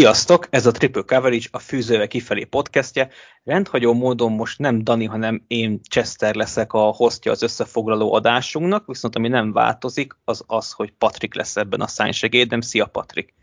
Sziasztok! 0.00 0.46
Ez 0.50 0.66
a 0.66 0.70
Triple 0.70 1.02
Coverage, 1.02 1.46
a 1.50 1.58
Fűzőve 1.58 2.06
kifelé 2.06 2.44
podcastje. 2.44 3.08
Rendhagyó 3.44 3.92
módon 3.92 4.32
most 4.32 4.58
nem 4.58 4.84
Dani, 4.84 5.04
hanem 5.04 5.44
én 5.46 5.80
Chester 5.90 6.34
leszek 6.34 6.72
a 6.72 6.78
hostja 6.78 7.32
az 7.32 7.42
összefoglaló 7.42 8.12
adásunknak, 8.14 8.86
viszont 8.86 9.16
ami 9.16 9.28
nem 9.28 9.52
változik, 9.52 10.16
az 10.24 10.44
az, 10.46 10.72
hogy 10.72 10.92
Patrik 10.98 11.34
lesz 11.34 11.56
ebben 11.56 11.80
a 11.80 11.86
szánysegédem. 11.86 12.60
Szia 12.60 12.86
Patrik! 12.86 13.34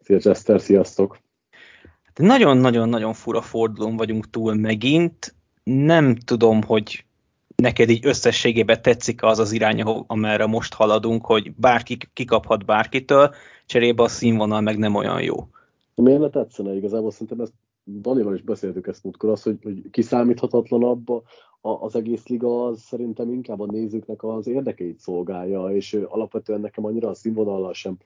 Szia 0.00 0.18
Chester, 0.18 0.60
sziasztok! 0.60 1.18
Hát 2.04 2.18
nagyon-nagyon-nagyon 2.18 3.12
fura 3.12 3.40
fordulón 3.40 3.96
vagyunk 3.96 4.30
túl 4.30 4.54
megint. 4.54 5.34
Nem 5.64 6.16
tudom, 6.16 6.62
hogy 6.62 7.04
neked 7.56 7.90
így 7.90 8.06
összességében 8.06 8.82
tetszik 8.82 9.22
az 9.22 9.38
az 9.38 9.52
irány, 9.52 9.80
amerre 10.06 10.46
most 10.46 10.74
haladunk, 10.74 11.26
hogy 11.26 11.54
bárki 11.54 11.98
kikaphat 12.12 12.64
bárkitől, 12.64 13.34
cserébe 13.66 14.02
a 14.02 14.08
színvonal 14.08 14.60
meg 14.60 14.78
nem 14.78 14.94
olyan 14.94 15.22
jó. 15.22 15.48
Miért 16.02 16.20
ne 16.20 16.30
tetszene 16.30 16.74
igazából? 16.74 17.10
Szerintem 17.10 17.40
ezt 17.40 17.52
Danival 17.84 18.34
is 18.34 18.42
beszéltük 18.42 18.86
ezt 18.86 19.04
múltkor, 19.04 19.30
az, 19.30 19.42
hogy, 19.42 19.58
hogy 19.62 19.90
kiszámíthatatlanabb 19.90 21.06
az 21.60 21.96
egész 21.96 22.26
liga, 22.26 22.64
az 22.64 22.80
szerintem 22.80 23.32
inkább 23.32 23.60
a 23.60 23.66
nézőknek 23.66 24.22
az 24.22 24.46
érdekeit 24.46 24.98
szolgálja, 24.98 25.74
és 25.74 25.94
alapvetően 26.08 26.60
nekem 26.60 26.84
annyira 26.84 27.08
a 27.08 27.14
színvonallal 27.14 27.72
sem 27.72 27.98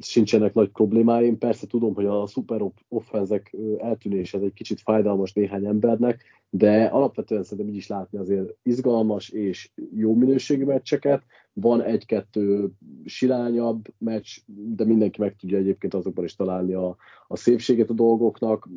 sincsenek 0.00 0.54
nagy 0.54 0.68
problémáim. 0.68 1.38
Persze 1.38 1.66
tudom, 1.66 1.94
hogy 1.94 2.06
a 2.06 2.26
szuper 2.26 2.60
offenzek 2.88 3.56
eltűnése 3.78 4.38
egy 4.38 4.52
kicsit 4.52 4.80
fájdalmas 4.80 5.32
néhány 5.32 5.64
embernek, 5.64 6.22
de 6.50 6.84
alapvetően 6.84 7.42
szerintem 7.42 7.68
így 7.68 7.78
is 7.78 7.86
látni 7.86 8.18
azért 8.18 8.54
izgalmas 8.62 9.28
és 9.28 9.70
jó 9.94 10.14
minőségű 10.14 10.64
meccseket. 10.64 11.22
Van 11.52 11.82
egy-kettő 11.82 12.70
silányabb 13.04 13.84
meccs, 13.98 14.38
de 14.46 14.84
mindenki 14.84 15.20
meg 15.20 15.36
tudja 15.36 15.58
egyébként 15.58 15.94
azokban 15.94 16.24
is 16.24 16.34
találni 16.34 16.72
a, 16.72 16.96
a 17.28 17.36
szépséget 17.36 17.90
a 17.90 17.94
dolgoknak. 17.94 18.68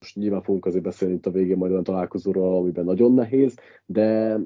Most 0.00 0.16
nyilván 0.16 0.42
fogunk 0.42 0.66
azért 0.66 0.84
beszélni 0.84 1.14
itt 1.14 1.26
a 1.26 1.30
végén 1.30 1.56
majd 1.56 1.70
olyan 1.70 1.84
találkozóról, 1.84 2.56
amiben 2.56 2.84
nagyon 2.84 3.12
nehéz, 3.12 3.54
de 3.86 4.38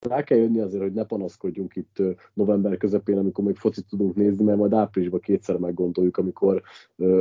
rá 0.00 0.22
kell 0.22 0.38
jönni 0.38 0.60
azért, 0.60 0.82
hogy 0.82 0.92
ne 0.92 1.04
panaszkodjunk 1.04 1.76
itt 1.76 2.02
november 2.34 2.76
közepén, 2.76 3.18
amikor 3.18 3.44
még 3.44 3.56
focit 3.56 3.86
tudunk 3.88 4.14
nézni, 4.14 4.44
mert 4.44 4.58
majd 4.58 4.72
áprilisban 4.72 5.20
kétszer 5.20 5.56
meggondoljuk, 5.56 6.16
amikor 6.16 6.62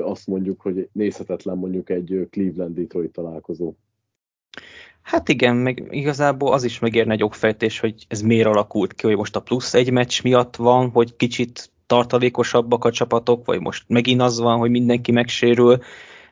azt 0.01 0.27
mondjuk, 0.27 0.61
hogy 0.61 0.89
nézhetetlen 0.91 1.57
mondjuk 1.57 1.89
egy 1.89 2.27
Cleveland-Detroit 2.29 3.11
találkozó. 3.11 3.73
Hát 5.01 5.29
igen, 5.29 5.55
meg 5.55 5.87
igazából 5.89 6.53
az 6.53 6.63
is 6.63 6.79
megérne 6.79 7.13
egy 7.13 7.23
okfejtés, 7.23 7.79
hogy 7.79 8.05
ez 8.09 8.21
miért 8.21 8.47
alakult 8.47 8.93
ki, 8.93 9.07
hogy 9.07 9.15
most 9.15 9.35
a 9.35 9.41
plusz 9.41 9.73
egy 9.73 9.91
meccs 9.91 10.23
miatt 10.23 10.55
van, 10.55 10.89
hogy 10.89 11.15
kicsit 11.15 11.71
tartalékosabbak 11.85 12.85
a 12.85 12.91
csapatok, 12.91 13.45
vagy 13.45 13.59
most 13.59 13.83
megint 13.87 14.21
az 14.21 14.39
van, 14.39 14.57
hogy 14.57 14.69
mindenki 14.69 15.11
megsérül, 15.11 15.77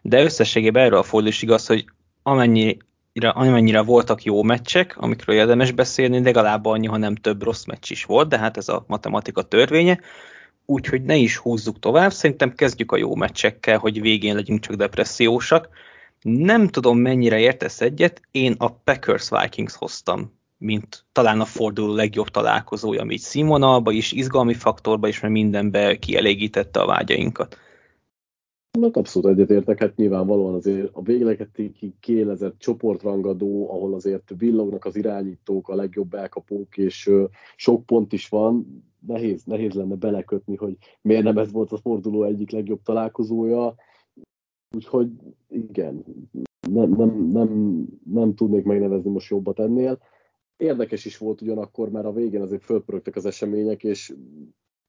de 0.02 0.24
összességében 0.24 0.84
erről 0.84 0.98
a 0.98 1.04
fordulás 1.04 1.42
igaz, 1.42 1.68
hogy 1.68 1.86
amennyi 2.24 2.78
amennyire 3.22 3.82
voltak 3.82 4.24
jó 4.24 4.44
meccsek, 4.44 4.98
amikről 4.98 5.36
érdemes 5.36 5.72
beszélni, 5.72 6.24
legalább 6.24 6.66
annyi, 6.66 6.88
ha 6.88 6.98
nem 6.98 7.16
több 7.16 7.44
rossz 7.44 7.66
meccs 7.66 7.92
is 7.92 8.06
volt, 8.06 8.30
de 8.30 8.38
hát 8.38 8.58
ez 8.58 8.70
a 8.70 8.84
matematika 8.88 9.42
törvénye, 9.42 10.00
úgyhogy 10.66 11.04
ne 11.04 11.16
is 11.16 11.38
húzzuk 11.38 11.80
tovább, 11.80 12.12
szerintem 12.12 12.56
kezdjük 12.56 12.92
a 12.92 12.98
jó 12.98 13.16
meccsekkel, 13.16 13.78
hogy 13.78 14.02
végén 14.02 14.36
legyünk 14.36 14.60
csak 14.60 14.76
depressziósak. 14.76 15.70
Nem 16.22 16.68
tudom, 16.68 16.98
mennyire 16.98 17.40
értesz 17.40 17.82
egyet, 17.82 18.22
én 18.32 18.56
a 18.58 18.70
Packers 18.70 19.30
Vikings 19.30 19.76
hoztam, 19.76 20.34
mint 20.58 21.06
talán 21.12 21.40
a 21.40 21.46
forduló 21.46 21.94
legjobb 21.94 22.28
találkozója, 22.28 23.02
ami 23.02 23.14
így 23.14 23.20
színvonalba 23.20 23.92
is, 23.92 24.12
izgalmi 24.12 24.54
faktorba 24.54 25.08
is, 25.08 25.20
mert 25.20 25.34
mindenbe 25.34 25.96
kielégítette 25.96 26.80
a 26.80 26.86
vágyainkat. 26.86 27.58
Nak 28.80 28.96
abszolút 28.96 29.30
egyetértek, 29.30 29.80
hát 29.80 29.96
nyilvánvalóan 29.96 30.54
azért 30.54 30.90
a 30.94 31.02
véglegetékig 31.02 31.94
kélezett 32.00 32.58
csoportrangadó, 32.58 33.70
ahol 33.70 33.94
azért 33.94 34.34
villognak 34.38 34.86
az 34.86 34.96
irányítók, 34.96 35.70
a 35.70 35.76
legjobb 35.76 36.14
elkapók, 36.14 36.78
és 36.78 37.12
sok 37.56 37.86
pont 37.86 38.14
is 38.14 38.30
van, 38.30 38.84
nehéz, 39.08 39.44
nehéz 39.44 39.74
lenne 39.74 39.96
belekötni, 39.96 40.56
hogy 40.56 40.78
miért 41.02 41.24
nem 41.24 41.38
ez 41.38 41.52
volt 41.52 41.72
a 41.72 41.78
forduló 41.78 42.24
egyik 42.24 42.52
legjobb 42.52 42.82
találkozója. 42.82 43.76
Úgyhogy 44.76 45.10
igen, 45.50 46.04
nem, 46.70 46.90
nem, 46.90 47.28
nem, 47.28 47.84
nem 48.04 48.36
tudnék 48.36 48.64
megnevezni 48.64 49.12
most 49.12 49.30
jobbat 49.30 49.60
ennél. 49.60 50.00
Érdekes 50.58 51.06
is 51.06 51.18
volt 51.18 51.42
ugyanakkor, 51.42 51.90
mert 51.90 52.06
a 52.06 52.14
végén 52.14 52.42
azért 52.42 52.64
fölpörögtek 52.64 53.16
az 53.16 53.26
események, 53.26 53.84
és 53.84 54.14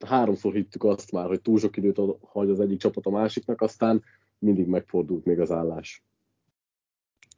háromszor 0.07 0.53
hittük 0.53 0.85
azt 0.85 1.13
már, 1.13 1.27
hogy 1.27 1.41
túl 1.41 1.59
sok 1.59 1.77
időt 1.77 2.01
hagy 2.21 2.51
az 2.51 2.61
egyik 2.61 2.79
csapat 2.79 3.07
a 3.07 3.11
másiknak, 3.11 3.61
aztán 3.61 4.03
mindig 4.39 4.67
megfordult 4.67 5.25
még 5.25 5.41
az 5.41 5.51
állás. 5.51 6.03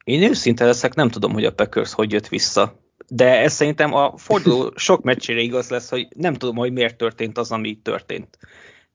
Én 0.05 0.22
őszinte 0.22 0.65
leszek, 0.65 0.94
nem 0.94 1.09
tudom, 1.09 1.33
hogy 1.33 1.44
a 1.44 1.55
Packers 1.55 1.93
hogy 1.93 2.12
jött 2.12 2.28
vissza. 2.28 2.81
De 3.09 3.41
ez 3.41 3.53
szerintem 3.53 3.93
a 3.93 4.17
forduló 4.17 4.72
sok 4.77 5.03
meccsére 5.03 5.41
igaz 5.41 5.71
lesz, 5.71 5.91
hogy 5.91 6.09
nem 6.17 6.34
tudom, 6.34 6.56
hogy 6.56 6.72
miért 6.72 6.97
történt 6.97 7.39
az, 7.39 7.53
ami 7.53 7.81
történt. 7.83 8.39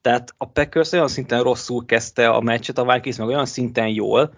Tehát 0.02 0.34
a 0.38 0.46
Packers 0.46 0.92
olyan 0.92 1.08
szinten 1.08 1.44
rosszul 1.44 1.86
kezdte 1.86 2.30
a 2.30 2.42
meccset, 2.42 2.78
a 2.78 2.94
Vikings 2.94 3.18
meg 3.18 3.28
olyan 3.28 3.46
szinten 3.46 3.88
jól, 3.88 4.34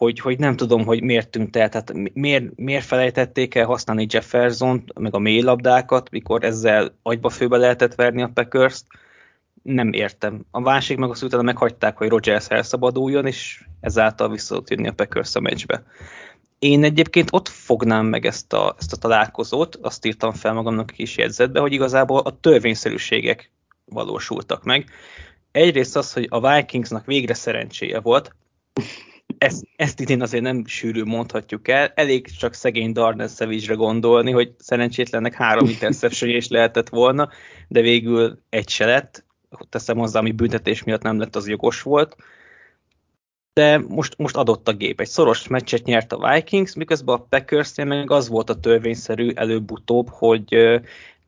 hogy, 0.00 0.20
hogy 0.20 0.38
nem 0.38 0.56
tudom, 0.56 0.84
hogy 0.84 1.02
miért 1.02 1.28
tűnt 1.28 1.56
el, 1.56 1.68
tehát 1.68 1.92
miért, 2.12 2.56
miért 2.56 2.84
felejtették 2.84 3.54
el 3.54 3.66
használni 3.66 4.06
jefferson 4.10 4.84
meg 5.00 5.14
a 5.14 5.18
mély 5.18 5.42
labdákat, 5.42 6.10
mikor 6.10 6.44
ezzel 6.44 6.94
agyba 7.02 7.28
főbe 7.28 7.56
lehetett 7.56 7.94
verni 7.94 8.22
a 8.22 8.30
packers 8.34 8.82
nem 9.62 9.92
értem. 9.92 10.44
A 10.50 10.60
másik 10.60 10.96
meg 10.96 11.10
azt 11.10 11.22
utána 11.22 11.42
meghagyták, 11.42 11.96
hogy 11.96 12.08
Rogers 12.08 12.48
elszabaduljon, 12.48 13.26
és 13.26 13.64
ezáltal 13.80 14.30
vissza 14.30 14.62
jönni 14.66 14.88
a 14.88 14.92
Packers 14.92 15.34
a 15.34 15.40
meccsbe. 15.40 15.82
Én 16.58 16.84
egyébként 16.84 17.28
ott 17.32 17.48
fognám 17.48 18.06
meg 18.06 18.26
ezt 18.26 18.52
a, 18.52 18.74
ezt 18.78 18.92
a 18.92 18.96
találkozót, 18.96 19.78
azt 19.82 20.06
írtam 20.06 20.32
fel 20.32 20.52
magamnak 20.52 20.90
a 20.90 20.94
kis 20.94 21.16
jegyzetbe, 21.16 21.60
hogy 21.60 21.72
igazából 21.72 22.20
a 22.20 22.40
törvényszerűségek 22.40 23.50
valósultak 23.84 24.64
meg. 24.64 24.90
Egyrészt 25.50 25.96
az, 25.96 26.12
hogy 26.12 26.26
a 26.30 26.54
Vikingsnak 26.54 27.04
végre 27.06 27.34
szerencséje 27.34 28.00
volt, 28.00 28.34
ezt, 29.40 29.64
ezt 29.76 30.00
idén 30.00 30.22
azért 30.22 30.42
nem 30.42 30.66
sűrű 30.66 31.02
mondhatjuk 31.02 31.68
el. 31.68 31.92
Elég 31.94 32.30
csak 32.38 32.54
szegény 32.54 32.92
Darnell 32.92 33.28
savage 33.28 33.74
gondolni, 33.74 34.30
hogy 34.30 34.52
szerencsétlennek 34.58 35.34
három 35.34 35.68
interception 35.74 36.30
is 36.30 36.48
lehetett 36.48 36.88
volna, 36.88 37.28
de 37.68 37.80
végül 37.80 38.42
egy 38.48 38.68
se 38.68 38.86
lett. 38.86 39.24
Teszem 39.68 39.96
hozzá, 39.96 40.18
ami 40.18 40.32
büntetés 40.32 40.84
miatt 40.84 41.02
nem 41.02 41.18
lett, 41.18 41.36
az 41.36 41.48
jogos 41.48 41.82
volt. 41.82 42.16
De 43.52 43.78
most, 43.78 44.18
most 44.18 44.36
adott 44.36 44.68
a 44.68 44.72
gép. 44.72 45.00
Egy 45.00 45.08
szoros 45.08 45.48
meccset 45.48 45.84
nyert 45.84 46.12
a 46.12 46.32
Vikings, 46.32 46.74
miközben 46.74 47.14
a 47.14 47.26
packers 47.28 47.74
meg 47.74 48.10
az 48.10 48.28
volt 48.28 48.50
a 48.50 48.60
törvényszerű 48.60 49.30
előbb-utóbb, 49.34 50.08
hogy 50.08 50.80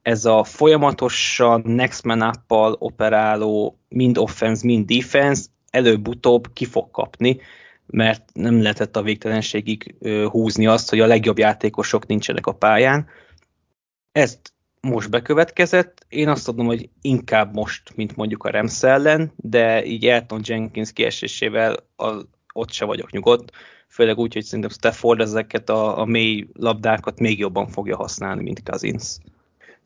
ez 0.02 0.24
a 0.24 0.44
folyamatosan 0.44 1.62
next 1.64 2.04
man 2.04 2.22
up 2.22 2.76
operáló 2.78 3.78
mind 3.88 4.18
offense, 4.18 4.66
mind 4.66 4.86
defense 4.86 5.42
előbb-utóbb 5.70 6.52
ki 6.52 6.64
fog 6.64 6.90
kapni, 6.90 7.40
mert 7.86 8.30
nem 8.32 8.62
lehetett 8.62 8.96
a 8.96 9.02
végtelenségig 9.02 9.94
húzni 10.30 10.66
azt, 10.66 10.90
hogy 10.90 11.00
a 11.00 11.06
legjobb 11.06 11.38
játékosok 11.38 12.06
nincsenek 12.06 12.46
a 12.46 12.52
pályán. 12.52 13.06
Ezt 14.12 14.52
most 14.80 15.10
bekövetkezett. 15.10 16.06
Én 16.08 16.28
azt 16.28 16.44
tudom, 16.44 16.66
hogy 16.66 16.88
inkább 17.00 17.54
most, 17.54 17.96
mint 17.96 18.16
mondjuk 18.16 18.44
a 18.44 18.50
Rams 18.50 18.82
ellen, 18.82 19.32
de 19.36 19.84
így 19.84 20.06
Elton 20.06 20.40
Jenkins 20.44 20.92
kiesésével 20.92 21.76
az, 21.96 22.26
ott 22.52 22.72
se 22.72 22.84
vagyok 22.84 23.10
nyugodt, 23.10 23.52
főleg 23.88 24.18
úgy, 24.18 24.34
hogy 24.34 24.44
szerintem 24.44 24.70
Stafford 24.70 25.20
ezeket 25.20 25.68
a, 25.68 25.98
a 25.98 26.04
mély 26.04 26.46
labdákat 26.52 27.20
még 27.20 27.38
jobban 27.38 27.68
fogja 27.68 27.96
használni, 27.96 28.42
mint 28.42 28.62
Cousins. 28.62 29.16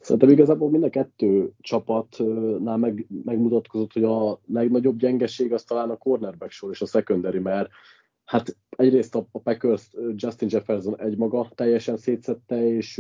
Szerintem 0.07 0.31
igazából 0.31 0.71
mind 0.71 0.83
a 0.83 0.89
kettő 0.89 1.51
csapatnál 1.61 2.77
meg, 2.77 3.07
megmutatkozott, 3.25 3.93
hogy 3.93 4.05
a 4.05 4.41
legnagyobb 4.47 4.99
gyengeség 4.99 5.53
az 5.53 5.65
talán 5.65 5.91
a 5.91 5.97
cornerback 5.97 6.51
sor 6.51 6.71
és 6.71 6.81
a 6.81 6.87
secondary, 6.87 7.39
mert 7.39 7.71
hát 8.25 8.57
egyrészt 8.77 9.15
a, 9.15 9.27
a 9.33 9.39
Packers 9.39 9.91
Justin 10.15 10.49
Jefferson 10.51 11.01
egymaga 11.01 11.51
teljesen 11.55 11.97
szétszette, 11.97 12.69
és 12.69 12.99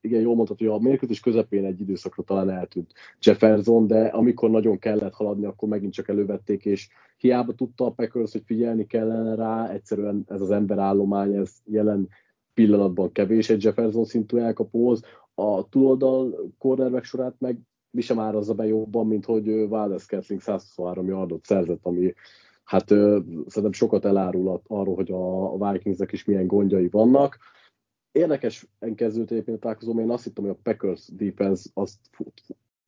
igen, 0.00 0.20
jól 0.20 0.34
mondtad, 0.34 0.58
hogy 0.58 0.66
a 0.66 0.78
mérkőzés 0.78 1.20
közepén 1.20 1.64
egy 1.64 1.80
időszakra 1.80 2.22
talán 2.22 2.50
eltűnt 2.50 2.92
Jefferson, 3.20 3.86
de 3.86 4.04
amikor 4.04 4.50
nagyon 4.50 4.78
kellett 4.78 5.14
haladni, 5.14 5.44
akkor 5.44 5.68
megint 5.68 5.92
csak 5.92 6.08
elővették, 6.08 6.64
és 6.64 6.88
hiába 7.16 7.54
tudta 7.54 7.86
a 7.86 7.90
Packers, 7.90 8.32
hogy 8.32 8.42
figyelni 8.44 8.86
kellene 8.86 9.34
rá, 9.34 9.70
egyszerűen 9.70 10.24
ez 10.28 10.40
az 10.40 10.50
emberállomány, 10.50 11.34
ez 11.34 11.52
jelen 11.64 12.08
pillanatban 12.54 13.12
kevés 13.12 13.50
egy 13.50 13.64
Jefferson 13.64 14.04
szintű 14.04 14.38
elkapóhoz, 14.38 15.02
a 15.34 15.68
túloldal 15.68 16.52
cornerback 16.58 17.04
sorát 17.04 17.34
meg 17.38 17.58
mi 17.90 18.00
sem 18.00 18.18
árazza 18.18 18.54
be 18.54 18.66
jobban, 18.66 19.06
mint 19.06 19.24
hogy 19.24 19.68
Valdez 19.68 20.06
Kessling 20.06 20.40
123 20.40 21.06
yardot 21.06 21.44
szerzett, 21.44 21.80
ami 21.82 22.14
hát 22.64 22.88
szerintem 23.46 23.72
sokat 23.72 24.04
elárul 24.04 24.60
arról, 24.66 24.94
hogy 24.94 25.10
a 25.10 25.72
Vikingsnek 25.72 26.12
is 26.12 26.24
milyen 26.24 26.46
gondjai 26.46 26.88
vannak. 26.88 27.38
Érdekes 28.12 28.66
kezdődött 28.94 29.30
egyébként 29.30 29.56
a 29.56 29.60
találkozó, 29.60 30.00
én 30.00 30.10
azt 30.10 30.24
hittem, 30.24 30.44
hogy 30.44 30.52
a 30.52 30.60
Packers 30.62 31.08
defense 31.12 31.70
azt 31.74 31.98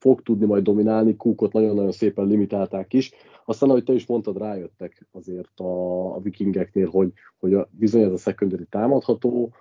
fog 0.04 0.22
tudni 0.22 0.46
majd 0.46 0.62
dominálni, 0.62 1.16
Cookot 1.16 1.52
nagyon-nagyon 1.52 1.92
szépen 1.92 2.26
limitálták 2.26 2.92
is. 2.92 3.12
Aztán, 3.44 3.68
ahogy 3.68 3.84
te 3.84 3.92
is 3.92 4.06
mondtad, 4.06 4.38
rájöttek 4.38 5.06
azért 5.12 5.60
a, 5.60 6.14
a 6.14 6.20
vikingeknél, 6.20 6.88
hogy, 6.88 7.12
hogy 7.38 7.54
a, 7.54 7.68
bizony 7.70 8.02
ez 8.02 8.12
a 8.12 8.16
secondary 8.16 8.64
támadható, 8.64 9.52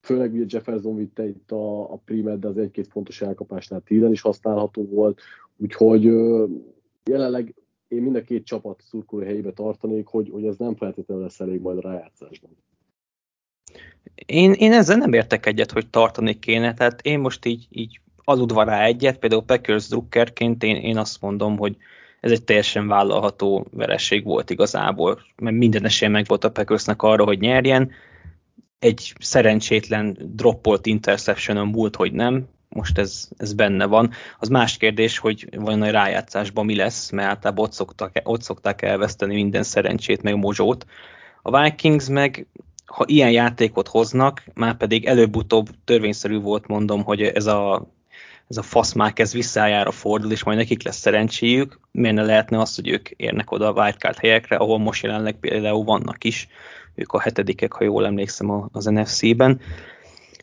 főleg 0.00 0.32
ugye 0.32 0.44
Jefferson 0.46 0.96
vitte 0.96 1.26
itt 1.26 1.52
a, 1.52 1.92
a 1.92 1.96
primet, 2.04 2.38
de 2.38 2.48
az 2.48 2.58
egy-két 2.58 2.86
fontos 2.86 3.20
elkapásnál 3.22 3.80
tízen 3.80 4.12
is 4.12 4.20
használható 4.20 4.86
volt, 4.86 5.20
úgyhogy 5.56 6.02
jelenleg 7.04 7.54
én 7.88 8.02
mind 8.02 8.16
a 8.16 8.22
két 8.22 8.44
csapat 8.44 8.82
szurkoló 8.82 9.24
helyébe 9.24 9.52
tartanék, 9.52 10.06
hogy, 10.06 10.28
hogy 10.30 10.44
ez 10.44 10.56
nem 10.56 10.74
feltétlenül 10.74 11.22
lesz 11.22 11.40
elég 11.40 11.60
majd 11.60 11.78
a 11.78 11.80
rájátszásban. 11.80 12.50
Én, 14.26 14.52
én 14.52 14.72
ezzel 14.72 14.96
nem 14.96 15.12
értek 15.12 15.46
egyet, 15.46 15.72
hogy 15.72 15.90
tartani 15.90 16.38
kéne, 16.38 16.74
tehát 16.74 17.00
én 17.02 17.18
most 17.18 17.44
így, 17.44 17.66
így 17.70 18.00
aludva 18.28 18.62
rá 18.62 18.84
egyet, 18.84 19.18
például 19.18 19.42
Packers 19.42 19.88
drukkerként 19.88 20.62
én, 20.62 20.76
én 20.76 20.98
azt 20.98 21.20
mondom, 21.20 21.56
hogy 21.56 21.76
ez 22.20 22.30
egy 22.30 22.44
teljesen 22.44 22.88
vállalható 22.88 23.66
vereség 23.70 24.24
volt 24.24 24.50
igazából, 24.50 25.20
mert 25.36 25.56
minden 25.56 25.84
esély 25.84 26.08
meg 26.08 26.24
volt 26.26 26.44
a 26.44 26.50
Packersnek 26.50 27.02
arra, 27.02 27.24
hogy 27.24 27.40
nyerjen. 27.40 27.90
Egy 28.78 29.12
szerencsétlen 29.20 30.18
droppolt 30.20 30.86
interception 30.86 31.66
múlt, 31.68 31.96
hogy 31.96 32.12
nem, 32.12 32.48
most 32.68 32.98
ez, 32.98 33.28
ez 33.36 33.52
benne 33.52 33.86
van. 33.86 34.10
Az 34.38 34.48
más 34.48 34.76
kérdés, 34.76 35.18
hogy 35.18 35.48
vajon 35.56 35.82
a 35.82 35.90
rájátszásban 35.90 36.64
mi 36.64 36.76
lesz, 36.76 37.10
mert 37.10 37.28
általában 37.28 37.64
ott 37.64 37.72
szoktak, 37.72 38.20
ott 38.24 38.42
szokták 38.42 38.82
elveszteni 38.82 39.34
minden 39.34 39.62
szerencsét, 39.62 40.22
meg 40.22 40.36
mozsót. 40.36 40.86
A 41.42 41.62
Vikings 41.62 42.08
meg, 42.08 42.46
ha 42.86 43.04
ilyen 43.06 43.30
játékot 43.30 43.88
hoznak, 43.88 44.44
már 44.54 44.76
pedig 44.76 45.04
előbb-utóbb 45.06 45.68
törvényszerű 45.84 46.38
volt, 46.40 46.66
mondom, 46.66 47.04
hogy 47.04 47.22
ez 47.22 47.46
a 47.46 47.96
ez 48.48 48.56
a 48.56 48.62
faszmák 48.62 49.18
ez 49.18 49.56
a 49.84 49.90
fordul, 49.90 50.30
és 50.30 50.44
majd 50.44 50.58
nekik 50.58 50.82
lesz 50.82 50.96
szerencséjük, 50.96 51.80
miért 51.90 52.16
ne 52.16 52.22
lehetne 52.22 52.60
az, 52.60 52.74
hogy 52.74 52.88
ők 52.88 53.10
érnek 53.10 53.50
oda 53.50 53.66
a 53.66 53.82
wildcard 53.82 54.18
helyekre, 54.18 54.56
ahol 54.56 54.78
most 54.78 55.02
jelenleg 55.02 55.38
például 55.38 55.84
vannak 55.84 56.24
is, 56.24 56.48
ők 56.94 57.12
a 57.12 57.20
hetedikek, 57.20 57.72
ha 57.72 57.84
jól 57.84 58.06
emlékszem 58.06 58.68
az 58.72 58.84
NFC-ben. 58.84 59.60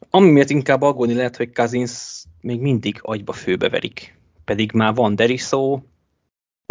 Ami 0.10 0.32
miatt 0.32 0.50
inkább 0.50 0.82
aggódni 0.82 1.14
lehet, 1.14 1.38
hogy 1.38 1.52
Kazins 1.52 2.24
még 2.42 2.62
mindig 2.62 3.00
agyba 3.02 3.34
főbeverik. 3.34 4.18
Pedig 4.46 4.72
már 4.72 4.94
van 4.94 5.16
Derisó, 5.16 5.84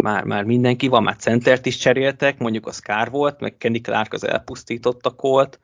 már, 0.03 0.23
már 0.23 0.43
mindenki 0.43 0.87
van, 0.87 1.03
már 1.03 1.15
centert 1.15 1.65
is 1.65 1.77
cseréltek, 1.77 2.37
mondjuk 2.37 2.67
az 2.67 2.79
kár 2.79 3.09
volt, 3.09 3.39
meg 3.39 3.57
Kenny 3.57 3.81
Clark 3.81 4.13
az 4.13 4.27
elpusztította 4.27 5.09
kolt. 5.09 5.59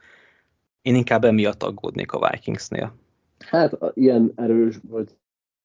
Én 0.81 0.95
inkább 0.95 1.23
emiatt 1.23 1.63
aggódnék 1.63 2.11
a 2.11 2.29
Vikingsnél. 2.31 2.93
Hát 3.39 3.77
ilyen 3.93 4.31
erős, 4.35 4.75
vagy 4.89 5.07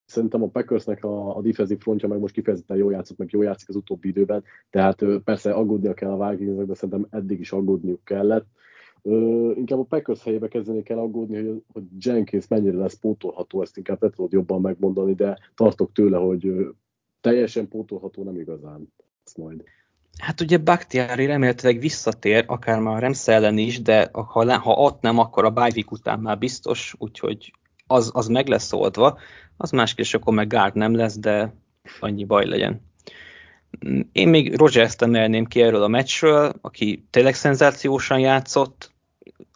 szerintem 0.06 0.43
a 0.43 0.47
Packersnek 0.47 1.05
a, 1.05 1.37
a 1.37 1.41
defensive 1.41 1.81
frontja 1.81 2.08
meg 2.08 2.19
most 2.19 2.35
kifejezetten 2.35 2.76
jól 2.76 2.93
játszott, 2.93 3.19
meg 3.19 3.31
jól 3.31 3.44
játszik 3.44 3.69
az 3.69 3.76
utóbbi 3.76 4.08
időben, 4.08 4.44
tehát 4.70 5.05
persze 5.25 5.53
aggódnia 5.53 5.94
kell 5.94 6.11
a 6.11 6.31
Vikingsnek, 6.31 6.67
de 6.67 6.75
szerintem 6.75 7.06
eddig 7.11 7.41
is 7.41 7.53
aggódniuk 7.53 8.05
kellett. 8.05 8.47
Ö, 9.03 9.50
inkább 9.55 9.79
a 9.79 9.85
Packers 9.85 10.23
helyébe 10.23 10.49
kezdenék 10.49 10.88
el 10.88 10.99
aggódni, 10.99 11.37
hogy, 11.37 11.62
hogy 11.73 11.82
Jenkins 11.99 12.49
mennyire 12.49 12.76
lesz 12.76 12.99
pótolható, 12.99 13.62
ezt 13.62 13.76
inkább 13.76 13.99
te 13.99 14.11
tudod 14.11 14.32
jobban 14.32 14.61
megmondani, 14.61 15.14
de 15.14 15.38
tartok 15.55 15.93
tőle, 15.93 16.17
hogy 16.17 16.67
teljesen 17.20 17.69
pótolható 17.69 18.23
nem 18.23 18.37
igazán 18.41 18.93
lesz 19.25 19.37
majd. 19.37 19.62
Hát 20.19 20.41
ugye 20.41 20.58
Bakhtiari 20.58 21.26
remélhetőleg 21.26 21.79
visszatér, 21.79 22.44
akár 22.47 22.81
már 22.81 22.97
a 22.97 22.99
Remsz 22.99 23.29
ellen 23.29 23.58
is, 23.58 23.82
de 23.82 24.08
ha, 24.12 24.58
ha 24.58 24.73
ott 24.73 25.00
nem, 25.00 25.19
akkor 25.19 25.44
a 25.44 25.50
Bajvik 25.50 25.91
után 25.91 26.20
már 26.20 26.38
biztos, 26.38 26.94
úgyhogy 26.99 27.53
az, 27.86 28.10
az 28.14 28.26
meg 28.26 28.48
lesz 28.48 28.72
oldva. 28.72 29.18
Az 29.56 29.70
más 29.70 29.94
kérdés, 29.94 30.14
akkor 30.14 30.34
meg 30.34 30.48
Gard 30.48 30.74
nem 30.74 30.94
lesz, 30.94 31.18
de 31.18 31.54
annyi 32.00 32.24
baj 32.24 32.46
legyen. 32.46 32.80
Én 34.12 34.28
még 34.28 34.56
Rogers-t 34.56 35.02
emelném 35.02 35.44
ki 35.44 35.60
erről 35.60 35.82
a 35.82 35.88
meccsről, 35.88 36.52
aki 36.60 37.06
tényleg 37.10 37.34
szenzációsan 37.34 38.18
játszott, 38.18 38.94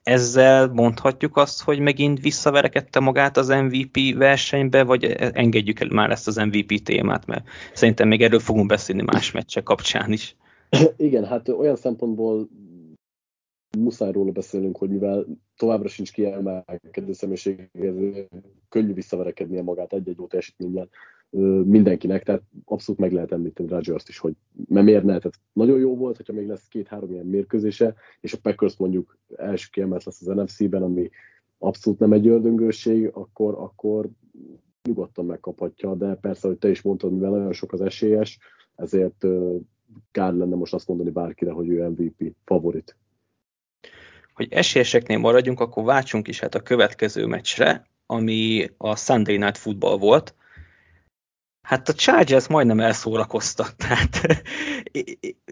ezzel 0.03 0.69
mondhatjuk 0.69 1.37
azt, 1.37 1.63
hogy 1.63 1.79
megint 1.79 2.21
visszaverekedte 2.21 3.01
magát 3.01 3.37
az 3.37 3.49
MVP 3.49 4.17
versenybe, 4.17 4.83
vagy 4.83 5.05
engedjük 5.33 5.81
el 5.81 5.89
már 5.91 6.11
ezt 6.11 6.27
az 6.27 6.37
MVP 6.37 6.83
témát, 6.83 7.27
mert 7.27 7.47
szerintem 7.73 8.09
még 8.09 8.23
erről 8.23 8.39
fogunk 8.39 8.67
beszélni 8.67 9.03
más 9.03 9.31
meccsek 9.31 9.63
kapcsán 9.63 10.13
is. 10.13 10.37
Igen, 10.97 11.25
hát 11.25 11.49
olyan 11.49 11.77
szempontból 11.77 12.49
muszáj 13.79 14.13
róla 14.13 14.31
beszélnünk, 14.33 14.77
hogy 14.77 14.91
mivel 14.91 15.27
továbbra 15.57 15.89
sincs 15.89 16.13
kiemelkedő 16.13 17.13
személyiség, 17.13 17.71
könnyű 18.69 18.93
visszaverekednie 18.93 19.63
magát 19.63 19.93
egy-egy 19.93 20.17
jó 20.17 20.27
teljesítménnyel 20.27 20.89
mindenkinek, 21.65 22.23
tehát 22.23 22.43
abszolút 22.65 23.01
meg 23.01 23.13
lehet 23.13 23.33
említeni 23.33 23.69
Rodgers-t 23.69 24.09
is, 24.09 24.19
hogy 24.19 24.35
mert 24.69 24.87
miért 24.87 25.05
ne, 25.05 25.19
tehát 25.19 25.41
nagyon 25.53 25.79
jó 25.79 25.97
volt, 25.97 26.17
hogyha 26.17 26.33
még 26.33 26.47
lesz 26.47 26.69
két-három 26.69 27.13
ilyen 27.13 27.27
mérkőzése, 27.27 27.95
és 28.21 28.33
a 28.33 28.39
Packers 28.43 28.77
mondjuk 28.77 29.19
első 29.37 29.67
kiemelt 29.71 30.05
lesz 30.05 30.29
az 30.29 30.37
NFC-ben, 30.37 30.83
ami 30.83 31.11
abszolút 31.59 31.99
nem 31.99 32.13
egy 32.13 32.29
ördöngőség, 32.29 33.11
akkor, 33.13 33.55
akkor 33.55 34.09
nyugodtan 34.89 35.27
megkaphatja, 35.27 35.95
de 35.95 36.15
persze, 36.15 36.49
hogy 36.49 36.59
te 36.59 36.71
is 36.71 36.83
mondtad, 36.83 37.13
mivel 37.13 37.31
nagyon 37.31 37.53
sok 37.53 37.73
az 37.73 37.81
esélyes, 37.81 38.39
ezért 38.77 39.27
kár 40.11 40.35
lenne 40.35 40.57
most 40.57 40.75
azt 40.75 40.89
mondani 40.89 41.11
bárkire, 41.11 41.51
hogy 41.51 41.69
ő 41.69 41.89
MVP 41.89 42.35
favorit 42.45 42.97
hogy 44.41 44.53
esélyeseknél 44.53 45.19
maradjunk, 45.19 45.61
akkor 45.61 45.85
váltsunk 45.85 46.29
is 46.29 46.41
hát 46.41 46.55
a 46.55 46.61
következő 46.61 47.27
meccsre, 47.27 47.87
ami 48.07 48.71
a 48.77 48.97
Sunday 48.97 49.37
Night 49.37 49.59
Football 49.59 49.99
volt. 49.99 50.35
Hát 51.63 51.89
a 51.89 51.93
Chargers 51.93 52.49
majdnem 52.49 52.81
elszórakozta. 52.81 53.67
Tehát, 53.87 54.43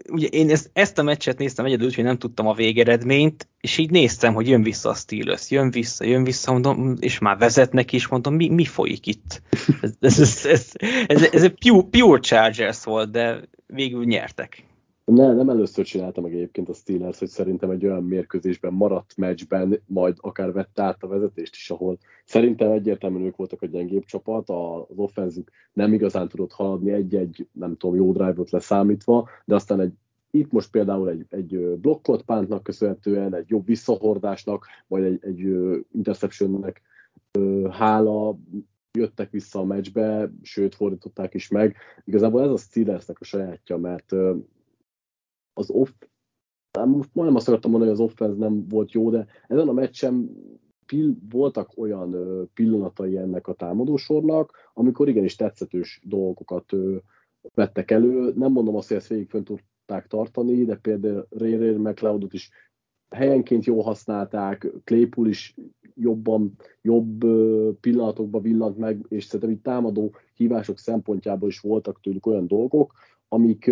ugye 0.09 0.27
én 0.27 0.49
ezt, 0.49 0.69
ezt 0.73 0.97
a 0.97 1.03
meccset 1.03 1.37
néztem 1.37 1.65
egyedül, 1.65 1.91
hogy 1.95 2.03
nem 2.03 2.17
tudtam 2.17 2.47
a 2.47 2.53
végeredményt, 2.53 3.47
és 3.61 3.77
így 3.77 3.91
néztem, 3.91 4.33
hogy 4.33 4.47
jön 4.47 4.63
vissza 4.63 4.89
a 4.89 4.93
Steelers, 4.93 5.51
jön 5.51 5.71
vissza, 5.71 6.05
jön 6.05 6.23
vissza, 6.23 6.51
mondom, 6.51 6.95
és 6.99 7.19
már 7.19 7.37
vezetnek 7.37 7.91
is, 7.91 8.07
mondom, 8.07 8.35
mi, 8.35 8.49
mi 8.49 8.65
folyik 8.65 9.07
itt? 9.07 9.41
Ez, 9.81 9.91
ez, 9.99 10.19
ez, 10.19 10.45
ez, 10.45 10.71
ez, 11.07 11.29
ez 11.31 11.43
egy 11.43 11.69
pure, 11.69 11.87
pure 11.89 12.19
Chargers 12.19 12.83
volt, 12.83 13.11
de 13.11 13.41
végül 13.65 14.05
nyertek. 14.05 14.63
Ne, 15.09 15.33
nem 15.33 15.49
először 15.49 15.85
csinálta 15.85 16.21
meg 16.21 16.33
egyébként 16.33 16.69
a 16.69 16.73
Steelers, 16.73 17.19
hogy 17.19 17.27
szerintem 17.27 17.69
egy 17.69 17.85
olyan 17.85 18.03
mérkőzésben 18.03 18.73
maradt 18.73 19.17
meccsben, 19.17 19.81
majd 19.85 20.17
akár 20.21 20.51
vette 20.51 20.83
át 20.83 21.03
a 21.03 21.07
vezetést 21.07 21.55
is, 21.55 21.69
ahol 21.69 21.97
szerintem 22.25 22.71
egyértelműen 22.71 23.25
ők 23.25 23.35
voltak 23.35 23.61
a 23.61 23.65
gyengébb 23.65 24.03
csapat, 24.03 24.49
az 24.49 24.97
offenzük 24.97 25.51
nem 25.73 25.93
igazán 25.93 26.27
tudott 26.27 26.51
haladni 26.51 26.91
egy-egy, 26.91 27.47
nem 27.51 27.77
tudom, 27.77 27.95
jó 27.95 28.11
drive-ot 28.11 28.51
leszámítva, 28.51 29.29
de 29.45 29.55
aztán 29.55 29.79
egy 29.79 29.93
itt 30.31 30.51
most 30.51 30.71
például 30.71 31.09
egy, 31.09 31.25
egy 31.29 31.57
blokkot 31.57 32.23
pántnak 32.23 32.63
köszönhetően, 32.63 33.35
egy 33.35 33.49
jobb 33.49 33.65
visszahordásnak, 33.65 34.65
vagy 34.87 35.03
egy, 35.03 35.19
egy 35.21 35.39
interceptionnek 35.91 36.81
hála 37.69 38.37
jöttek 38.91 39.31
vissza 39.31 39.59
a 39.59 39.65
meccsbe, 39.65 40.31
sőt 40.41 40.75
fordították 40.75 41.33
is 41.33 41.47
meg. 41.47 41.75
Igazából 42.05 42.43
ez 42.43 42.49
a 42.49 42.57
Steelersnek 42.57 43.17
a 43.19 43.23
sajátja, 43.23 43.77
mert 43.77 44.13
az 45.59 45.69
off, 45.69 45.89
most 46.85 47.09
majdnem 47.13 47.37
azt 47.37 47.47
akartam 47.47 47.71
mondani, 47.71 47.91
hogy 47.91 48.01
az 48.01 48.09
offense 48.09 48.37
nem 48.37 48.67
volt 48.67 48.91
jó, 48.91 49.09
de 49.09 49.27
ezen 49.47 49.67
a 49.67 49.73
meccsen 49.73 50.29
pill, 50.85 51.13
voltak 51.29 51.71
olyan 51.77 52.15
pillanatai 52.53 53.17
ennek 53.17 53.47
a 53.47 53.53
támadósornak, 53.53 54.51
amikor 54.73 55.09
igenis 55.09 55.35
tetszetős 55.35 56.01
dolgokat 56.03 56.73
vettek 57.53 57.91
elő. 57.91 58.33
Nem 58.35 58.51
mondom 58.51 58.75
azt, 58.75 58.87
hogy 58.87 58.97
ezt 58.97 59.07
végig 59.07 59.29
fönn 59.29 59.43
tudták 59.43 60.07
tartani, 60.07 60.65
de 60.65 60.75
például 60.75 61.27
Ray 61.29 61.55
Ray 61.55 61.75
McLeodot 61.75 62.33
is 62.33 62.49
helyenként 63.09 63.65
jól 63.65 63.83
használták, 63.83 64.67
Claypool 64.83 65.27
is 65.27 65.55
jobban, 65.93 66.55
jobb 66.81 67.25
pillanatokban 67.79 68.41
villant 68.41 68.77
meg, 68.77 69.05
és 69.07 69.23
szerintem 69.23 69.49
itt 69.49 69.63
támadó 69.63 70.15
hívások 70.33 70.77
szempontjából 70.77 71.49
is 71.49 71.59
voltak 71.59 71.99
tőlük 72.01 72.25
olyan 72.25 72.47
dolgok, 72.47 72.93
amik, 73.27 73.71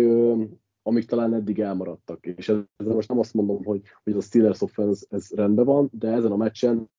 amik 0.88 1.04
talán 1.04 1.34
eddig 1.34 1.60
elmaradtak. 1.60 2.26
És 2.26 2.48
ezzel 2.48 2.94
most 2.94 3.08
nem 3.08 3.18
azt 3.18 3.34
mondom, 3.34 3.64
hogy, 3.64 3.82
hogy 4.02 4.12
a 4.12 4.20
Steelers 4.20 4.60
offense 4.60 5.06
ez 5.10 5.30
rendben 5.30 5.64
van, 5.64 5.90
de 5.92 6.08
ezen 6.08 6.32
a 6.32 6.36
meccsen 6.36 6.90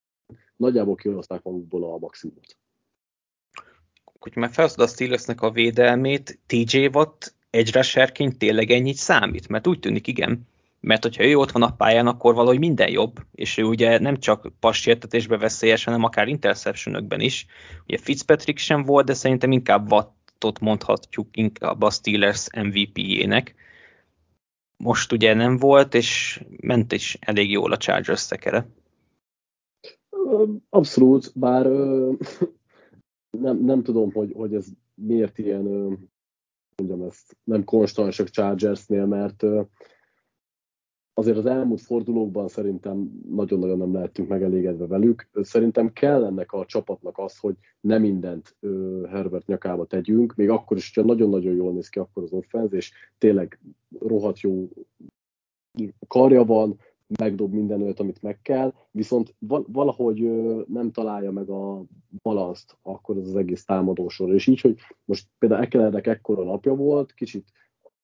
nagyjából 0.55 0.95
kihozták 0.95 1.43
magukból 1.43 1.93
a 1.93 1.97
maximumot. 1.97 2.57
Hogy 4.19 4.35
már 4.35 4.51
a 4.75 4.87
Steelersnek 4.87 5.41
a 5.41 5.51
védelmét, 5.51 6.39
TJ 6.45 6.85
Watt 6.85 7.35
egy 7.49 7.73
rusherként 7.73 8.37
tényleg 8.37 8.69
ennyit 8.71 8.95
számít? 8.95 9.47
Mert 9.47 9.67
úgy 9.67 9.79
tűnik, 9.79 10.07
igen. 10.07 10.47
Mert 10.79 11.03
hogyha 11.03 11.25
ő 11.25 11.35
ott 11.35 11.51
van 11.51 11.63
a 11.63 11.75
pályán, 11.75 12.07
akkor 12.07 12.33
valahogy 12.33 12.59
minden 12.59 12.89
jobb, 12.89 13.19
és 13.31 13.57
ő 13.57 13.63
ugye 13.63 13.99
nem 13.99 14.17
csak 14.17 14.51
passértetésbe 14.59 15.37
veszélyes, 15.37 15.83
hanem 15.83 16.03
akár 16.03 16.27
interceptionökben 16.27 17.19
is. 17.19 17.45
Ugye 17.87 17.97
Fitzpatrick 17.97 18.57
sem 18.57 18.83
volt, 18.83 19.05
de 19.05 19.13
szerintem 19.13 19.51
inkább 19.51 19.91
Wattot 19.91 20.59
mondhatjuk 20.59 21.27
inkább 21.31 21.81
a 21.81 21.89
Steelers 21.89 22.47
MVP-jének 22.51 23.55
most 24.83 25.11
ugye 25.11 25.33
nem 25.33 25.57
volt, 25.57 25.93
és 25.93 26.43
ment 26.61 26.91
is 26.91 27.17
elég 27.21 27.51
jól 27.51 27.71
a 27.71 27.77
Chargers 27.77 28.19
szekere. 28.19 28.67
Abszolút, 30.69 31.31
bár 31.35 31.65
nem, 33.29 33.57
nem 33.63 33.83
tudom, 33.83 34.11
hogy, 34.11 34.31
hogy 34.35 34.53
ez 34.53 34.67
miért 34.93 35.37
ilyen, 35.37 35.63
mondjam 36.75 37.01
ezt, 37.09 37.37
nem 37.43 37.63
konstansak 37.63 38.29
Chargersnél, 38.29 39.05
mert 39.05 39.43
azért 41.19 41.37
az 41.37 41.45
elmúlt 41.45 41.81
fordulókban 41.81 42.47
szerintem 42.47 43.11
nagyon-nagyon 43.29 43.77
nem 43.77 43.93
lehetünk 43.93 44.27
megelégedve 44.27 44.87
velük. 44.87 45.29
Szerintem 45.33 45.93
kell 45.93 46.25
ennek 46.25 46.51
a 46.51 46.65
csapatnak 46.65 47.17
az, 47.17 47.37
hogy 47.37 47.55
nem 47.81 48.01
mindent 48.01 48.55
Herbert 49.09 49.47
nyakába 49.47 49.85
tegyünk, 49.85 50.35
még 50.35 50.49
akkor 50.49 50.77
is, 50.77 50.91
hogyha 50.93 51.09
nagyon-nagyon 51.09 51.55
jól 51.55 51.73
néz 51.73 51.89
ki 51.89 51.99
akkor 51.99 52.23
az 52.23 52.31
offenz, 52.31 52.73
és 52.73 52.91
tényleg 53.17 53.59
rohadt 53.99 54.39
jó 54.39 54.69
karja 56.07 56.45
van, 56.45 56.77
megdob 57.19 57.53
minden 57.53 57.81
olyat, 57.81 57.99
amit 57.99 58.21
meg 58.21 58.41
kell, 58.41 58.73
viszont 58.91 59.35
valahogy 59.67 60.19
nem 60.67 60.91
találja 60.91 61.31
meg 61.31 61.49
a 61.49 61.83
balanszt 62.21 62.77
akkor 62.81 63.17
ez 63.17 63.27
az 63.27 63.35
egész 63.35 63.65
támadósor. 63.65 64.33
És 64.33 64.47
így, 64.47 64.61
hogy 64.61 64.75
most 65.05 65.27
például 65.39 65.61
Ekelernek 65.61 66.07
ekkora 66.07 66.43
napja 66.43 66.75
volt, 66.75 67.13
kicsit 67.13 67.45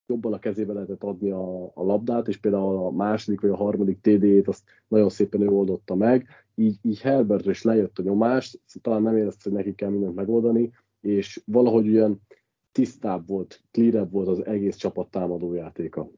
jobban 0.08 0.34
a 0.34 0.40
kezébe 0.40 0.74
lehetett 0.74 1.04
adni 1.04 1.30
a, 1.30 1.64
a 1.64 1.84
labdát, 1.84 2.28
és 2.28 2.38
például 2.38 2.86
a 2.86 2.92
második 2.92 3.42
vagy 3.42 3.50
a 3.50 3.56
harmadik 3.56 4.02
TD-ét 4.02 4.48
azt 4.48 4.64
nagyon 4.88 5.10
szépen 5.10 5.42
ő 5.42 5.48
oldotta 5.48 5.96
meg, 5.96 6.28
így, 6.56 6.78
így 6.82 7.02
Herbertre 7.02 7.52
is 7.52 7.62
lejött 7.62 8.00
a 8.00 8.04
nyomás, 8.04 8.58
talán 8.82 9.02
nem 9.02 9.18
érezte, 9.18 9.42
hogy 9.44 9.54
neki 9.54 9.76
kell 9.76 9.90
mindent 9.90 10.16
megoldani, 10.16 10.72
és 11.02 11.42
valahogy 11.46 11.90
olyan 11.90 12.22
tisztább 12.72 13.28
volt, 13.28 13.62
clearebb 13.72 14.12
volt 14.12 14.28
az 14.28 14.46
egész 14.46 14.76
csapat 14.76 15.08
támadójátéka. 15.08 16.10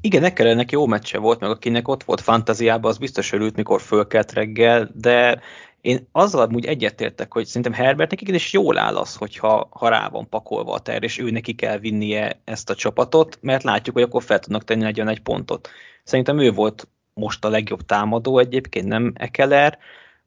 Igen, 0.00 0.24
Ekelernek 0.24 0.70
jó 0.70 0.86
meccse 0.86 1.18
volt, 1.18 1.40
meg 1.40 1.50
akinek 1.50 1.88
ott 1.88 2.02
volt 2.02 2.20
fantáziában, 2.20 2.90
az 2.90 2.98
biztos 2.98 3.32
örült, 3.32 3.56
mikor 3.56 3.80
fölkelt 3.80 4.32
reggel, 4.32 4.90
de 4.94 5.40
én 5.88 6.08
azzal 6.12 6.40
amúgy 6.40 6.64
egyetértek, 6.64 7.32
hogy 7.32 7.46
szerintem 7.46 7.72
Herbertnek 7.72 8.20
igenis 8.20 8.52
jól 8.52 8.78
áll 8.78 8.96
az, 8.96 9.14
hogyha 9.14 9.68
ha 9.70 9.88
rá 9.88 10.08
van 10.08 10.28
pakolva 10.28 10.72
a 10.72 10.78
ter, 10.78 11.02
és 11.02 11.18
ő 11.18 11.30
neki 11.30 11.54
kell 11.54 11.78
vinnie 11.78 12.40
ezt 12.44 12.70
a 12.70 12.74
csapatot, 12.74 13.38
mert 13.40 13.62
látjuk, 13.62 13.94
hogy 13.94 14.04
akkor 14.04 14.22
fel 14.22 14.38
tudnak 14.38 14.64
tenni 14.64 14.82
nagyon 14.82 15.08
egy 15.08 15.20
pontot. 15.20 15.68
Szerintem 16.04 16.38
ő 16.38 16.52
volt 16.52 16.88
most 17.14 17.44
a 17.44 17.48
legjobb 17.48 17.82
támadó 17.86 18.38
egyébként, 18.38 18.86
nem 18.86 19.12
Ekeler. 19.14 19.78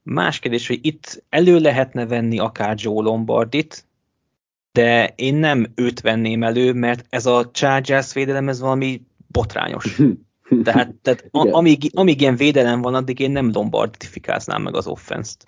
Más 0.03 0.39
kérdés, 0.39 0.67
hogy 0.67 0.79
itt 0.81 1.23
elő 1.29 1.59
lehetne 1.59 2.05
venni 2.05 2.39
akár 2.39 2.75
Joe 2.77 3.01
Lombardit, 3.01 3.85
de 4.71 5.13
én 5.15 5.35
nem 5.35 5.71
őt 5.75 6.01
venném 6.01 6.43
elő, 6.43 6.73
mert 6.73 7.05
ez 7.09 7.25
a 7.25 7.51
Chargers 7.51 8.13
védelem, 8.13 8.49
ez 8.49 8.59
valami 8.59 9.01
botrányos. 9.27 9.97
Tehát, 10.63 10.95
tehát 11.01 11.27
a, 11.31 11.47
amíg, 11.51 11.91
amíg 11.93 12.21
ilyen 12.21 12.35
védelem 12.35 12.81
van, 12.81 12.93
addig 12.93 13.19
én 13.19 13.31
nem 13.31 13.51
lombardifikáznám 13.53 14.61
meg 14.61 14.75
az 14.75 14.87
offenszt. 14.87 15.45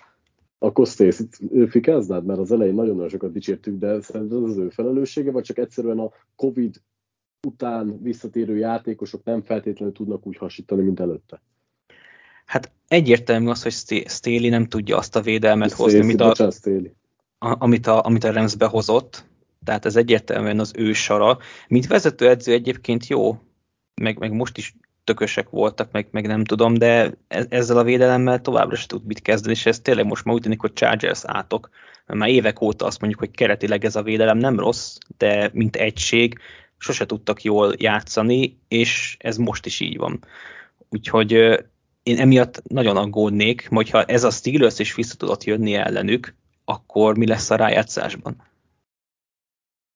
Akkor 0.58 0.86
stacy 0.86 1.28
fikáznád? 1.68 2.24
Mert 2.24 2.38
az 2.38 2.52
elején 2.52 2.74
nagyon-nagyon 2.74 3.08
sokat 3.08 3.32
dicsértük, 3.32 3.78
de 3.78 4.00
szerinted 4.00 4.42
az 4.42 4.56
ő 4.56 4.68
felelőssége, 4.68 5.30
vagy 5.30 5.42
csak 5.42 5.58
egyszerűen 5.58 5.98
a 5.98 6.10
Covid 6.36 6.80
után 7.46 8.02
visszatérő 8.02 8.56
játékosok 8.56 9.24
nem 9.24 9.42
feltétlenül 9.42 9.94
tudnak 9.94 10.26
úgy 10.26 10.36
hasítani, 10.36 10.82
mint 10.82 11.00
előtte? 11.00 11.42
Hát 12.44 12.72
egyértelmű 12.88 13.48
az, 13.48 13.62
hogy 13.62 14.04
Staley 14.08 14.48
nem 14.48 14.66
tudja 14.66 14.96
azt 14.96 15.16
a 15.16 15.20
védelmet 15.20 15.70
Stacey, 15.70 15.84
hozni, 15.84 16.00
amit 16.00 16.20
a, 16.20 16.48
a, 17.38 17.56
amit 17.58 17.86
a, 17.86 18.04
amit 18.04 18.24
a 18.24 18.32
Rams 18.32 18.56
behozott, 18.56 19.24
tehát 19.64 19.84
ez 19.84 19.96
egyértelműen 19.96 20.58
az 20.58 20.72
ő 20.76 20.92
sara. 20.92 21.38
Mint 21.68 21.86
vezetőedző 21.86 22.52
egyébként 22.52 23.06
jó, 23.06 23.38
meg, 24.02 24.18
meg 24.18 24.32
most 24.32 24.58
is 24.58 24.74
tökösek 25.04 25.50
voltak, 25.50 25.92
meg, 25.92 26.08
meg 26.10 26.26
nem 26.26 26.44
tudom, 26.44 26.74
de 26.74 27.14
e, 27.28 27.46
ezzel 27.48 27.78
a 27.78 27.84
védelemmel 27.84 28.40
továbbra 28.40 28.76
sem 28.76 28.86
tud 28.86 29.06
mit 29.06 29.22
kezdeni, 29.22 29.54
és 29.54 29.66
ez 29.66 29.80
tényleg 29.80 30.06
most 30.06 30.24
már 30.24 30.34
úgy 30.34 30.42
tűnik, 30.42 30.60
hogy 30.60 30.72
Chargers 30.72 31.20
átok, 31.24 31.70
már 32.06 32.28
évek 32.28 32.60
óta 32.60 32.86
azt 32.86 33.00
mondjuk, 33.00 33.20
hogy 33.20 33.30
keretileg 33.30 33.84
ez 33.84 33.96
a 33.96 34.02
védelem 34.02 34.38
nem 34.38 34.58
rossz, 34.58 34.96
de 35.16 35.50
mint 35.52 35.76
egység 35.76 36.38
sose 36.78 37.06
tudtak 37.06 37.42
jól 37.42 37.72
játszani, 37.78 38.58
és 38.68 39.16
ez 39.20 39.36
most 39.36 39.66
is 39.66 39.80
így 39.80 39.96
van. 39.96 40.24
Úgyhogy 40.88 41.32
én 42.02 42.18
emiatt 42.18 42.62
nagyon 42.68 42.96
aggódnék, 42.96 43.68
hogyha 43.70 44.02
ez 44.02 44.24
a 44.24 44.30
Steelers 44.30 44.78
is 44.78 44.94
vissza 44.94 45.16
tudott 45.16 45.44
jönni 45.44 45.74
ellenük, 45.74 46.34
akkor 46.64 47.16
mi 47.16 47.26
lesz 47.26 47.50
a 47.50 47.56
rájátszásban? 47.56 48.42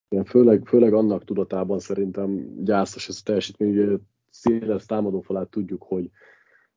Igen, 0.08 0.24
főleg, 0.24 0.62
főleg 0.66 0.92
annak 0.92 1.24
tudatában 1.24 1.78
szerintem 1.78 2.54
gyászos 2.64 3.08
ez 3.08 3.16
a 3.20 3.24
teljesítmény, 3.24 4.00
széles 4.30 4.86
támadófalát 4.86 5.48
tudjuk, 5.48 5.82
hogy 5.82 6.10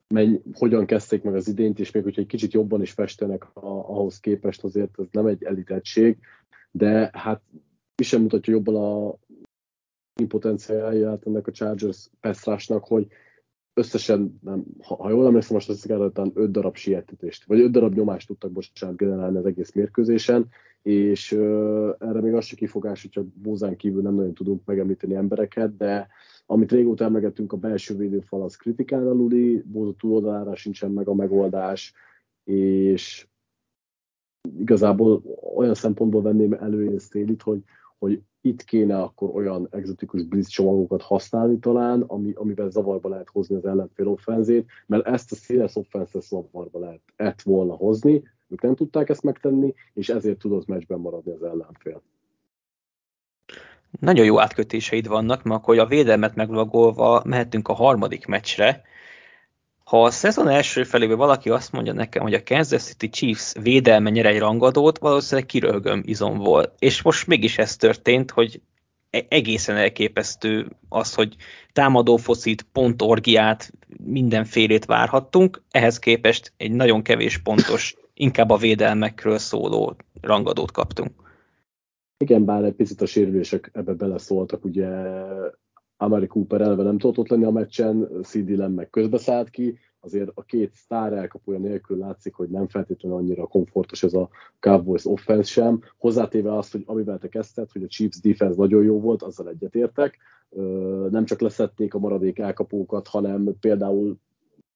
menny, 0.08 0.36
hogyan 0.54 0.86
kezdték 0.86 1.24
meg 1.24 1.36
az 1.36 1.48
idént, 1.48 1.80
és 1.80 1.92
még 1.92 2.04
hogyha 2.04 2.22
egy 2.22 2.28
kicsit 2.28 2.54
jobban 2.54 2.82
is 2.82 2.92
festenek 2.92 3.56
a, 3.56 3.68
ahhoz 3.68 4.20
képest, 4.20 4.64
azért 4.64 5.00
ez 5.00 5.06
nem 5.12 5.26
egy 5.26 5.44
elitettség, 5.44 6.18
de 6.72 7.10
hát 7.14 7.42
is 7.96 8.08
sem 8.08 8.22
mutatja 8.22 8.54
jobban 8.54 8.76
a 8.76 9.16
impotenciáját 10.16 11.26
ennek 11.26 11.48
a 11.48 11.52
Chargers 11.52 12.10
Pestrásnak, 12.20 12.84
hogy 12.84 13.08
összesen, 13.74 14.40
nem, 14.42 14.64
ha, 14.84 14.96
ha 14.96 15.10
jól 15.10 15.26
emlékszem, 15.26 15.56
most 15.56 15.70
azt 15.70 15.88
talán 15.88 16.32
5 16.34 16.52
darab 16.52 16.76
sietetést, 16.76 17.46
vagy 17.46 17.60
5 17.60 17.72
darab 17.72 17.94
nyomást 17.94 18.28
tudtak 18.28 18.52
bocsánat 18.52 18.98
generálni 18.98 19.38
az 19.38 19.46
egész 19.46 19.74
mérkőzésen, 19.74 20.48
és 20.82 21.32
uh, 21.32 21.96
erre 22.00 22.22
még 22.22 22.34
az 22.34 22.46
se 22.46 22.56
kifogás, 22.56 23.02
hogy 23.02 23.12
csak 23.12 23.26
Bózán 23.26 23.76
kívül 23.76 24.02
nem 24.02 24.16
nagyon 24.16 24.34
tudunk 24.34 24.66
megemlíteni 24.66 25.16
embereket, 25.16 25.78
de 25.78 26.08
amit 26.46 26.72
régóta 26.72 27.04
emlegettünk, 27.04 27.54
a 27.54 27.58
belső 27.58 27.96
védőfal 27.96 28.44
az 28.44 28.56
kritikán 28.56 29.08
aluli, 29.08 29.64
Bóza 29.66 29.94
túloldalára 29.98 30.56
sincsen 30.56 30.92
meg 30.92 31.08
a 31.08 31.14
megoldás, 31.14 31.94
és 32.44 33.28
igazából 34.58 35.24
olyan 35.56 35.74
szempontból 35.74 36.22
venném 36.22 36.54
elő 36.54 36.84
én 36.86 37.00
Stélit, 37.00 37.42
hogy, 37.42 37.64
hogy 38.00 38.22
itt 38.42 38.64
kéne 38.64 39.02
akkor 39.02 39.30
olyan 39.36 39.68
exotikus 39.72 40.24
blitz 40.24 40.48
csomagokat 40.48 41.02
használni 41.02 41.60
talán, 41.60 42.02
ami, 42.02 42.34
amivel 42.34 42.70
zavarba 42.70 43.10
lehet 43.10 43.30
hozni 43.30 43.56
az 43.56 43.66
ellenfél 43.66 44.08
offenzét, 44.08 44.70
mert 44.86 45.06
ezt 45.06 45.32
a 45.32 45.36
széles 45.36 45.76
offenszet 45.76 46.22
zavarba 46.22 46.80
lehet 46.80 47.02
ett 47.16 47.42
volna 47.42 47.74
hozni, 47.74 48.24
ők 48.48 48.62
nem 48.62 48.76
tudták 48.76 49.10
ezt 49.10 49.24
megtenni, 49.24 49.74
és 49.94 50.10
ezért 50.10 50.40
tudott 50.40 50.68
meccsben 50.68 51.00
maradni 51.00 51.32
az 51.32 51.44
ellenfél. 51.44 52.02
Nagyon 54.00 54.26
jó 54.26 54.40
átkötéseid 54.40 55.08
vannak, 55.08 55.44
mert 55.44 55.60
akkor 55.60 55.80
a 55.80 55.86
védelmet 55.86 56.36
megvagolva 56.36 57.22
mehetünk 57.26 57.68
a 57.68 57.74
harmadik 57.74 58.26
meccsre. 58.26 58.82
Ha 59.84 60.04
a 60.04 60.12
szezon 60.12 60.48
első 60.48 60.84
felében 60.84 61.18
valaki 61.18 61.50
azt 61.50 61.72
mondja 61.72 61.94
nekem, 61.94 62.22
hogy 62.22 62.34
a 62.34 62.44
Kansas 62.44 62.84
City 62.84 63.10
Chiefs 63.10 63.54
védelme 63.62 64.10
nyer 64.10 64.26
egy 64.26 64.40
rangadót, 64.40 64.98
valószínűleg 64.98 65.50
kiröhögöm 65.50 66.02
izomból. 66.06 66.76
És 66.80 67.02
most 67.02 67.28
mégis 67.28 67.58
ez 67.58 67.76
történt, 67.76 68.32
hogy 68.32 68.62
e- 69.10 69.26
egészen 69.30 69.76
elképesztő 69.76 70.68
az, 70.90 71.14
hogy 71.14 71.36
támadó 71.74 72.18
foszit, 72.18 72.66
pontorgiát, 72.72 73.72
mindenfélét 74.04 74.86
várhattunk, 74.86 75.62
ehhez 75.72 76.00
képest 76.00 76.54
egy 76.58 76.72
nagyon 76.72 77.02
kevés 77.02 77.38
pontos, 77.38 77.96
inkább 78.14 78.50
a 78.50 78.58
védelmekről 78.58 79.38
szóló 79.38 79.96
rangadót 80.22 80.72
kaptunk. 80.72 81.31
Igen, 82.22 82.46
bár 82.46 82.64
egy 82.64 82.76
picit 82.76 83.02
a 83.02 83.06
sérülések 83.06 83.70
ebbe 83.74 83.94
beleszóltak, 83.94 84.66
ugye 84.66 84.88
Amari 85.98 86.28
Cooper 86.28 86.62
elve 86.62 86.84
nem 86.84 86.98
tudott 86.98 87.18
ott 87.18 87.28
lenni 87.28 87.44
a 87.44 87.52
meccsen, 87.52 88.08
CD 88.24 88.50
Lamb 88.50 88.76
meg 88.76 88.90
közbeszállt 88.90 89.50
ki, 89.50 89.78
azért 90.00 90.32
a 90.34 90.44
két 90.44 90.74
sztár 90.74 91.14
elkapója 91.14 91.60
nélkül 91.60 91.98
látszik, 91.98 92.34
hogy 92.34 92.50
nem 92.50 92.68
feltétlenül 92.68 93.18
annyira 93.18 93.48
komfortos 93.48 94.04
ez 94.04 94.14
a 94.14 94.30
Cowboys 94.60 95.06
offense 95.06 95.52
sem. 95.52 95.82
Hozzátéve 95.98 96.58
azt, 96.58 96.72
hogy 96.72 96.84
amivel 96.86 97.18
te 97.18 97.28
kezdted, 97.28 97.72
hogy 97.72 97.84
a 97.84 97.88
Chiefs 97.88 98.22
defense 98.22 98.58
nagyon 98.58 98.84
jó 98.84 99.00
volt, 99.00 99.22
azzal 99.22 99.50
egyetértek. 99.50 100.18
Nem 101.10 101.26
csak 101.26 101.42
leszették 101.42 101.94
a 101.94 102.00
maradék 102.00 102.40
elkapókat, 102.40 103.08
hanem 103.08 103.56
például 103.60 104.18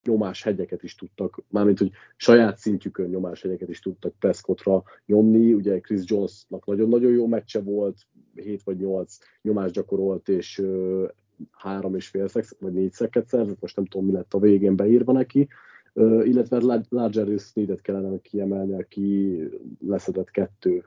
nyomás 0.04 0.42
hegyeket 0.42 0.82
is 0.82 0.94
tudtak, 0.94 1.42
mármint, 1.48 1.78
hogy 1.78 1.90
saját 2.16 2.58
szintjükön 2.58 3.08
nyomás 3.08 3.42
hegyeket 3.42 3.68
is 3.68 3.80
tudtak 3.80 4.14
Prescottra 4.18 4.82
nyomni, 5.06 5.52
ugye 5.52 5.80
Chris 5.80 6.00
Jonesnak 6.04 6.66
nagyon-nagyon 6.66 7.12
jó 7.12 7.26
meccse 7.26 7.60
volt, 7.60 7.96
7 8.34 8.62
vagy 8.62 8.76
8 8.76 9.18
nyomást 9.42 9.74
gyakorolt, 9.74 10.28
és 10.28 10.58
uh, 10.58 11.08
három 11.50 11.94
és 11.94 12.08
fél 12.08 12.28
szek, 12.28 12.44
vagy 12.58 12.72
négy 12.72 12.92
szeket 12.92 13.26
szerzett, 13.26 13.60
most 13.60 13.76
nem 13.76 13.86
tudom, 13.86 14.06
mi 14.06 14.12
lett 14.12 14.34
a 14.34 14.38
végén 14.38 14.76
beírva 14.76 15.12
neki, 15.12 15.48
uh, 15.92 16.26
illetve 16.26 16.82
Larger 16.88 17.38
Sneedet 17.38 17.80
kellene 17.80 18.18
kiemelni, 18.18 18.74
aki 18.74 19.38
leszedett 19.78 20.30
kettő 20.30 20.84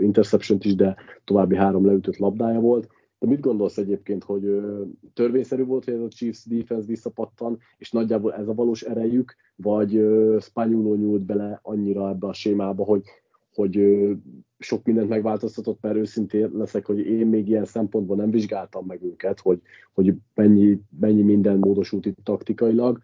interception 0.00 0.58
is, 0.62 0.74
de 0.74 0.96
további 1.24 1.56
három 1.56 1.86
leütött 1.86 2.16
labdája 2.16 2.60
volt. 2.60 2.88
De 3.18 3.26
mit 3.26 3.40
gondolsz 3.40 3.76
egyébként, 3.76 4.24
hogy 4.24 4.60
törvényszerű 5.14 5.64
volt, 5.64 5.84
hogy 5.84 5.94
ez 5.94 6.00
a 6.00 6.08
Chiefs 6.08 6.44
defense 6.44 6.86
visszapattan, 6.86 7.58
és 7.78 7.90
nagyjából 7.90 8.34
ez 8.34 8.48
a 8.48 8.54
valós 8.54 8.82
erejük, 8.82 9.34
vagy 9.56 10.06
Spanyoló 10.40 10.94
nyúlt 10.94 11.22
bele 11.22 11.58
annyira 11.62 12.08
ebbe 12.08 12.26
a 12.26 12.32
sémába, 12.32 12.84
hogy, 12.84 13.02
hogy 13.54 14.06
sok 14.58 14.84
mindent 14.84 15.08
megváltoztatott, 15.08 15.80
mert 15.80 15.96
őszintén 15.96 16.50
leszek, 16.54 16.86
hogy 16.86 16.98
én 16.98 17.26
még 17.26 17.48
ilyen 17.48 17.64
szempontból 17.64 18.16
nem 18.16 18.30
vizsgáltam 18.30 18.86
meg 18.86 19.02
őket, 19.02 19.40
hogy, 19.40 19.60
hogy 19.94 20.14
mennyi, 20.34 20.80
mennyi 21.00 21.22
minden 21.22 21.58
módosult 21.58 22.06
itt 22.06 22.18
taktikailag. 22.22 22.98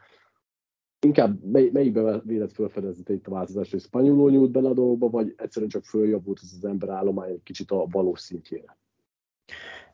inkább 1.06 1.44
mely, 1.44 1.70
melyikbe 1.72 2.22
vélet 2.24 2.52
felfedezni 2.52 3.14
itt 3.14 3.26
a 3.26 3.30
változás, 3.30 3.70
hogy 3.70 3.80
Spanyoló 3.80 4.28
nyújt 4.28 4.50
bele 4.50 4.68
a 4.68 4.74
dolgokba, 4.74 5.10
vagy 5.10 5.34
egyszerűen 5.36 5.70
csak 5.70 5.84
följavult 5.84 6.38
az, 6.42 6.54
az 6.56 6.64
ember 6.64 6.88
állomány 6.88 7.30
egy 7.30 7.42
kicsit 7.42 7.70
a 7.70 7.86
valós 7.90 8.20
szintjére? 8.20 8.76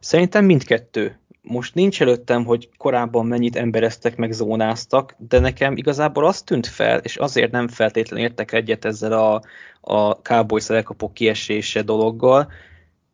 Szerintem 0.00 0.44
mindkettő. 0.44 1.20
Most 1.42 1.74
nincs 1.74 2.02
előttem, 2.02 2.44
hogy 2.44 2.68
korábban 2.76 3.26
mennyit 3.26 3.56
embereztek, 3.56 4.16
meg 4.16 4.32
zónáztak, 4.32 5.14
de 5.18 5.38
nekem 5.38 5.76
igazából 5.76 6.26
azt 6.26 6.44
tűnt 6.44 6.66
fel, 6.66 6.98
és 6.98 7.16
azért 7.16 7.50
nem 7.50 7.68
feltétlenül 7.68 8.26
értek 8.26 8.52
egyet 8.52 8.84
ezzel 8.84 9.12
a, 9.12 9.42
a 9.80 10.12
Cowboys 10.12 10.70
elkapok 10.70 11.14
kiesése 11.14 11.82
dologgal, 11.82 12.52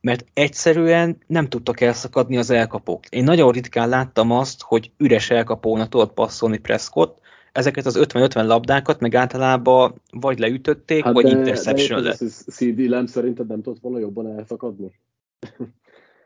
mert 0.01 0.25
egyszerűen 0.33 1.19
nem 1.27 1.49
tudtak 1.49 1.81
elszakadni 1.81 2.37
az 2.37 2.51
elkapók. 2.51 3.07
Én 3.09 3.25
nagyon 3.25 3.53
ritkán 3.53 3.89
láttam 3.89 4.31
azt, 4.31 4.63
hogy 4.63 4.91
üres 4.97 5.31
elkapónak 5.31 5.89
tudott 5.89 6.13
passzolni 6.15 6.59
Prescott, 6.59 7.23
ezeket 7.53 7.87
az 7.87 7.99
50-50 8.01 8.47
labdákat 8.47 9.01
meg 9.01 9.15
általában 9.15 10.01
vagy 10.11 10.39
leütötték, 10.39 11.05
hát 11.05 11.13
vagy 11.13 11.31
interception 11.31 12.03
de 12.03 12.15
CD 12.51 12.79
Lamb 12.79 13.09
szerinted 13.09 13.47
nem 13.47 13.63
tudott 13.63 13.81
volna 13.81 13.99
jobban 13.99 14.39
elszakadni? 14.39 14.93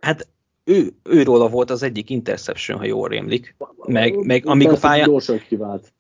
Hát 0.00 0.28
ő, 0.68 0.92
őróla 1.02 1.48
volt 1.48 1.70
az 1.70 1.82
egyik 1.82 2.10
interception, 2.10 2.78
ha 2.78 2.84
jól 2.84 3.08
rémlik. 3.08 3.56
Meg, 3.86 4.14
meg 4.24 4.46
amíg 4.46 4.68
a 4.68 4.76
pályán... 4.76 5.08
Gyorsan 5.08 5.42
kivált. 5.48 5.92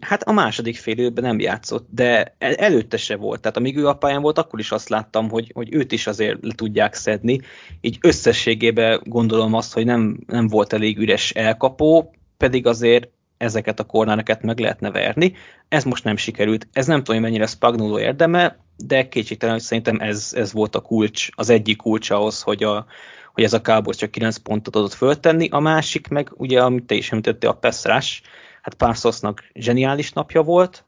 Hát 0.00 0.22
a 0.22 0.32
második 0.32 0.76
fél 0.76 0.98
időben 0.98 1.24
nem 1.24 1.40
játszott, 1.40 1.86
de 1.90 2.36
előtte 2.38 2.96
se 2.96 3.16
volt. 3.16 3.40
Tehát 3.40 3.56
amíg 3.56 3.76
ő 3.76 3.88
a 3.88 3.94
pályán 3.94 4.22
volt, 4.22 4.38
akkor 4.38 4.58
is 4.58 4.70
azt 4.70 4.88
láttam, 4.88 5.30
hogy, 5.30 5.50
hogy 5.54 5.74
őt 5.74 5.92
is 5.92 6.06
azért 6.06 6.38
le 6.40 6.52
tudják 6.54 6.94
szedni. 6.94 7.40
Így 7.80 7.98
összességében 8.00 9.00
gondolom 9.04 9.54
azt, 9.54 9.72
hogy 9.72 9.84
nem, 9.84 10.18
nem 10.26 10.48
volt 10.48 10.72
elég 10.72 10.98
üres 10.98 11.30
elkapó, 11.30 12.14
pedig 12.36 12.66
azért 12.66 13.08
ezeket 13.36 13.80
a 13.80 13.84
kornáreket 13.84 14.42
meg 14.42 14.58
lehetne 14.58 14.90
verni. 14.90 15.32
Ez 15.68 15.84
most 15.84 16.04
nem 16.04 16.16
sikerült. 16.16 16.68
Ez 16.72 16.86
nem 16.86 16.98
tudom, 16.98 17.20
hogy 17.20 17.30
mennyire 17.30 17.46
Spagnolo 17.46 17.98
érdeme, 17.98 18.58
de 18.76 19.08
kétségtelen, 19.08 19.54
hogy 19.54 19.64
szerintem 19.64 20.00
ez, 20.00 20.32
ez 20.36 20.52
volt 20.52 20.74
a 20.74 20.80
kulcs, 20.80 21.28
az 21.34 21.50
egyik 21.50 21.76
kulcs 21.76 22.10
ahhoz, 22.10 22.42
hogy, 22.42 22.62
a, 22.62 22.86
hogy 23.32 23.44
ez 23.44 23.52
a 23.52 23.60
Cowboys 23.60 23.96
csak 23.96 24.10
9 24.10 24.36
pontot 24.36 24.76
adott 24.76 24.92
föltenni. 24.92 25.48
A 25.48 25.58
másik 25.58 26.08
meg, 26.08 26.32
ugye, 26.36 26.62
amit 26.62 26.84
te 26.84 26.94
is 26.94 27.10
említettél, 27.10 27.48
a 27.50 27.52
pass 27.52 27.84
rush, 27.84 28.22
hát 28.62 28.74
Parsonsnak 28.74 29.44
zseniális 29.54 30.12
napja 30.12 30.42
volt, 30.42 30.84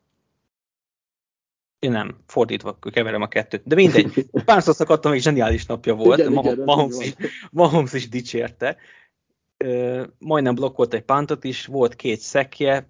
én 1.79 1.91
nem, 1.91 2.17
fordítva 2.27 2.79
keverem 2.79 3.23
a 3.23 3.29
kettőt. 3.29 3.63
De 3.65 3.75
mindegy, 3.75 4.27
Parsonsnak 4.45 4.91
adtam, 4.91 5.13
hogy 5.13 5.23
zseniális 5.23 5.67
napja 5.67 5.95
volt, 5.95 6.19
igen, 6.19 6.33
Mahomes, 6.33 6.55
igen, 6.55 6.65
Mahomes, 6.65 7.07
is, 7.07 7.15
Mahomes 7.51 7.93
is 7.93 8.09
dicsérte. 8.09 8.77
majdnem 10.19 10.55
blokkolt 10.55 10.95
egy 10.95 11.03
pántot 11.03 11.45
is, 11.45 11.67
volt 11.67 11.97
két 11.97 12.21
szekje, 12.21 12.89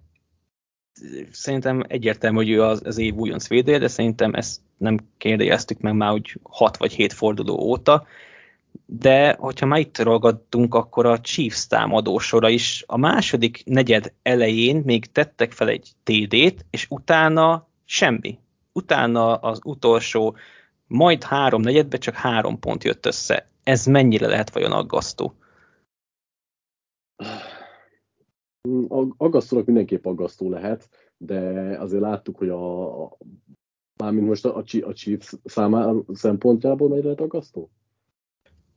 szerintem 1.31 1.83
egyértelmű, 1.87 2.37
hogy 2.37 2.49
ő 2.49 2.63
az, 2.63 2.81
az 2.85 2.97
év 2.97 3.15
újonc 3.15 3.47
védője, 3.47 3.77
de 3.77 3.87
szerintem 3.87 4.33
ezt 4.33 4.61
nem 4.77 4.97
kérdeztük 5.17 5.79
meg 5.79 5.93
már 5.93 6.11
úgy 6.11 6.39
6 6.43 6.77
vagy 6.77 6.91
7 6.91 7.13
forduló 7.13 7.55
óta 7.55 8.07
de 8.85 9.35
hogyha 9.39 9.65
már 9.65 9.79
itt 9.79 9.97
ragadtunk, 9.97 10.73
akkor 10.73 11.05
a 11.05 11.19
Chiefs 11.19 11.67
támadósora 11.67 12.49
is 12.49 12.83
a 12.87 12.97
második 12.97 13.61
negyed 13.65 14.13
elején 14.21 14.81
még 14.85 15.05
tettek 15.05 15.51
fel 15.51 15.67
egy 15.67 15.91
TD-t, 16.03 16.65
és 16.69 16.87
utána 16.89 17.67
semmi. 17.85 18.39
Utána 18.73 19.35
az 19.35 19.59
utolsó 19.63 20.35
majd 20.87 21.23
három 21.23 21.61
negyedbe 21.61 21.97
csak 21.97 22.15
három 22.15 22.59
pont 22.59 22.83
jött 22.83 23.05
össze. 23.05 23.49
Ez 23.63 23.85
mennyire 23.85 24.27
lehet 24.27 24.53
vajon 24.53 24.71
aggasztó? 24.71 25.33
Aggasztónak 29.17 29.65
mindenképp 29.65 30.05
aggasztó 30.05 30.49
lehet, 30.49 30.89
de 31.17 31.39
azért 31.79 32.01
láttuk, 32.01 32.37
hogy 32.37 32.49
a, 32.49 33.17
mármint 33.95 34.27
most 34.27 34.45
a, 34.45 34.63
a 34.81 34.93
Chiefs 34.93 35.33
számára 35.43 36.03
szempontjából 36.13 36.87
mennyire 36.87 37.07
lehet 37.07 37.21
aggasztó? 37.21 37.69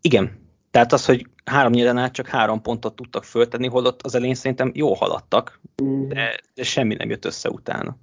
Igen, 0.01 0.47
tehát 0.71 0.93
az, 0.93 1.05
hogy 1.05 1.27
három 1.45 1.73
nyilván 1.73 1.99
át 1.99 2.13
csak 2.13 2.27
három 2.27 2.63
pontot 2.63 2.97
tudtak 2.97 3.25
föltenni, 3.25 3.69
holott 3.69 4.03
az 4.03 4.15
elején 4.15 4.35
szerintem 4.35 4.71
jól 4.75 4.95
haladtak, 4.95 5.61
mm. 5.83 6.09
de, 6.09 6.41
de 6.55 6.63
semmi 6.63 6.95
nem 6.95 7.11
jött 7.11 7.25
össze 7.25 7.51
utána. 7.51 7.97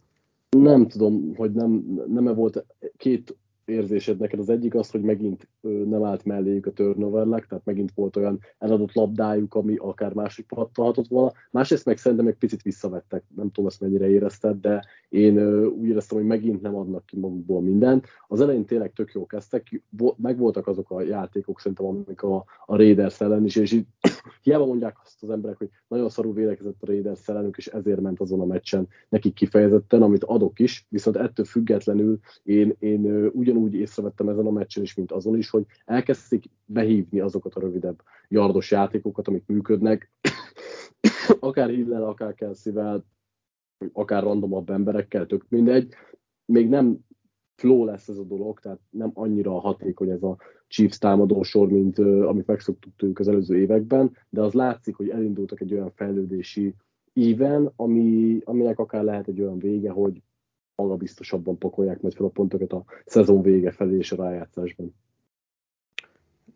Nem 0.49 0.87
tudom, 0.87 1.35
hogy 1.35 1.51
nem, 1.51 1.83
nem 2.07 2.27
-e 2.27 2.31
volt 2.31 2.65
két 2.97 3.37
érzésed 3.65 4.19
neked. 4.19 4.39
Az 4.39 4.49
egyik 4.49 4.75
az, 4.75 4.89
hogy 4.89 5.01
megint 5.01 5.47
nem 5.61 6.03
állt 6.03 6.25
melléjük 6.25 6.65
a 6.65 6.71
turnover 6.71 7.25
tehát 7.25 7.65
megint 7.65 7.91
volt 7.95 8.15
olyan 8.15 8.39
eladott 8.57 8.93
labdájuk, 8.93 9.55
ami 9.55 9.75
akár 9.75 10.13
másik 10.13 10.45
pattalhatott 10.45 11.07
volna. 11.07 11.31
Másrészt 11.51 11.85
meg 11.85 11.97
szerintem 11.97 12.27
egy 12.27 12.35
picit 12.35 12.61
visszavettek, 12.61 13.23
nem 13.35 13.51
tudom 13.51 13.65
azt 13.65 13.81
mennyire 13.81 14.09
érezted, 14.09 14.59
de 14.59 14.85
én 15.09 15.65
úgy 15.65 15.87
éreztem, 15.87 16.17
hogy 16.17 16.27
megint 16.27 16.61
nem 16.61 16.75
adnak 16.75 17.05
ki 17.05 17.19
magukból 17.19 17.61
mindent. 17.61 18.05
Az 18.27 18.41
elején 18.41 18.65
tényleg 18.65 18.93
tök 18.93 19.11
jó 19.11 19.25
kezdtek, 19.25 19.81
megvoltak 20.17 20.67
azok 20.67 20.91
a 20.91 21.01
játékok 21.01 21.59
szerintem, 21.59 21.85
amik 21.85 22.21
a, 22.21 22.45
a 22.65 22.75
Raiders 22.75 23.21
ellen 23.21 23.45
is, 23.45 23.55
és 23.55 23.71
így 23.71 23.85
hiába 24.43 24.65
mondják 24.65 24.97
azt 25.03 25.23
az 25.23 25.29
emberek, 25.29 25.57
hogy 25.57 25.69
nagyon 25.87 26.09
szarú 26.09 26.33
védekezett 26.33 26.81
a 26.81 26.85
Raiders 26.85 27.27
ellenük, 27.27 27.57
és 27.57 27.67
ezért 27.67 28.01
ment 28.01 28.19
azon 28.19 28.41
a 28.41 28.45
meccsen 28.45 28.87
nekik 29.09 29.33
kifejezetten, 29.33 30.01
amit 30.01 30.23
adok 30.23 30.59
is, 30.59 30.85
viszont 30.89 31.15
ettől 31.15 31.45
függetlenül 31.45 32.19
én, 32.43 32.75
én 32.79 33.29
ugyanúgy 33.55 33.73
észrevettem 33.73 34.29
ezen 34.29 34.45
a 34.45 34.51
meccsen 34.51 34.83
is, 34.83 34.95
mint 34.95 35.11
azon 35.11 35.37
is, 35.37 35.49
hogy 35.49 35.65
elkezdték 35.85 36.45
behívni 36.65 37.19
azokat 37.19 37.55
a 37.55 37.59
rövidebb 37.59 38.01
yardos 38.27 38.71
játékokat, 38.71 39.27
amik 39.27 39.43
működnek, 39.45 40.11
akár 41.39 41.69
Hillel, 41.69 42.03
akár 42.03 42.33
Kelsey-vel, 42.33 43.05
akár 43.93 44.23
randomabb 44.23 44.69
emberekkel, 44.69 45.25
tök 45.25 45.45
mindegy. 45.49 45.93
Még 46.45 46.69
nem 46.69 46.97
flow 47.55 47.85
lesz 47.85 48.07
ez 48.07 48.17
a 48.17 48.23
dolog, 48.23 48.59
tehát 48.59 48.79
nem 48.89 49.11
annyira 49.13 49.59
hatékony 49.59 50.09
ez 50.09 50.23
a 50.23 50.37
Chiefs 50.67 50.97
támadósor, 50.97 51.67
mint 51.67 51.97
uh, 51.97 52.27
amit 52.27 52.47
megszoktuk 52.47 52.95
tőlük 52.95 53.19
az 53.19 53.27
előző 53.27 53.57
években, 53.57 54.17
de 54.29 54.41
az 54.41 54.53
látszik, 54.53 54.95
hogy 54.95 55.09
elindultak 55.09 55.61
egy 55.61 55.73
olyan 55.73 55.91
fejlődési 55.91 56.75
íven, 57.13 57.71
ami, 57.75 58.39
aminek 58.43 58.79
akár 58.79 59.03
lehet 59.03 59.27
egy 59.27 59.41
olyan 59.41 59.59
vége, 59.59 59.91
hogy 59.91 60.21
magabiztosabban 60.75 61.57
pakolják 61.57 62.01
majd 62.01 62.13
fel 62.13 62.25
a 62.25 62.29
pontokat 62.29 62.73
a 62.73 62.83
szezon 63.05 63.41
vége 63.41 63.71
felé 63.71 63.97
és 63.97 64.11
a 64.11 64.15
rájátszásban. 64.15 64.95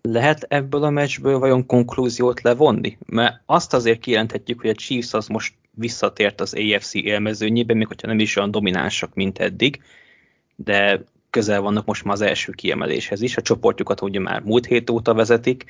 Lehet 0.01 0.43
ebből 0.43 0.83
a 0.83 0.89
meccsből 0.89 1.39
vajon 1.39 1.65
konklúziót 1.65 2.41
levonni? 2.41 2.97
Mert 3.05 3.41
azt 3.45 3.73
azért 3.73 3.99
kijelenthetjük, 3.99 4.61
hogy 4.61 4.69
a 4.69 4.73
Chiefs 4.73 5.13
az 5.13 5.27
most 5.27 5.53
visszatért 5.71 6.41
az 6.41 6.53
AFC 6.53 6.93
élmezőnyébe, 6.93 7.73
még 7.73 7.87
hogyha 7.87 8.07
nem 8.07 8.19
is 8.19 8.35
olyan 8.35 8.51
dominánsak, 8.51 9.13
mint 9.13 9.39
eddig, 9.39 9.81
de 10.55 11.03
közel 11.29 11.61
vannak 11.61 11.85
most 11.85 12.03
már 12.03 12.13
az 12.13 12.21
első 12.21 12.51
kiemeléshez 12.51 13.21
is. 13.21 13.37
A 13.37 13.41
csoportjukat 13.41 14.01
ugye 14.01 14.19
már 14.19 14.41
múlt 14.41 14.65
hét 14.65 14.89
óta 14.89 15.13
vezetik, 15.13 15.65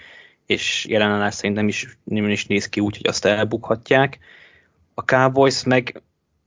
és 0.45 0.85
jelenállás 0.85 1.33
szerintem 1.33 1.67
is, 1.67 1.97
nem 2.03 2.29
is 2.29 2.45
néz 2.45 2.69
ki 2.69 2.79
úgy, 2.79 2.97
hogy 2.97 3.07
azt 3.07 3.25
elbukhatják. 3.25 4.19
A 4.93 5.01
Cowboys 5.01 5.63
meg 5.63 6.01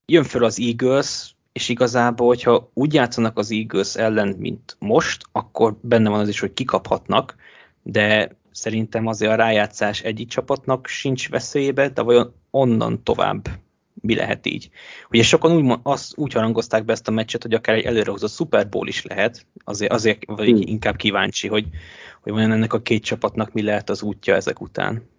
jön 0.06 0.24
föl 0.24 0.44
az 0.44 0.60
Eagles, 0.60 1.34
és 1.52 1.68
igazából, 1.68 2.26
hogyha 2.26 2.70
úgy 2.74 2.94
játszanak 2.94 3.38
az 3.38 3.50
Eagles 3.50 3.94
ellen, 3.94 4.36
mint 4.38 4.76
most, 4.78 5.22
akkor 5.32 5.76
benne 5.80 6.08
van 6.08 6.20
az 6.20 6.28
is, 6.28 6.40
hogy 6.40 6.52
kikaphatnak, 6.52 7.36
de 7.82 8.36
szerintem 8.50 9.06
azért 9.06 9.32
a 9.32 9.36
rájátszás 9.36 10.02
egyik 10.02 10.28
csapatnak 10.28 10.86
sincs 10.86 11.28
veszélybe, 11.28 11.88
de 11.88 12.02
vajon 12.02 12.34
onnan 12.50 13.02
tovább 13.02 13.48
mi 13.94 14.14
lehet 14.14 14.46
így. 14.46 14.70
Ugye 15.10 15.22
sokan 15.22 15.52
úgy, 15.52 15.78
az, 15.82 16.12
úgy 16.16 16.32
harangozták 16.32 16.84
be 16.84 16.92
ezt 16.92 17.08
a 17.08 17.10
meccset, 17.10 17.42
hogy 17.42 17.54
akár 17.54 17.76
egy 17.76 17.84
előrehozott 17.84 18.30
Super 18.30 18.68
Bowl 18.68 18.88
is 18.88 19.04
lehet, 19.04 19.46
azért, 19.64 19.92
azért 19.92 20.18
vagy 20.26 20.48
hmm. 20.48 20.60
inkább 20.64 20.96
kíváncsi, 20.96 21.48
hogy, 21.48 21.66
hogy 22.22 22.32
vajon 22.32 22.52
ennek 22.52 22.72
a 22.72 22.82
két 22.82 23.04
csapatnak 23.04 23.52
mi 23.52 23.62
lehet 23.62 23.90
az 23.90 24.02
útja 24.02 24.34
ezek 24.34 24.60
után. 24.60 25.10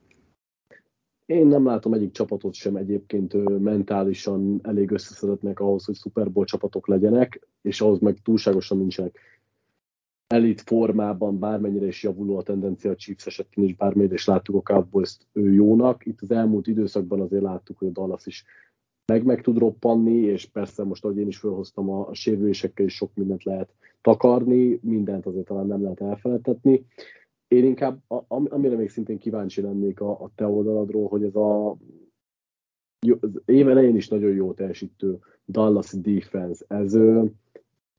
Én 1.25 1.47
nem 1.47 1.65
látom 1.65 1.93
egyik 1.93 2.11
csapatot 2.11 2.53
sem 2.53 2.75
egyébként 2.75 3.59
mentálisan 3.59 4.59
elég 4.63 4.91
összeszedettnek 4.91 5.59
ahhoz, 5.59 5.85
hogy 5.85 5.95
Super 5.95 6.27
csapatok 6.43 6.87
legyenek, 6.87 7.47
és 7.61 7.81
ahhoz 7.81 7.99
meg 7.99 8.17
túlságosan 8.23 8.77
nincsenek 8.77 9.19
elit 10.27 10.61
formában, 10.61 11.39
bármennyire 11.39 11.85
is 11.85 12.03
javuló 12.03 12.37
a 12.37 12.43
tendencia 12.43 12.91
a 12.91 12.95
Chiefs 12.95 13.25
esetén 13.25 13.63
is, 13.63 13.75
bármennyire 13.75 14.13
is 14.13 14.25
láttuk 14.25 14.55
a 14.55 14.73
cowboys 14.73 15.17
jónak. 15.33 16.05
Itt 16.05 16.21
az 16.21 16.31
elmúlt 16.31 16.67
időszakban 16.67 17.21
azért 17.21 17.43
láttuk, 17.43 17.77
hogy 17.77 17.87
a 17.87 17.91
Dallas 17.91 18.25
is 18.25 18.45
meg 19.05 19.23
meg 19.23 19.41
tud 19.41 19.57
roppanni, 19.57 20.15
és 20.15 20.45
persze 20.45 20.83
most, 20.83 21.03
ahogy 21.03 21.17
én 21.17 21.27
is 21.27 21.37
felhoztam, 21.37 21.89
a, 21.89 22.07
a 22.07 22.13
sérülésekkel 22.13 22.85
is 22.85 22.95
sok 22.95 23.11
mindent 23.13 23.43
lehet 23.43 23.73
takarni, 24.01 24.79
mindent 24.81 25.25
azért 25.25 25.45
talán 25.45 25.67
nem 25.67 25.81
lehet 25.81 26.01
elfelejtetni. 26.01 26.85
Én 27.53 27.65
inkább, 27.65 28.01
amire 28.27 28.75
még 28.75 28.89
szintén 28.89 29.17
kíváncsi 29.17 29.61
lennék 29.61 30.01
a, 30.01 30.09
a 30.09 30.31
te 30.35 30.47
oldaladról, 30.47 31.07
hogy 31.07 31.23
ez 31.23 31.35
a 31.35 31.77
az 33.19 33.41
év 33.45 33.69
elején 33.69 33.95
is 33.95 34.07
nagyon 34.07 34.33
jó 34.33 34.53
teljesítő 34.53 35.19
Dallas 35.47 35.91
defense, 35.91 36.65
ez 36.67 36.97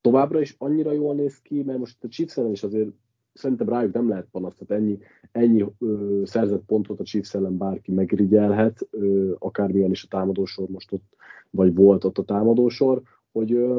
továbbra 0.00 0.40
is 0.40 0.54
annyira 0.58 0.92
jól 0.92 1.14
néz 1.14 1.40
ki, 1.40 1.62
mert 1.62 1.78
most 1.78 2.04
a 2.04 2.08
Chiefs 2.08 2.36
is 2.52 2.62
azért 2.62 2.90
szerintem 3.32 3.68
rájuk 3.68 3.92
nem 3.92 4.08
lehet 4.08 4.28
panasz, 4.30 4.54
tehát 4.54 4.82
ennyi, 4.82 4.98
ennyi 5.32 5.64
ö, 5.78 6.22
szerzett 6.24 6.64
pontot 6.64 7.00
a 7.00 7.04
Chiefs 7.04 7.36
bárki 7.50 7.92
megrigyelhet, 7.92 8.88
ö, 8.90 9.32
akármilyen 9.38 9.90
is 9.90 10.04
a 10.04 10.08
támadósor 10.10 10.68
most 10.68 10.92
ott, 10.92 11.16
vagy 11.50 11.74
volt 11.74 12.04
ott 12.04 12.18
a 12.18 12.24
támadósor, 12.24 13.02
hogy 13.32 13.52
ö, 13.52 13.78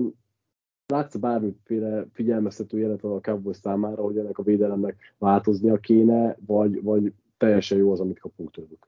látsz 0.87 1.15
bármiféle 1.15 2.05
figyelmeztető 2.13 2.79
jelet 2.79 3.03
a 3.03 3.19
Cowboys 3.21 3.57
számára, 3.57 4.03
hogy 4.03 4.17
ennek 4.17 4.37
a 4.37 4.43
védelemnek 4.43 5.13
változnia 5.17 5.77
kéne, 5.77 6.37
vagy, 6.45 6.83
vagy 6.83 7.13
teljesen 7.37 7.77
jó 7.77 7.91
az, 7.91 7.99
amit 7.99 8.19
kapunk 8.19 8.51
tőlük. 8.51 8.87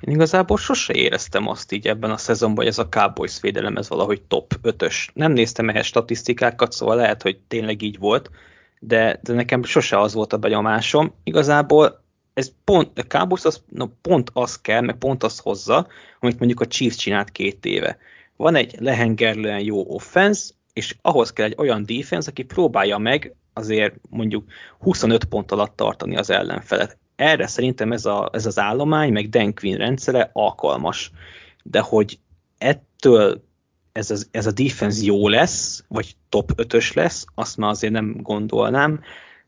Én 0.00 0.14
igazából 0.14 0.56
sose 0.56 0.94
éreztem 0.94 1.48
azt 1.48 1.72
így 1.72 1.86
ebben 1.86 2.10
a 2.10 2.16
szezonban, 2.16 2.56
hogy 2.56 2.72
ez 2.72 2.78
a 2.78 2.88
Cowboys 2.88 3.40
védelem 3.40 3.76
ez 3.76 3.88
valahogy 3.88 4.22
top 4.22 4.54
5-ös. 4.62 5.08
Nem 5.14 5.32
néztem 5.32 5.68
ehhez 5.68 5.86
statisztikákat, 5.86 6.72
szóval 6.72 6.96
lehet, 6.96 7.22
hogy 7.22 7.38
tényleg 7.48 7.82
így 7.82 7.98
volt, 7.98 8.30
de, 8.80 9.20
de 9.22 9.32
nekem 9.32 9.62
sose 9.62 10.00
az 10.00 10.14
volt 10.14 10.32
a 10.32 10.38
benyomásom. 10.38 11.12
Igazából 11.24 12.04
ez 12.34 12.52
pont, 12.64 12.98
a 12.98 13.02
Cowboys 13.02 13.44
az, 13.44 13.62
no, 13.68 13.86
pont 14.02 14.30
az 14.32 14.60
kell, 14.60 14.80
meg 14.80 14.96
pont 14.96 15.22
az 15.22 15.38
hozza, 15.38 15.86
amit 16.20 16.38
mondjuk 16.38 16.60
a 16.60 16.66
Chiefs 16.66 16.96
csinált 16.96 17.30
két 17.30 17.64
éve. 17.64 17.98
Van 18.36 18.54
egy 18.54 18.74
lehengerlően 18.78 19.60
jó 19.60 19.94
offense, 19.94 20.54
és 20.76 20.96
ahhoz 21.02 21.32
kell 21.32 21.46
egy 21.46 21.54
olyan 21.56 21.84
defense, 21.86 22.30
aki 22.30 22.42
próbálja 22.42 22.98
meg 22.98 23.34
azért 23.52 23.94
mondjuk 24.10 24.44
25 24.78 25.24
pont 25.24 25.52
alatt 25.52 25.76
tartani 25.76 26.16
az 26.16 26.30
ellenfelet. 26.30 26.98
Erre 27.16 27.46
szerintem 27.46 27.92
ez, 27.92 28.04
a, 28.04 28.30
ez 28.32 28.46
az 28.46 28.58
állomány, 28.58 29.12
meg 29.12 29.28
Dan 29.28 29.54
Quinn 29.54 29.76
rendszere 29.76 30.30
alkalmas. 30.32 31.10
De 31.62 31.80
hogy 31.80 32.18
ettől 32.58 33.44
ez, 33.92 34.10
az, 34.10 34.28
ez 34.30 34.46
a 34.46 34.52
defense 34.52 35.04
jó 35.04 35.28
lesz, 35.28 35.84
vagy 35.88 36.16
top 36.28 36.52
5-ös 36.56 36.94
lesz, 36.94 37.24
azt 37.34 37.56
már 37.56 37.70
azért 37.70 37.92
nem 37.92 38.16
gondolnám, 38.22 39.00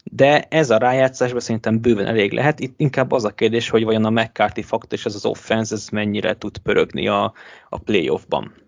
de 0.05 0.43
ez 0.43 0.71
a 0.71 0.79
rájátszásban 0.79 1.41
szerintem 1.41 1.81
bőven 1.81 2.07
elég 2.07 2.33
lehet. 2.33 2.61
Itt 2.61 2.75
inkább 2.81 3.13
az 3.13 3.25
a 3.25 3.31
kérdés, 3.35 3.69
hogy 3.69 3.85
vajon 3.85 4.05
a 4.05 4.11
McCarthy 4.11 4.63
faktor 4.63 4.99
és 4.99 5.05
ez 5.05 5.15
az 5.15 5.27
offense 5.27 5.75
ez 5.75 5.89
mennyire 5.89 6.39
tud 6.39 6.59
pörögni 6.59 7.09
a, 7.09 7.33
a 7.69 7.79
playoffban. 7.79 8.67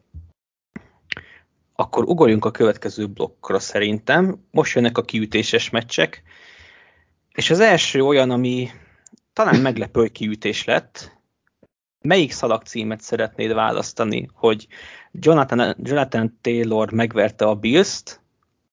Akkor 1.81 2.05
ugorjunk 2.05 2.45
a 2.45 2.51
következő 2.51 3.07
blokkra 3.07 3.59
szerintem. 3.59 4.47
Most 4.51 4.75
jönnek 4.75 4.99
a 4.99 5.03
kiütéses 5.03 5.71
meccsek, 5.71 6.23
és 7.33 7.51
az 7.51 7.61
első 7.61 8.01
olyan, 8.01 8.31
ami 8.31 8.71
talán 9.33 9.61
meglepő, 9.61 10.01
hogy 10.01 10.12
kiütés 10.12 10.64
lett. 10.64 11.19
Melyik 12.01 12.33
szalagcímet 12.33 13.01
szeretnéd 13.01 13.53
választani, 13.53 14.29
hogy 14.33 14.66
Jonathan, 15.12 15.77
Jonathan 15.83 16.38
Taylor 16.40 16.93
megverte 16.93 17.45
a 17.45 17.55
Bills-t, 17.55 18.21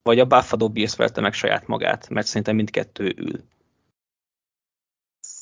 vagy 0.03 0.19
a 0.19 0.25
Buffalo 0.25 0.69
Bills 0.69 0.95
verte 0.95 1.21
meg 1.21 1.33
saját 1.33 1.67
magát, 1.67 2.09
mert 2.09 2.27
szerintem 2.27 2.55
mindkettő 2.55 3.13
ül. 3.17 3.43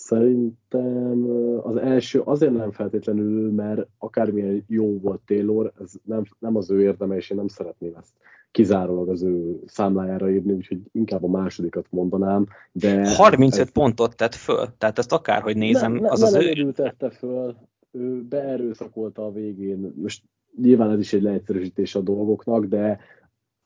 Szerintem 0.06 1.30
az 1.64 1.76
első 1.76 2.20
azért 2.20 2.54
nem 2.54 2.72
feltétlenül, 2.72 3.52
mert 3.52 3.88
akármilyen 3.98 4.64
jó 4.68 5.00
volt 5.00 5.22
Taylor, 5.26 5.72
ez 5.82 5.92
nem, 6.04 6.24
nem 6.40 6.56
az 6.56 6.72
ő 6.72 6.82
érdeme, 6.82 7.16
és 7.16 7.30
én 7.30 7.38
nem 7.38 7.48
szeretném 7.48 7.96
ezt 8.00 8.14
kizárólag 8.52 9.10
az 9.10 9.24
ő 9.24 9.60
számlájára 9.66 10.32
írni, 10.32 10.54
úgyhogy 10.54 10.80
inkább 10.92 11.24
a 11.24 11.28
másodikat 11.28 11.86
mondanám. 11.90 12.48
De 12.72 13.16
35 13.16 13.60
ez, 13.60 13.72
pontot 13.72 14.16
tett 14.16 14.36
föl, 14.36 14.68
tehát 14.78 14.98
ezt 14.98 15.12
akárhogy 15.12 15.58
nézem, 15.58 15.94
ne, 15.94 16.00
ne, 16.00 16.10
az 16.10 16.20
ne 16.20 16.28
az 16.28 16.36
ő... 16.36 16.72
tette 16.72 17.10
föl, 17.10 17.56
ő 17.92 18.24
beerőszakolta 18.24 19.26
a 19.26 19.32
végén, 19.32 19.94
most 19.96 20.24
nyilván 20.62 20.92
ez 20.92 21.00
is 21.00 21.14
egy 21.14 21.22
leegyszerűsítés 21.22 21.96
a 21.96 22.02
dolgoknak, 22.02 22.66
de 22.66 23.00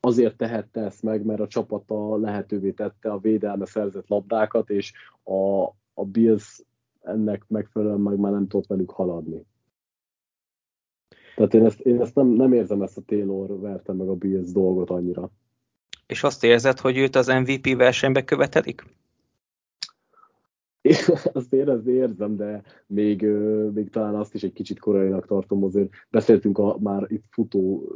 azért 0.00 0.36
tehette 0.36 0.80
ezt 0.80 1.02
meg, 1.02 1.24
mert 1.24 1.40
a 1.40 1.46
csapata 1.46 2.16
lehetővé 2.16 2.70
tette 2.70 3.10
a 3.10 3.18
védelme 3.18 3.66
szerzett 3.66 4.08
labdákat, 4.08 4.70
és 4.70 4.92
a, 5.24 5.68
a 6.00 6.04
Bills 6.04 6.62
ennek 7.00 7.44
megfelelően 7.48 8.00
meg 8.00 8.18
már 8.18 8.32
nem 8.32 8.48
tudott 8.48 8.66
velük 8.66 8.90
haladni. 8.90 9.46
Tehát 11.36 11.54
én 11.54 11.64
ezt, 11.64 11.80
én 11.80 12.00
ezt 12.00 12.14
nem, 12.14 12.26
nem 12.26 12.52
érzem 12.52 12.82
ezt 12.82 12.96
a 12.96 13.02
Taylor 13.06 13.60
verte 13.60 13.92
meg 13.92 14.08
a 14.08 14.14
Bills 14.14 14.52
dolgot 14.52 14.90
annyira. 14.90 15.30
És 16.06 16.22
azt 16.22 16.44
érzed, 16.44 16.78
hogy 16.78 16.96
őt 16.96 17.16
az 17.16 17.26
MVP 17.26 17.76
versenybe 17.76 18.24
követelik? 18.24 18.84
Én 20.82 20.96
azt 21.32 21.52
érezni 21.52 21.92
érzem, 21.92 22.36
de 22.36 22.62
még, 22.86 23.22
még 23.72 23.90
talán 23.90 24.14
azt 24.14 24.34
is 24.34 24.42
egy 24.42 24.52
kicsit 24.52 24.78
korainak 24.78 25.26
tartom, 25.26 25.64
azért 25.64 25.88
beszéltünk 26.10 26.58
a 26.58 26.78
már 26.78 27.06
itt 27.08 27.24
futó 27.30 27.94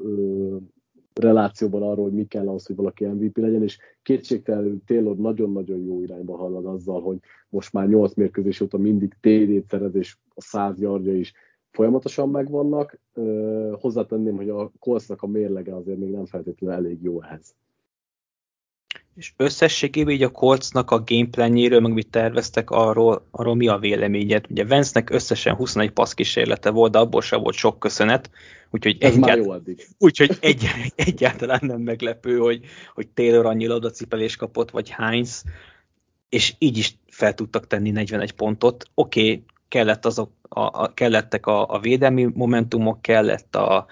relációban 1.20 1.82
arról, 1.82 2.04
hogy 2.04 2.12
mi 2.12 2.26
kell 2.26 2.48
ahhoz, 2.48 2.66
hogy 2.66 2.76
valaki 2.76 3.04
MVP 3.04 3.36
legyen, 3.36 3.62
és 3.62 3.78
kétségtelenül 4.02 4.80
Taylor 4.86 5.16
nagyon-nagyon 5.16 5.80
jó 5.80 6.02
irányba 6.02 6.36
halad 6.36 6.66
azzal, 6.66 7.02
hogy 7.02 7.18
most 7.48 7.72
már 7.72 7.88
8 7.88 8.14
mérkőzés 8.14 8.60
óta 8.60 8.78
mindig 8.78 9.16
TD-t 9.20 9.68
szerez, 9.68 9.94
és 9.94 10.16
a 10.28 10.40
100 10.40 10.80
yardja 10.80 11.16
is 11.16 11.32
folyamatosan 11.70 12.30
megvannak. 12.30 13.00
Hozzátenném, 13.72 14.36
hogy 14.36 14.48
a 14.48 14.72
Coltsnak 14.78 15.22
a 15.22 15.26
mérlege 15.26 15.74
azért 15.74 15.98
még 15.98 16.10
nem 16.10 16.26
feltétlenül 16.26 16.76
elég 16.76 17.02
jó 17.02 17.22
ehhez. 17.22 17.54
És 19.16 19.32
összességében 19.36 20.14
így 20.14 20.22
a 20.22 20.30
Coltsnak 20.30 20.90
a 20.90 21.02
gameplanjéről, 21.06 21.80
meg 21.80 21.92
mit 21.92 22.10
terveztek, 22.10 22.70
arról, 22.70 23.26
arról 23.30 23.54
mi 23.54 23.68
a 23.68 23.78
véleményed? 23.78 24.44
Ugye 24.50 24.64
Vance-nek 24.66 25.10
összesen 25.10 25.54
21 25.54 25.90
passz 25.90 26.12
kísérlete 26.12 26.70
volt, 26.70 26.92
de 26.92 26.98
abból 26.98 27.22
sem 27.22 27.40
volt 27.40 27.54
sok 27.54 27.78
köszönet, 27.78 28.30
úgyhogy, 28.70 28.96
egyált, 29.00 29.48
úgyhogy 29.98 30.36
egy, 30.40 30.66
egyáltalán 30.96 31.60
nem 31.62 31.80
meglepő, 31.80 32.38
hogy, 32.38 32.64
hogy 32.94 33.08
Taylor 33.08 33.46
annyi 33.46 33.66
labdacipelés 33.66 34.36
kapott, 34.36 34.70
vagy 34.70 34.90
Heinz, 34.90 35.42
és 36.28 36.54
így 36.58 36.78
is 36.78 36.96
fel 37.06 37.34
tudtak 37.34 37.66
tenni 37.66 37.90
41 37.90 38.32
pontot. 38.32 38.84
Oké, 38.94 39.20
okay, 39.20 39.44
kellett 39.68 40.04
azok, 40.04 40.30
a, 40.48 40.60
a, 40.60 40.94
kellettek 40.94 41.46
a, 41.46 41.68
a 41.68 41.78
védelmi 41.78 42.28
momentumok, 42.34 43.02
kellett 43.02 43.56
a, 43.56 43.76
a, 43.76 43.86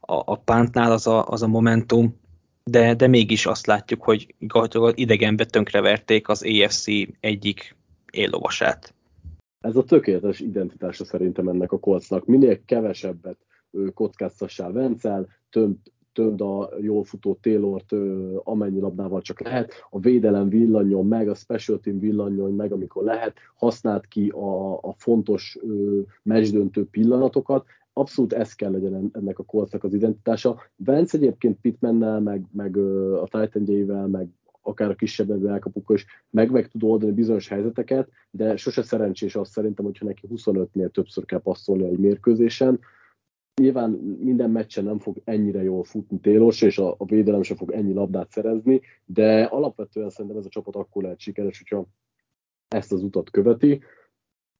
a 0.00 0.36
pántnál 0.36 0.92
az 0.92 1.06
a, 1.06 1.26
az 1.26 1.42
a 1.42 1.46
momentum, 1.46 2.20
de, 2.70 2.94
de 2.94 3.06
mégis 3.06 3.46
azt 3.46 3.66
látjuk, 3.66 4.02
hogy 4.02 4.34
gyakorlatilag 4.38 4.98
idegenbe 4.98 5.44
tönkreverték 5.44 6.28
az 6.28 6.44
EFC 6.44 6.86
egyik 7.20 7.76
éllovasát. 8.12 8.94
Ez 9.60 9.76
a 9.76 9.84
tökéletes 9.84 10.40
identitása 10.40 11.04
szerintem 11.04 11.48
ennek 11.48 11.72
a 11.72 11.78
kolcnak. 11.78 12.26
Minél 12.26 12.64
kevesebbet 12.64 13.36
kockáztassál 13.94 14.72
Vencel, 14.72 15.26
több, 15.50 15.76
több 16.12 16.40
a 16.40 16.70
jól 16.80 17.04
futó 17.04 17.38
Taylort 17.40 17.92
amennyi 18.44 18.80
labdával 18.80 19.22
csak 19.22 19.40
lehet, 19.40 19.72
a 19.90 20.00
védelem 20.00 20.48
villanyon 20.48 21.06
meg, 21.06 21.28
a 21.28 21.34
special 21.34 21.80
team 21.80 21.98
villanyon 21.98 22.54
meg, 22.54 22.72
amikor 22.72 23.04
lehet, 23.04 23.36
használt 23.56 24.06
ki 24.06 24.28
a, 24.28 24.72
a 24.72 24.94
fontos 24.96 25.58
meccsdöntő 26.22 26.86
pillanatokat, 26.86 27.66
abszolút 27.98 28.32
ez 28.32 28.54
kell 28.54 28.70
legyen 28.70 29.10
ennek 29.12 29.38
a 29.38 29.44
kolcnak 29.44 29.84
az 29.84 29.94
identitása. 29.94 30.60
Vence 30.76 31.16
egyébként 31.16 31.60
Pittmannel, 31.60 32.20
meg, 32.20 32.44
meg 32.52 32.76
a 33.22 33.28
titan 33.30 34.10
meg 34.10 34.28
akár 34.62 34.90
a 34.90 34.94
kisebb 34.94 35.46
elkapukkal 35.46 35.96
is 35.96 36.06
meg, 36.30 36.50
meg 36.50 36.68
tud 36.68 36.82
oldani 36.82 37.12
bizonyos 37.12 37.48
helyzeteket, 37.48 38.08
de 38.30 38.56
sose 38.56 38.82
szerencsés 38.82 39.36
azt 39.36 39.52
szerintem, 39.52 39.84
hogyha 39.84 40.04
neki 40.04 40.26
25-nél 40.30 40.90
többször 40.90 41.24
kell 41.24 41.40
passzolni 41.40 41.84
egy 41.84 41.98
mérkőzésen. 41.98 42.80
Nyilván 43.60 43.90
minden 44.20 44.50
meccsen 44.50 44.84
nem 44.84 44.98
fog 44.98 45.20
ennyire 45.24 45.62
jól 45.62 45.84
futni 45.84 46.20
Télos, 46.20 46.62
és 46.62 46.78
a, 46.78 46.94
a 46.98 47.04
védelem 47.04 47.42
sem 47.42 47.56
fog 47.56 47.70
ennyi 47.70 47.92
labdát 47.92 48.30
szerezni, 48.30 48.80
de 49.04 49.42
alapvetően 49.42 50.10
szerintem 50.10 50.38
ez 50.38 50.46
a 50.46 50.48
csapat 50.48 50.76
akkor 50.76 51.02
lehet 51.02 51.18
sikeres, 51.20 51.58
hogyha 51.58 51.86
ezt 52.68 52.92
az 52.92 53.02
utat 53.02 53.30
követi. 53.30 53.82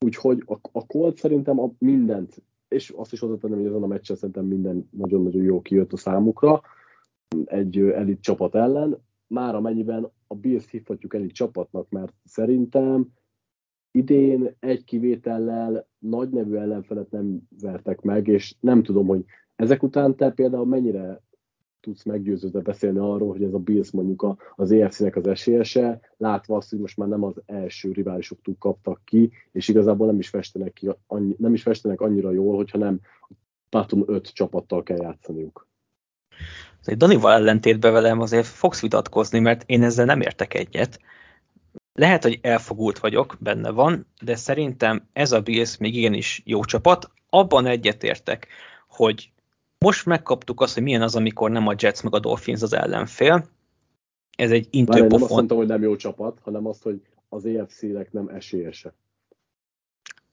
Úgyhogy 0.04 0.42
a, 0.46 0.54
a 0.72 0.86
Colt 0.86 1.16
szerintem 1.16 1.60
a 1.60 1.72
mindent 1.78 2.42
és 2.68 2.90
azt 2.90 3.12
is 3.12 3.20
hozzátennem, 3.20 3.58
hogy 3.58 3.66
ezen 3.66 3.82
a 3.82 3.86
meccsen 3.86 4.16
szerintem 4.16 4.44
minden 4.44 4.88
nagyon-nagyon 4.90 5.42
jó 5.42 5.60
kijött 5.60 5.92
a 5.92 5.96
számukra 5.96 6.60
egy 7.44 7.78
elit 7.78 8.20
csapat 8.20 8.54
ellen. 8.54 9.02
Már 9.26 9.54
amennyiben 9.54 10.10
a 10.26 10.34
Bills 10.34 10.70
hívhatjuk 10.70 11.14
elit 11.14 11.32
csapatnak, 11.32 11.88
mert 11.90 12.14
szerintem 12.24 13.08
idén 13.90 14.56
egy 14.60 14.84
kivétellel 14.84 15.88
nagy 15.98 16.30
nevű 16.30 16.54
ellenfelet 16.54 17.10
nem 17.10 17.40
vertek 17.60 18.00
meg, 18.00 18.26
és 18.26 18.54
nem 18.60 18.82
tudom, 18.82 19.06
hogy 19.06 19.24
ezek 19.56 19.82
után 19.82 20.16
te 20.16 20.30
például 20.30 20.66
mennyire 20.66 21.22
tudsz 21.80 22.04
meggyőződve 22.04 22.60
beszélni 22.60 22.98
arról, 22.98 23.30
hogy 23.30 23.42
ez 23.42 23.52
a 23.52 23.58
Bills 23.58 23.90
mondjuk 23.90 24.52
az 24.56 24.70
EFC-nek 24.70 25.16
az 25.16 25.26
esélyese, 25.26 26.00
látva 26.16 26.56
azt, 26.56 26.70
hogy 26.70 26.78
most 26.78 26.96
már 26.96 27.08
nem 27.08 27.24
az 27.24 27.34
első 27.46 27.92
riválisoktól 27.92 28.54
kaptak 28.58 29.00
ki, 29.04 29.30
és 29.52 29.68
igazából 29.68 30.06
nem 30.06 30.18
is 30.18 30.28
festenek, 30.28 30.72
ki, 30.72 30.90
annyi, 31.06 31.34
nem 31.38 31.54
is 31.54 31.62
festenek 31.62 32.00
annyira 32.00 32.30
jól, 32.32 32.56
hogyha 32.56 32.78
nem 32.78 33.00
Tatum 33.68 34.02
5 34.06 34.28
csapattal 34.32 34.82
kell 34.82 35.02
játszaniuk. 35.02 35.68
Egy 36.84 36.96
Danival 36.96 37.32
ellentétben 37.32 37.92
velem 37.92 38.20
azért 38.20 38.46
fogsz 38.46 38.80
vitatkozni, 38.80 39.38
mert 39.38 39.62
én 39.66 39.82
ezzel 39.82 40.04
nem 40.04 40.20
értek 40.20 40.54
egyet. 40.54 41.00
Lehet, 41.92 42.22
hogy 42.22 42.38
elfogult 42.42 42.98
vagyok, 42.98 43.36
benne 43.40 43.70
van, 43.70 44.06
de 44.22 44.36
szerintem 44.36 45.08
ez 45.12 45.32
a 45.32 45.40
Bills 45.40 45.76
még 45.76 45.94
igenis 45.94 46.42
jó 46.44 46.64
csapat. 46.64 47.10
Abban 47.28 47.66
egyetértek, 47.66 48.46
hogy 48.88 49.32
most 49.78 50.06
megkaptuk 50.06 50.60
azt, 50.60 50.74
hogy 50.74 50.82
milyen 50.82 51.02
az, 51.02 51.16
amikor 51.16 51.50
nem 51.50 51.66
a 51.66 51.74
Jets 51.78 52.02
meg 52.02 52.14
a 52.14 52.18
Dolphins 52.18 52.62
az 52.62 52.72
ellenfél, 52.72 53.44
ez 54.36 54.50
egy 54.50 54.66
intő 54.70 54.92
Várj, 54.92 55.06
nem 55.06 55.22
azt 55.22 55.32
mondtam, 55.32 55.56
hogy 55.56 55.66
nem 55.66 55.82
jó 55.82 55.96
csapat, 55.96 56.38
hanem 56.42 56.66
azt, 56.66 56.82
hogy 56.82 57.00
az 57.28 57.46
EFC-nek 57.46 58.12
nem 58.12 58.28
esélyese. 58.28 58.94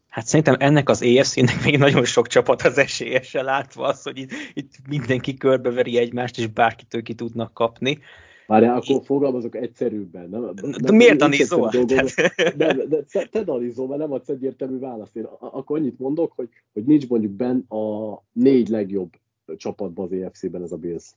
Hát 0.10 0.26
szerintem 0.26 0.56
ennek 0.60 0.90
az 0.90 1.02
EFC-nek 1.02 1.64
még 1.64 1.78
nagyon 1.78 2.06
sok 2.06 2.28
csapat 2.28 2.62
az 2.62 2.78
esélyese 2.78 3.42
látva 3.42 3.86
az, 3.86 4.04
hogy 4.04 4.18
itt, 4.18 4.32
itt 4.54 4.74
mindenki 4.90 5.34
körbeveri 5.34 5.98
egymást, 5.98 6.38
és 6.38 6.48
bárkitől 6.48 7.02
ki 7.02 7.14
tudnak 7.14 7.54
kapni. 7.54 8.00
Várjál, 8.48 8.76
akkor 8.76 9.02
fogalmazok 9.06 9.56
egyszerűbben. 9.56 10.30
Nem, 10.30 10.42
nem, 10.42 10.72
de 10.72 10.92
miért 10.92 11.22
anizol? 11.22 11.70
De, 11.86 12.04
de, 12.56 12.74
de 12.74 13.04
te, 13.12 13.26
te 13.26 13.40
anizol, 13.46 13.88
mert 13.88 14.00
nem 14.00 14.12
adsz 14.12 14.30
egyértelmű 14.30 14.80
választ. 14.80 15.16
Én 15.16 15.24
akkor 15.40 15.78
annyit 15.78 16.00
mondok, 16.00 16.32
hogy, 16.36 16.50
hogy 16.74 16.84
nincs 16.84 17.08
mondjuk 17.08 17.32
benn 17.32 17.60
a 17.60 18.24
négy 18.32 18.68
legjobb 18.68 19.10
csapatban 19.58 20.06
az 20.06 20.12
EFC-ben 20.12 20.62
ez 20.62 20.72
a 20.72 20.78
Bills. 20.78 21.12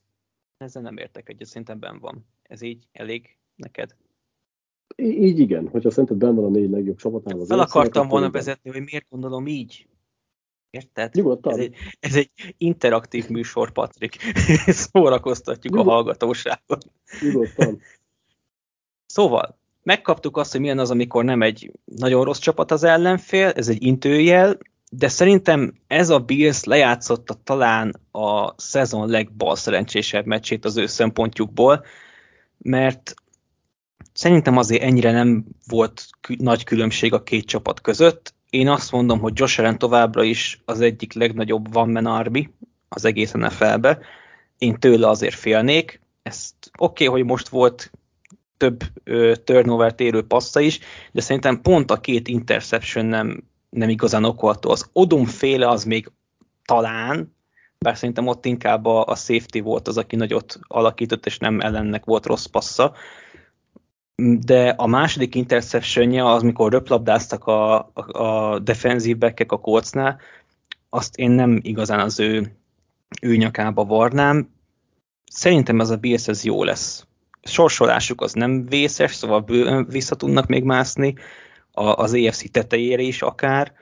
Ezzel 0.57 0.81
nem 0.81 0.97
értek 0.97 1.29
egyet, 1.29 1.47
szerintem 1.47 1.79
benn 1.79 1.99
van. 1.99 2.25
Ez 2.43 2.61
így 2.61 2.87
elég 2.91 3.37
neked? 3.55 3.95
Így 4.95 5.39
igen, 5.39 5.67
hogyha 5.67 5.91
szerinted 5.91 6.17
benn 6.17 6.35
van 6.35 6.45
a 6.45 6.49
négy 6.49 6.69
legjobb 6.69 6.97
csapatában. 6.97 7.45
Fel 7.45 7.59
akartam 7.59 8.07
volna 8.07 8.31
vezetni, 8.31 8.69
hogy 8.69 8.83
miért 8.83 9.09
gondolom 9.09 9.47
így. 9.47 9.87
Érted? 10.69 11.13
Nyugodtan. 11.13 11.53
Ez 11.53 11.59
egy, 11.59 11.75
ez 11.99 12.15
egy 12.15 12.31
interaktív 12.57 13.29
műsor, 13.29 13.71
Patrik. 13.71 14.17
Szórakoztatjuk 14.91 15.73
Nyugod... 15.73 15.87
a 15.87 15.91
hallgatóságot. 15.91 16.85
Nyugodtan. 17.21 17.79
Szóval, 19.05 19.57
megkaptuk 19.83 20.37
azt, 20.37 20.51
hogy 20.51 20.61
milyen 20.61 20.79
az, 20.79 20.91
amikor 20.91 21.23
nem 21.23 21.41
egy 21.41 21.71
nagyon 21.85 22.23
rossz 22.23 22.39
csapat 22.39 22.71
az 22.71 22.83
ellenfél, 22.83 23.47
ez 23.47 23.69
egy 23.69 23.83
intőjel, 23.83 24.57
de 24.89 25.07
szerintem 25.07 25.73
ez 25.87 26.09
a 26.09 26.19
Bills 26.19 26.63
lejátszotta 26.63 27.33
talán 27.43 27.99
a 28.11 28.53
szezon 28.61 29.09
legbalszerencsésebb 29.09 30.25
meccsét 30.25 30.65
az 30.65 30.77
ő 30.77 30.85
szempontjukból, 30.85 31.85
mert 32.57 33.13
szerintem 34.13 34.57
azért 34.57 34.81
ennyire 34.81 35.11
nem 35.11 35.45
volt 35.67 36.07
nagy 36.37 36.63
különbség 36.63 37.13
a 37.13 37.23
két 37.23 37.45
csapat 37.45 37.81
között. 37.81 38.33
Én 38.49 38.67
azt 38.67 38.91
mondom, 38.91 39.19
hogy 39.19 39.33
Josh 39.35 39.59
Allen 39.59 39.77
továbbra 39.77 40.23
is 40.23 40.61
az 40.65 40.81
egyik 40.81 41.13
legnagyobb 41.13 41.73
van 41.73 41.89
man 41.89 42.05
army 42.05 42.49
az 42.87 43.05
egész 43.05 43.31
NFL-be. 43.31 43.99
Én 44.57 44.79
tőle 44.79 45.07
azért 45.07 45.35
félnék. 45.35 46.01
Ezt 46.23 46.55
oké, 46.77 47.05
okay, 47.05 47.19
hogy 47.19 47.29
most 47.29 47.47
volt 47.47 47.91
több 48.57 48.83
turnover 49.43 49.93
érő 49.97 50.21
passza 50.21 50.59
is, 50.59 50.79
de 51.11 51.21
szerintem 51.21 51.61
pont 51.61 51.91
a 51.91 51.99
két 51.99 52.27
interception 52.27 53.05
nem, 53.05 53.43
nem 53.69 53.89
igazán 53.89 54.23
okolható. 54.23 54.69
Az 54.69 54.89
Odom 54.93 55.25
féle 55.25 55.67
az 55.67 55.83
még 55.83 56.11
talán, 56.65 57.35
bár 57.77 57.97
szerintem 57.97 58.27
ott 58.27 58.45
inkább 58.45 58.85
a, 58.85 59.05
a 59.05 59.15
safety 59.15 59.59
volt 59.59 59.87
az, 59.87 59.97
aki 59.97 60.15
nagyot 60.15 60.59
alakított, 60.67 61.25
és 61.25 61.37
nem 61.37 61.59
ellennek 61.59 62.05
volt 62.05 62.25
rossz 62.25 62.45
passza, 62.45 62.93
de 64.45 64.69
a 64.69 64.87
második 64.87 65.35
interceptionje 65.35 66.25
az, 66.25 66.41
mikor 66.41 66.71
röplabdáztak 66.71 67.47
a, 67.47 67.77
a, 67.77 68.21
a 68.23 68.59
defensív 68.59 69.17
backek 69.17 69.51
a 69.51 69.59
kócnál, 69.59 70.19
azt 70.89 71.17
én 71.17 71.31
nem 71.31 71.59
igazán 71.61 71.99
az 71.99 72.19
ő, 72.19 72.55
ő 73.21 73.35
nyakába 73.35 73.83
varnám. 73.85 74.49
Szerintem 75.31 75.79
ez 75.79 75.89
a 75.89 75.97
Bills 75.97 76.27
ez 76.27 76.43
jó 76.43 76.63
lesz. 76.63 77.07
Sorsolásuk 77.43 78.21
az 78.21 78.33
nem 78.33 78.65
vészes, 78.65 79.15
szóval 79.15 79.39
bőven 79.39 79.85
vissza 79.85 80.15
tudnak 80.15 80.47
még 80.47 80.63
mászni 80.63 81.15
az 81.71 82.13
EFC 82.13 82.51
tetejére 82.51 83.01
is 83.01 83.21
akár. 83.21 83.73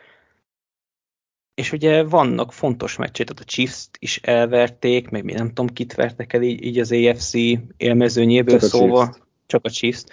És 1.54 1.72
ugye 1.72 2.04
vannak 2.04 2.54
fontos 2.54 2.96
meccsét, 2.96 3.26
tehát 3.26 3.42
a 3.42 3.46
Chiefs-t 3.46 3.98
is 4.00 4.18
elverték, 4.18 5.10
meg 5.10 5.24
mi 5.24 5.34
nem 5.34 5.48
tudom, 5.48 5.68
kit 5.68 5.94
vertek 5.94 6.34
el 6.34 6.42
így, 6.42 6.64
így 6.64 6.80
az 6.80 6.92
EFC 6.92 7.34
élmezőnyéből, 7.78 8.60
szóval. 8.60 9.06
Chiefs 9.06 9.26
csak 9.48 9.66
a 9.66 9.70
Chiefs, 9.70 10.04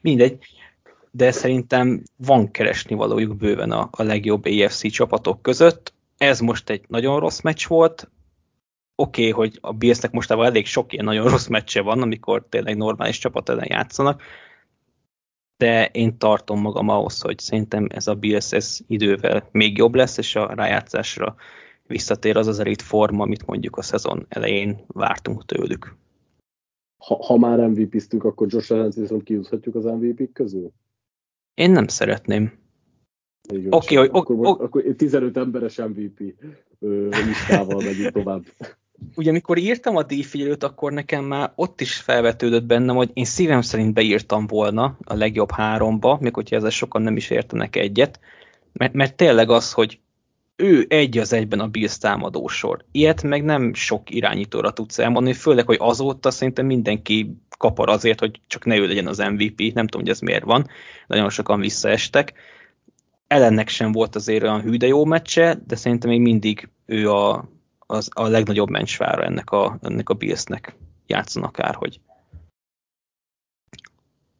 mindegy, 0.00 0.38
de 1.10 1.30
szerintem 1.30 2.02
van 2.16 2.50
keresni 2.50 2.94
valójuk 2.94 3.36
bőven 3.36 3.70
a, 3.70 3.88
a 3.92 4.02
legjobb 4.02 4.44
AFC 4.44 4.90
csapatok 4.90 5.42
között. 5.42 5.92
Ez 6.16 6.40
most 6.40 6.70
egy 6.70 6.84
nagyon 6.88 7.20
rossz 7.20 7.40
meccs 7.40 7.66
volt, 7.66 8.10
oké, 8.94 9.28
okay, 9.28 9.32
hogy 9.32 9.58
a 9.60 9.72
Billsnek 9.72 10.10
mostában 10.10 10.46
elég 10.46 10.66
sok 10.66 10.92
ilyen 10.92 11.04
nagyon 11.04 11.28
rossz 11.28 11.46
meccse 11.46 11.80
van, 11.80 12.02
amikor 12.02 12.46
tényleg 12.48 12.76
normális 12.76 13.18
csapat 13.18 13.48
ellen 13.48 13.66
játszanak, 13.68 14.22
de 15.60 15.86
én 15.86 16.18
tartom 16.18 16.60
magam 16.60 16.88
ahhoz, 16.88 17.20
hogy 17.20 17.38
szerintem 17.38 17.86
ez 17.90 18.06
a 18.06 18.14
Bills 18.14 18.52
ez 18.52 18.78
idővel 18.86 19.48
még 19.52 19.76
jobb 19.76 19.94
lesz, 19.94 20.18
és 20.18 20.36
a 20.36 20.54
rájátszásra 20.54 21.34
visszatér 21.86 22.36
az 22.36 22.46
az 22.46 22.58
elit 22.58 22.82
forma, 22.82 23.22
amit 23.22 23.46
mondjuk 23.46 23.76
a 23.76 23.82
szezon 23.82 24.26
elején 24.28 24.84
vártunk 24.86 25.44
tőlük 25.44 25.98
ha, 27.00 27.24
ha 27.24 27.38
már 27.38 27.68
MVP-ztünk, 27.68 28.24
akkor 28.24 28.46
Josh 28.50 28.72
allen 28.72 28.92
viszont 28.96 29.22
kiúzhatjuk 29.22 29.74
az 29.74 29.84
MVP-k 29.84 30.32
közül? 30.32 30.72
Én 31.54 31.70
nem 31.70 31.86
szeretném. 31.86 32.52
Oké, 33.48 33.66
okay, 33.70 33.96
hogy... 33.96 34.08
Akkor, 34.12 34.46
ok, 34.46 34.60
akkor 34.60 34.82
15 34.96 35.36
emberes 35.36 35.76
MVP 35.76 36.34
listával 37.26 37.82
megyünk 37.82 38.12
tovább. 38.12 38.44
Ugye, 39.14 39.30
amikor 39.30 39.58
írtam 39.58 39.96
a 39.96 40.02
díjfigyelőt, 40.02 40.64
akkor 40.64 40.92
nekem 40.92 41.24
már 41.24 41.52
ott 41.54 41.80
is 41.80 41.96
felvetődött 41.96 42.64
bennem, 42.64 42.96
hogy 42.96 43.10
én 43.12 43.24
szívem 43.24 43.62
szerint 43.62 43.94
beírtam 43.94 44.46
volna 44.46 44.96
a 45.04 45.14
legjobb 45.14 45.50
háromba, 45.50 46.18
még 46.20 46.34
hogyha 46.34 46.56
ezzel 46.56 46.70
sokan 46.70 47.02
nem 47.02 47.16
is 47.16 47.30
értenek 47.30 47.76
egyet, 47.76 48.20
mert, 48.72 48.92
mert 48.92 49.16
tényleg 49.16 49.50
az, 49.50 49.72
hogy 49.72 50.00
ő 50.56 50.86
egy 50.88 51.18
az 51.18 51.32
egyben 51.32 51.60
a 51.60 51.68
Bills 51.68 51.98
támadósor. 51.98 52.84
Ilyet 52.92 53.22
meg 53.22 53.44
nem 53.44 53.74
sok 53.74 54.10
irányítóra 54.10 54.72
tudsz 54.72 54.98
elmondani, 54.98 55.34
főleg, 55.34 55.66
hogy 55.66 55.76
azóta 55.80 56.30
szerintem 56.30 56.66
mindenki 56.66 57.36
kapar 57.58 57.88
azért, 57.88 58.20
hogy 58.20 58.40
csak 58.46 58.64
ne 58.64 58.76
ő 58.76 58.86
legyen 58.86 59.06
az 59.06 59.18
MVP, 59.18 59.58
nem 59.74 59.86
tudom, 59.86 60.00
hogy 60.00 60.08
ez 60.10 60.20
miért 60.20 60.44
van, 60.44 60.66
nagyon 61.06 61.30
sokan 61.30 61.60
visszaestek. 61.60 62.32
Ellennek 63.26 63.68
sem 63.68 63.92
volt 63.92 64.16
azért 64.16 64.42
olyan 64.42 64.60
hű, 64.60 64.76
de 64.76 64.86
jó 64.86 65.04
meccse, 65.04 65.62
de 65.66 65.76
szerintem 65.76 66.10
még 66.10 66.20
mindig 66.20 66.68
ő 66.86 67.10
a, 67.10 67.48
az, 67.90 68.08
a 68.12 68.26
legnagyobb 68.26 68.70
mencsvára 68.70 69.22
ennek 69.22 69.50
a, 69.50 69.78
ennek 69.82 70.08
a 70.08 70.14
Billsnek 70.14 70.76
játszon 71.06 71.42
akárhogy. 71.42 72.00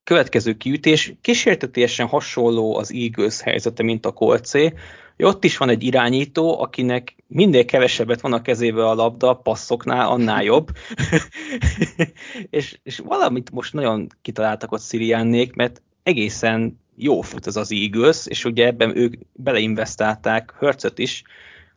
Következő 0.04 0.56
kiütés 0.56 1.14
kísértetésen 1.20 2.06
hasonló 2.06 2.76
az 2.76 2.92
Eagles 2.92 3.40
helyzete, 3.40 3.82
mint 3.82 4.06
a 4.06 4.12
Colcé, 4.12 4.72
ott 5.16 5.44
is 5.44 5.56
van 5.56 5.68
egy 5.68 5.82
irányító, 5.82 6.60
akinek 6.60 7.16
minél 7.26 7.64
kevesebbet 7.64 8.20
van 8.20 8.32
a 8.32 8.42
kezébe 8.42 8.88
a 8.88 8.94
labda, 8.94 9.34
passzoknál, 9.34 10.08
annál 10.08 10.42
jobb. 10.42 10.68
és, 12.50 12.78
és 12.82 12.98
valamit 12.98 13.50
most 13.50 13.72
nagyon 13.72 14.06
kitaláltak 14.22 14.72
ott 14.72 14.80
Sziriánnék, 14.80 15.54
mert 15.54 15.82
egészen 16.02 16.80
jó 16.96 17.20
fut 17.20 17.46
ez 17.46 17.56
az 17.56 17.72
Eagles, 17.72 18.26
és 18.26 18.44
ugye 18.44 18.66
ebben 18.66 18.96
ők 18.96 19.14
beleinvestálták 19.32 20.54
Hörcöt 20.58 20.98
is, 20.98 21.22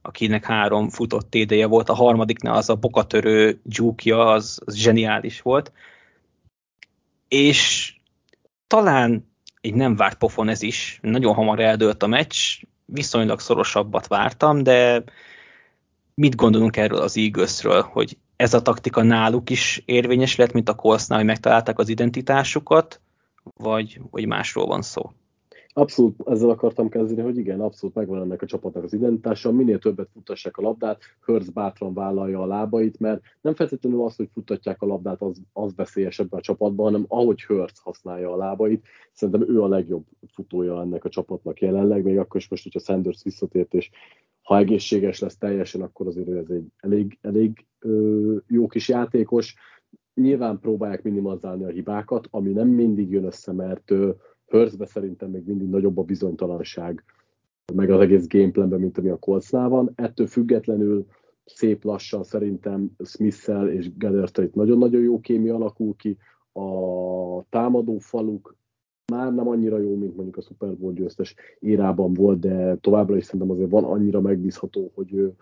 akinek 0.05 0.45
három 0.45 0.89
futott 0.89 1.29
TD-je 1.29 1.65
volt, 1.65 1.89
a 1.89 1.93
harmadiknál 1.93 2.55
az 2.55 2.69
a 2.69 2.75
bokatörő 2.75 3.59
dzsúkja, 3.63 4.31
az, 4.31 4.61
az 4.65 4.75
zseniális 4.75 5.41
volt. 5.41 5.71
És 7.27 7.93
talán 8.67 9.31
egy 9.61 9.73
nem 9.73 9.95
várt 9.95 10.17
pofon 10.17 10.49
ez 10.49 10.61
is, 10.61 10.99
nagyon 11.01 11.33
hamar 11.33 11.59
eldőlt 11.59 12.03
a 12.03 12.07
meccs, 12.07 12.35
viszonylag 12.85 13.39
szorosabbat 13.39 14.07
vártam, 14.07 14.63
de 14.63 15.03
mit 16.13 16.35
gondolunk 16.35 16.77
erről 16.77 16.99
az 16.99 17.17
Eaglesről, 17.17 17.81
hogy 17.81 18.17
ez 18.35 18.53
a 18.53 18.61
taktika 18.61 19.03
náluk 19.03 19.49
is 19.49 19.81
érvényes 19.85 20.35
lett, 20.35 20.51
mint 20.51 20.69
a 20.69 20.75
Coltsnál, 20.75 21.17
hogy 21.17 21.27
megtalálták 21.27 21.79
az 21.79 21.89
identitásukat, 21.89 23.01
vagy, 23.43 24.01
vagy 24.11 24.25
másról 24.25 24.65
van 24.65 24.81
szó? 24.81 25.11
Abszolút 25.75 26.15
ezzel 26.25 26.49
akartam 26.49 26.89
kezdeni, 26.89 27.21
hogy 27.21 27.37
igen, 27.37 27.61
abszolút 27.61 27.95
megvan 27.95 28.21
ennek 28.21 28.41
a 28.41 28.45
csapatnak 28.45 28.83
az 28.83 28.93
identitása, 28.93 29.51
minél 29.51 29.79
többet 29.79 30.09
futtassák 30.13 30.57
a 30.57 30.61
labdát, 30.61 31.01
Hörz 31.19 31.49
bátran 31.49 31.93
vállalja 31.93 32.41
a 32.41 32.45
lábait, 32.45 32.99
mert 32.99 33.21
nem 33.41 33.55
feltétlenül 33.55 34.03
az, 34.03 34.15
hogy 34.15 34.29
futtatják 34.33 34.81
a 34.81 34.85
labdát, 34.85 35.21
az, 35.21 35.41
az 35.53 35.75
veszélyesebb 35.75 36.33
a 36.33 36.41
csapatban, 36.41 36.85
hanem 36.85 37.05
ahogy 37.07 37.43
Hörz 37.43 37.79
használja 37.79 38.31
a 38.31 38.37
lábait, 38.37 38.85
szerintem 39.11 39.49
ő 39.49 39.61
a 39.61 39.67
legjobb 39.67 40.05
futója 40.27 40.81
ennek 40.81 41.05
a 41.05 41.09
csapatnak 41.09 41.61
jelenleg, 41.61 42.03
még 42.03 42.17
akkor 42.17 42.39
is 42.39 42.49
most, 42.49 42.63
hogyha 42.63 42.79
Sanders 42.79 43.23
visszatért, 43.23 43.73
és 43.73 43.89
ha 44.41 44.57
egészséges 44.57 45.19
lesz 45.19 45.37
teljesen, 45.37 45.81
akkor 45.81 46.07
azért 46.07 46.29
ez 46.29 46.49
egy 46.49 46.65
elég, 46.77 47.17
elég 47.21 47.65
ö, 47.79 48.35
jó 48.47 48.67
kis 48.67 48.89
játékos. 48.89 49.55
Nyilván 50.13 50.59
próbálják 50.59 51.03
minimalizálni 51.03 51.63
a 51.63 51.67
hibákat, 51.67 52.27
ami 52.31 52.51
nem 52.51 52.67
mindig 52.67 53.11
jön 53.11 53.23
össze, 53.23 53.51
mert 53.51 53.91
ö, 53.91 54.11
Hörszbe 54.45 54.85
szerintem 54.85 55.29
még 55.29 55.45
mindig 55.45 55.67
nagyobb 55.67 55.97
a 55.97 56.03
bizonytalanság, 56.03 57.03
meg 57.73 57.89
az 57.89 57.99
egész 57.99 58.27
gameplanben, 58.27 58.79
mint 58.79 58.97
ami 58.97 59.09
a 59.09 59.19
Coltsnál 59.19 59.69
van. 59.69 59.91
Ettől 59.95 60.27
függetlenül 60.27 61.05
szép 61.45 61.83
lassan 61.83 62.23
szerintem 62.23 62.91
smith 63.05 63.49
és 63.69 63.89
itt 64.35 64.53
nagyon-nagyon 64.53 65.01
jó 65.01 65.19
kémia 65.19 65.55
alakul 65.55 65.95
ki. 65.95 66.17
A 66.51 67.49
támadó 67.49 67.97
faluk 67.97 68.55
már 69.11 69.33
nem 69.33 69.47
annyira 69.47 69.77
jó, 69.77 69.95
mint 69.95 70.15
mondjuk 70.15 70.37
a 70.37 70.41
Super 70.41 70.77
Bowl 70.77 70.93
győztes 70.93 71.35
érában 71.59 72.13
volt, 72.13 72.39
de 72.39 72.75
továbbra 72.75 73.15
is 73.15 73.25
szerintem 73.25 73.51
azért 73.51 73.69
van 73.69 73.83
annyira 73.83 74.21
megbízható, 74.21 74.91
hogy 74.93 75.13
ő 75.13 75.33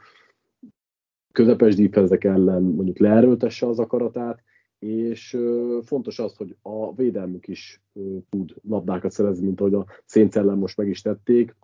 közepes 1.32 1.76
defenzek 1.76 2.24
ellen 2.24 2.64
mondjuk 2.64 2.98
leerőltesse 2.98 3.68
az 3.68 3.80
akaratát, 3.80 4.44
és 4.82 5.38
fontos 5.82 6.20
az, 6.20 6.36
hogy 6.36 6.56
a 6.62 6.94
védelmük 6.94 7.48
is 7.48 7.82
tud 8.30 8.54
labdákat 8.68 9.12
szerezni, 9.12 9.46
mint 9.46 9.60
ahogy 9.60 9.74
a 9.74 9.86
Saints 10.06 10.36
ellen 10.36 10.58
most 10.58 10.78
meg 10.78 10.88
is 10.88 11.02
tették. 11.02 11.56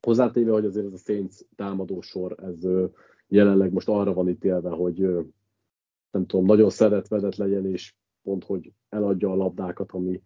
Hozzátéve, 0.00 0.52
hogy 0.52 0.64
azért 0.64 0.86
ez 0.86 0.92
a 0.92 0.96
Saints 1.04 1.34
támadósor, 1.56 2.36
ez 2.42 2.68
jelenleg 3.28 3.72
most 3.72 3.88
arra 3.88 4.12
van 4.12 4.28
ítélve, 4.28 4.70
hogy 4.70 4.98
nem 6.10 6.26
tudom, 6.26 6.46
nagyon 6.46 6.70
szeretvedett 6.70 7.36
legyen, 7.36 7.66
és 7.66 7.94
pont, 8.22 8.44
hogy 8.44 8.72
eladja 8.88 9.30
a 9.30 9.36
labdákat, 9.36 9.92
ami, 9.92 10.22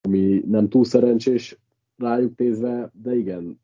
ami 0.00 0.42
nem 0.46 0.68
túl 0.68 0.84
szerencsés 0.84 1.58
rájuk 1.96 2.38
nézve, 2.38 2.92
de 3.02 3.14
igen, 3.14 3.60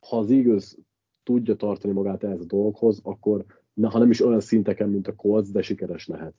ha 0.00 0.18
az 0.18 0.30
igaz 0.30 0.78
tudja 1.22 1.56
tartani 1.56 1.92
magát 1.92 2.24
ehhez 2.24 2.40
a 2.40 2.44
dolgokhoz, 2.44 3.00
akkor 3.02 3.44
ha 3.82 3.98
nem 3.98 4.10
is 4.10 4.20
olyan 4.20 4.40
szinteken, 4.40 4.88
mint 4.88 5.08
a 5.08 5.14
Colts, 5.14 5.50
de 5.50 5.62
sikeres 5.62 6.06
lehet. 6.06 6.34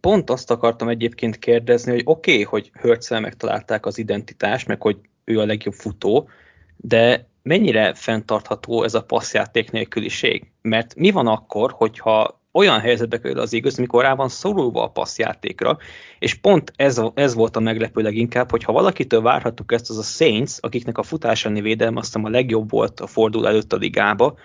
Pont 0.00 0.30
azt 0.30 0.50
akartam 0.50 0.88
egyébként 0.88 1.38
kérdezni, 1.38 1.92
hogy 1.92 2.02
oké, 2.04 2.32
okay, 2.32 2.42
hogy 2.42 2.70
Hörtszel 2.80 3.20
megtalálták 3.20 3.86
az 3.86 3.98
identitást, 3.98 4.66
meg 4.66 4.82
hogy 4.82 4.98
ő 5.24 5.40
a 5.40 5.46
legjobb 5.46 5.74
futó, 5.74 6.28
de 6.76 7.28
mennyire 7.42 7.94
fenntartható 7.94 8.82
ez 8.82 8.94
a 8.94 9.04
passzjáték 9.04 9.70
nélküliség? 9.70 10.50
Mert 10.62 10.94
mi 10.94 11.10
van 11.10 11.26
akkor, 11.26 11.72
hogyha 11.72 12.40
olyan 12.52 12.80
helyzetbe 12.80 13.20
kerül 13.20 13.38
az 13.38 13.52
igaz, 13.52 13.76
mikor 13.76 14.02
rá 14.02 14.14
van 14.14 14.28
szorulva 14.28 14.82
a 14.82 14.90
passzjátékra, 14.90 15.78
és 16.18 16.34
pont 16.34 16.72
ez, 16.76 17.00
ez 17.14 17.34
volt 17.34 17.56
a 17.56 17.60
meglepő 17.60 18.02
leginkább, 18.02 18.50
hogy 18.50 18.64
ha 18.64 18.72
valakitől 18.72 19.20
várhattuk 19.20 19.72
ezt, 19.72 19.90
az 19.90 19.98
a 19.98 20.02
Saints, 20.02 20.52
akiknek 20.60 20.98
a 20.98 21.02
futásani 21.02 21.60
védelme 21.60 21.98
azt 21.98 22.16
a 22.16 22.28
legjobb 22.28 22.70
volt 22.70 23.00
a 23.00 23.06
fordul 23.06 23.46
előtt 23.46 23.72
a 23.72 23.76
ligába, 23.76 24.38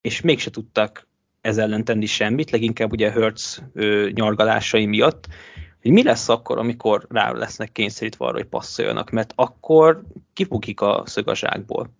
és 0.00 0.20
mégse 0.20 0.50
tudtak 0.50 1.07
ez 1.48 1.58
ellen 1.58 1.84
tenni 1.84 2.06
semmit, 2.06 2.50
leginkább 2.50 2.92
ugye 2.92 3.10
Hertz 3.10 3.62
ö, 3.72 4.08
nyargalásai 4.12 4.86
miatt, 4.86 5.26
hogy 5.82 5.90
mi 5.90 6.02
lesz 6.02 6.28
akkor, 6.28 6.58
amikor 6.58 7.06
rá 7.08 7.32
lesznek 7.32 7.72
kényszerítve 7.72 8.24
arra, 8.24 8.36
hogy 8.36 8.46
passzoljanak, 8.48 9.10
mert 9.10 9.32
akkor 9.36 10.02
kipukik 10.32 10.80
a 10.80 11.02
szögazsákból. 11.06 11.90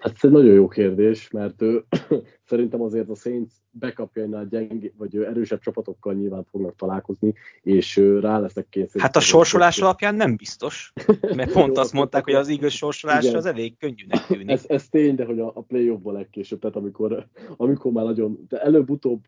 Hát 0.00 0.12
ez 0.14 0.20
egy 0.20 0.30
nagyon 0.30 0.54
jó 0.54 0.68
kérdés, 0.68 1.30
mert 1.30 1.62
ő, 1.62 1.84
szerintem 2.50 2.82
azért 2.82 3.08
a 3.08 3.14
Saints 3.14 3.52
backupjainál 3.78 4.46
gyengé, 4.46 4.92
vagy 4.96 5.16
erősebb 5.16 5.60
csapatokkal 5.60 6.14
nyilván 6.14 6.44
fognak 6.44 6.76
találkozni, 6.76 7.34
és 7.62 7.96
rá 7.96 8.38
lesznek 8.38 8.68
kényszerítve. 8.68 9.02
Hát 9.02 9.16
a 9.16 9.20
sorsolás 9.20 9.78
alapján 9.78 10.14
nem 10.14 10.36
biztos, 10.36 10.92
mert 11.36 11.52
pont 11.52 11.78
azt 11.78 11.92
mondták, 11.92 12.24
hogy 12.24 12.34
az 12.34 12.48
igaz 12.48 12.72
sorsolás 12.72 13.24
Igen. 13.24 13.36
az 13.36 13.46
elég 13.46 13.76
könnyűnek 13.78 14.26
tűnik. 14.26 14.50
Ez, 14.50 14.64
ez 14.68 14.88
tény, 14.88 15.14
de 15.14 15.24
hogy 15.24 15.40
a, 15.40 15.52
a 15.54 15.60
play-offban 15.60 16.14
legkésőbb, 16.14 16.58
tehát 16.58 16.76
amikor, 16.76 17.26
amikor 17.56 17.92
már 17.92 18.04
nagyon, 18.04 18.44
de 18.48 18.62
előbb-utóbb 18.62 19.20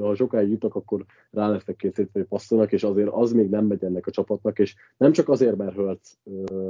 ha 0.00 0.14
sokáig 0.14 0.50
jutok, 0.50 0.74
akkor 0.74 1.04
rá 1.30 1.48
lesznek 1.48 1.76
készítve, 1.76 2.08
hogy 2.12 2.24
passzolnak, 2.24 2.72
és 2.72 2.82
azért 2.82 3.08
az 3.12 3.32
még 3.32 3.48
nem 3.48 3.66
megy 3.66 3.84
ennek 3.84 4.06
a 4.06 4.10
csapatnak, 4.10 4.58
és 4.58 4.74
nem 4.96 5.12
csak 5.12 5.28
azért, 5.28 5.56
mert 5.56 5.74
Hurts 5.74 6.08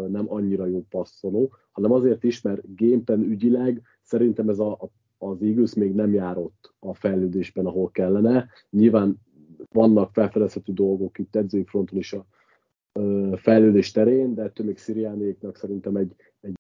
nem 0.09 0.33
annyira 0.33 0.67
jó 0.67 0.85
passzoló, 0.91 1.53
hanem 1.71 1.93
azért 1.93 2.25
is, 2.25 2.41
mert 2.41 2.75
gamepen 2.77 3.23
ügyileg 3.23 3.83
szerintem 4.03 4.49
ez 4.49 4.59
a, 4.59 4.79
az 5.19 5.43
Eagles 5.43 5.75
még 5.75 5.95
nem 5.95 6.13
járott 6.13 6.75
a 6.79 6.95
fejlődésben, 6.95 7.67
ahol 7.67 7.91
kellene. 7.91 8.49
Nyilván 8.71 9.17
vannak 9.73 10.13
felfedezhető 10.13 10.73
dolgok 10.73 11.19
itt 11.19 11.37
edzői 11.37 11.65
fronton 11.65 11.99
is 11.99 12.13
a 12.13 12.27
fejlődés 13.37 13.91
terén, 13.91 14.35
de 14.35 14.43
ettől 14.43 14.67
még 14.67 14.79
Sziriánéknak 14.79 15.57
szerintem 15.57 15.97
egy, 15.97 16.15
egy 16.41 16.55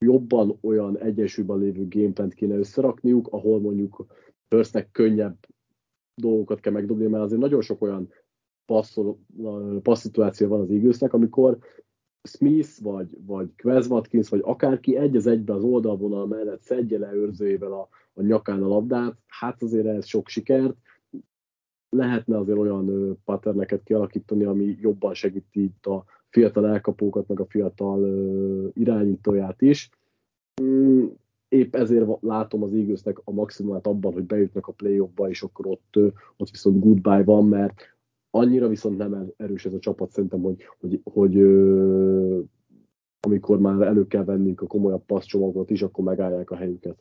jobban 0.00 0.58
olyan 0.60 0.98
egyensúlyban 0.98 1.58
lévő 1.58 1.86
gameplant 1.88 2.34
kéne 2.34 2.56
összerakniuk, 2.56 3.28
ahol 3.30 3.60
mondjuk 3.60 4.06
Hurstnek 4.48 4.90
könnyebb 4.90 5.36
dolgokat 6.14 6.60
kell 6.60 6.72
megdobni, 6.72 7.06
mert 7.06 7.24
azért 7.24 7.40
nagyon 7.40 7.60
sok 7.60 7.82
olyan 7.82 8.12
passzol, 8.64 9.18
passzituáció 9.82 10.48
van 10.48 10.60
az 10.60 10.70
Eaglesnek, 10.70 11.12
amikor 11.12 11.58
Smith, 12.26 12.82
vagy, 12.82 13.18
vagy 13.26 13.48
Quez 13.56 13.86
Watkins, 13.86 14.28
vagy 14.28 14.40
akárki 14.44 14.96
egy 14.96 15.16
az 15.16 15.26
egybe 15.26 15.52
az 15.52 15.62
oldalvonal 15.62 16.26
mellett 16.26 16.62
szedje 16.62 16.98
le 16.98 17.12
őrzőjével 17.12 17.72
a, 17.72 17.88
a 18.14 18.22
nyakán 18.22 18.62
a 18.62 18.68
labdát, 18.68 19.16
hát 19.26 19.62
azért 19.62 19.86
ez 19.86 20.06
sok 20.06 20.28
sikert. 20.28 20.76
Lehetne 21.88 22.38
azért 22.38 22.58
olyan 22.58 23.18
patterneket 23.24 23.82
kialakítani, 23.82 24.44
ami 24.44 24.76
jobban 24.80 25.14
segíti 25.14 25.62
itt 25.62 25.86
a 25.86 26.04
fiatal 26.28 26.66
elkapókat, 26.66 27.28
meg 27.28 27.40
a 27.40 27.46
fiatal 27.46 28.02
ö, 28.02 28.68
irányítóját 28.72 29.62
is. 29.62 29.90
Mm, 30.62 31.06
épp 31.48 31.74
ezért 31.74 32.06
látom 32.20 32.62
az 32.62 32.74
Eaglesnek 32.74 33.20
a 33.24 33.32
maximumát 33.32 33.86
abban, 33.86 34.12
hogy 34.12 34.24
bejutnak 34.24 34.66
a 34.66 34.72
playoffba, 34.72 35.28
és 35.28 35.42
akkor 35.42 35.66
ott, 35.66 35.96
ott 36.36 36.50
viszont 36.50 36.80
goodbye 36.80 37.22
van, 37.22 37.48
mert 37.48 37.95
annyira 38.36 38.68
viszont 38.68 38.98
nem 38.98 39.32
erős 39.36 39.64
ez 39.64 39.72
a 39.72 39.78
csapat, 39.78 40.10
szerintem, 40.10 40.40
hogy, 40.40 40.64
hogy, 40.80 41.00
hogy 41.04 41.36
ö, 41.36 42.40
amikor 43.20 43.58
már 43.60 43.80
elő 43.80 44.06
kell 44.06 44.24
vennünk 44.24 44.60
a 44.60 44.66
komolyabb 44.66 45.04
passzcsomagot 45.06 45.70
is, 45.70 45.82
akkor 45.82 46.04
megállják 46.04 46.50
a 46.50 46.56
helyüket. 46.56 46.98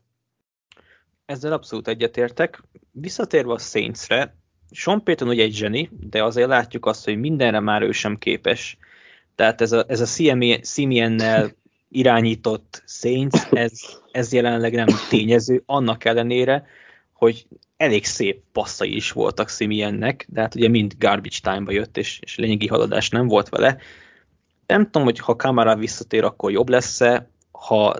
Ezzel 1.26 1.54
abszolút 1.54 1.88
egyetértek. 1.88 2.64
Visszatérve 2.92 3.52
a 3.52 3.58
Saintsre, 3.58 4.36
Sean 4.72 5.04
Payton 5.04 5.28
ugye 5.28 5.44
egy 5.44 5.54
zseni, 5.54 5.90
de 6.10 6.24
azért 6.24 6.48
látjuk 6.48 6.86
azt, 6.86 7.06
hogy 7.06 7.18
mindenre 7.18 7.60
már 7.60 7.82
ő 7.82 7.92
sem 7.92 8.18
képes. 8.18 8.78
Tehát 9.36 9.62
ez 9.62 9.72
a, 9.72 9.86
ez 9.88 10.00
a 10.00 10.36
Simeon-nel 10.62 11.52
irányított 11.90 12.84
Saints, 12.86 13.52
ez, 13.52 13.72
ez 14.12 14.34
jelenleg 14.34 14.74
nem 14.74 14.88
tényező, 15.10 15.64
annak 15.66 16.06
ellenére, 16.06 16.66
hogy 17.16 17.48
elég 17.78 18.06
szép 18.06 18.42
passzai 18.52 18.96
is 18.96 19.12
voltak 19.12 19.50
Simiennek, 19.50 20.26
de 20.30 20.42
hát 20.42 20.56
ugye 20.56 20.68
mind 20.68 20.94
garbage 21.00 21.38
time-ba 21.42 21.72
jött, 21.72 21.98
és, 21.98 22.20
és 22.22 22.36
lényegi 22.36 22.68
haladás 22.68 23.10
nem 23.10 23.28
volt 23.28 23.50
vele. 23.50 23.78
Nem 24.68 24.84
tudom, 24.84 25.04
hogy 25.04 25.20
ha 25.20 25.36
Kamara 25.36 25.76
visszatér, 25.76 26.24
akkor 26.24 26.52
jobb 26.52 26.70
lesz-e, 26.70 27.30
ha 27.52 27.96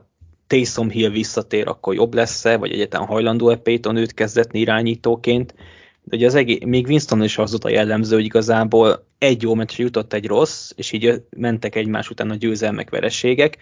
Taysom 0.48 0.90
Hill 0.90 1.10
visszatér, 1.10 1.68
akkor 1.68 1.94
jobb 1.94 2.14
lesz-e, 2.14 2.58
vagy 2.58 2.72
egyetem 2.72 3.06
hajlandó-e 3.06 3.56
Payton 3.56 3.96
őt 3.96 4.14
kezdetni 4.14 4.60
irányítóként. 4.60 5.56
De 6.04 6.16
ugye 6.16 6.26
az 6.26 6.36
egész, 6.36 6.60
még 6.66 6.88
Winston 6.88 7.24
is 7.24 7.38
az 7.38 7.58
a 7.66 7.70
jellemző, 7.70 8.16
hogy 8.16 8.26
igazából 8.26 9.08
egy 9.18 9.42
jó 9.42 9.54
meccsre 9.54 9.84
jutott 9.84 10.14
egy 10.14 10.28
rossz, 10.28 10.72
és 10.76 10.92
így 10.92 11.24
mentek 11.30 11.76
egymás 11.76 12.10
után 12.10 12.30
a 12.30 12.36
győzelmek, 12.36 12.90
vereségek, 12.90 13.58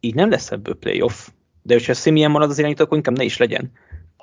így 0.00 0.14
nem 0.14 0.30
lesz 0.30 0.50
ebből 0.50 0.74
playoff. 0.74 1.28
De 1.62 1.74
hogyha 1.74 1.94
Simien 1.94 2.30
marad 2.30 2.50
az 2.50 2.58
irányító, 2.58 2.84
akkor 2.84 2.96
inkább 2.96 3.16
ne 3.16 3.24
is 3.24 3.36
legyen. 3.36 3.72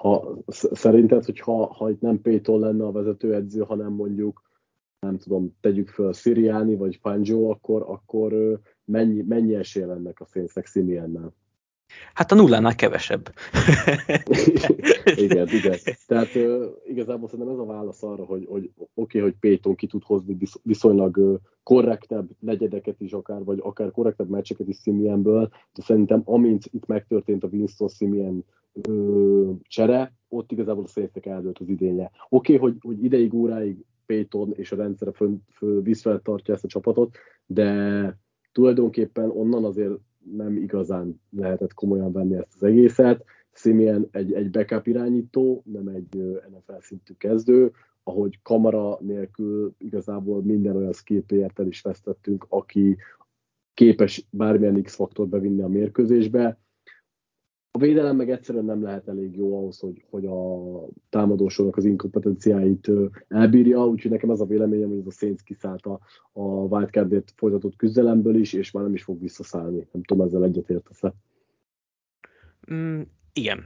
Ha, 0.04 0.38
szerinted, 0.72 1.26
hogy 1.26 1.40
ha, 1.40 1.66
ha 1.74 1.90
itt 1.90 2.02
nem 2.02 2.22
Pétol 2.22 2.60
lenne 2.60 2.86
a 2.86 2.92
vezetőedző, 2.92 3.62
hanem 3.62 3.92
mondjuk 3.92 4.42
nem 5.00 5.18
tudom, 5.18 5.58
tegyük 5.62 5.88
föl 5.88 6.14
Siriani 6.14 6.76
vagy 6.76 6.96
Fangio, 6.96 7.50
akkor, 7.50 7.82
akkor 7.88 8.60
mennyi, 8.86 9.22
mennyi 9.22 9.56
esély 9.56 9.84
ennek 9.84 10.20
a 10.20 10.26
Saintsnek 10.26 10.66
Simiennel? 10.66 11.34
Hát 12.14 12.32
a 12.32 12.36
nullánál 12.36 12.76
kevesebb. 12.76 13.34
igen, 15.16 15.48
igen. 15.48 15.78
Tehát 16.08 16.36
uh, 16.36 16.66
igazából 16.88 17.30
szerintem 17.30 17.54
ez 17.54 17.60
a 17.60 17.66
válasz 17.66 18.04
arra, 18.04 18.24
hogy, 18.26 18.46
hogy 18.50 18.72
oké, 18.76 18.88
okay, 18.94 19.22
hogy 19.22 19.36
Payton 19.40 19.76
ki 19.76 19.88
tud 19.88 20.04
hozni 20.04 20.38
viszonylag 20.64 21.18
uh, 21.18 21.40
korrektebb 21.64 22.30
negyedeket 22.40 23.02
is 23.02 23.12
akár, 23.12 23.44
vagy 23.44 23.60
akár 23.62 23.92
korrektebb 23.92 24.30
meccseket 24.30 24.68
is 24.68 24.78
Simienből, 24.78 25.50
de 25.74 25.82
szerintem 25.82 26.22
amint 26.26 26.66
itt 26.72 26.86
megtörtént 26.86 27.44
a 27.44 27.48
Winston 27.52 27.88
Simien 27.88 28.46
uh, 28.88 29.56
csere, 29.62 30.14
ott 30.30 30.52
igazából 30.52 30.84
a 30.84 30.88
Saintsnek 30.88 31.26
eldőlt 31.26 31.60
az 31.60 31.70
idénye. 31.70 32.12
Oké, 32.30 32.56
okay, 32.56 32.70
hogy, 32.70 32.78
hogy 32.82 33.04
ideig, 33.04 33.34
óráig 33.34 33.86
Payton 34.06 34.54
és 34.56 34.72
a 34.72 34.76
rendszere 34.76 35.12
föl, 35.12 36.22
tartja 36.22 36.54
ezt 36.54 36.64
a 36.64 36.68
csapatot, 36.68 37.16
de 37.46 38.18
tulajdonképpen 38.52 39.30
onnan 39.30 39.64
azért 39.64 39.94
nem 40.36 40.58
igazán 40.58 41.22
lehetett 41.30 41.74
komolyan 41.74 42.12
venni 42.12 42.36
ezt 42.36 42.54
az 42.56 42.64
egészet. 42.64 43.26
Simien 43.52 44.08
egy, 44.12 44.34
egy 44.34 44.50
backup 44.50 44.88
irányító, 44.88 45.64
nem 45.66 45.88
egy 45.88 46.16
NFL 46.50 46.80
szintű 46.80 47.14
kezdő, 47.18 47.72
ahogy 48.04 48.40
kamera 48.42 48.98
nélkül 49.02 49.76
igazából 49.78 50.42
minden 50.42 50.76
olyan 50.76 50.94
skill 50.94 51.24
el 51.56 51.68
is 51.68 51.82
vesztettünk, 51.82 52.46
aki 52.50 52.98
képes 53.74 54.28
bármilyen 54.30 54.84
X-faktort 54.84 55.30
bevinni 55.30 55.62
a 55.62 55.68
mérkőzésbe. 55.68 56.63
A 57.76 57.80
védelem 57.80 58.16
meg 58.16 58.30
egyszerűen 58.30 58.66
nem 58.66 58.84
lehet 58.84 59.08
elég 59.08 59.36
jó 59.36 59.58
ahhoz, 59.58 59.80
hogy, 59.80 60.06
hogy 60.10 60.26
a 60.26 60.60
támadósornak 61.10 61.78
az 61.78 61.86
inkompetenciáit 61.86 62.92
elbírja, 63.28 63.86
úgyhogy 63.86 64.12
nekem 64.12 64.30
ez 64.30 64.40
a 64.40 64.46
véleményem, 64.46 64.90
hogy 64.90 64.98
ez 64.98 65.06
a 65.06 65.12
Saints 65.12 65.42
kiszállt 65.44 65.86
a, 65.86 66.00
a 66.32 66.42
wildcardért 66.42 67.34
folytatott 67.36 67.76
küzdelemből 67.76 68.36
is, 68.36 68.54
és 68.54 68.72
már 68.72 68.84
nem 68.84 68.94
is 68.94 69.04
fog 69.04 69.20
visszaszállni. 69.20 69.88
Nem 69.92 70.04
tudom, 70.04 70.26
ezzel 70.26 70.44
egyetértesz-e? 70.44 71.14
Mm, 72.74 73.02
igen. 73.34 73.66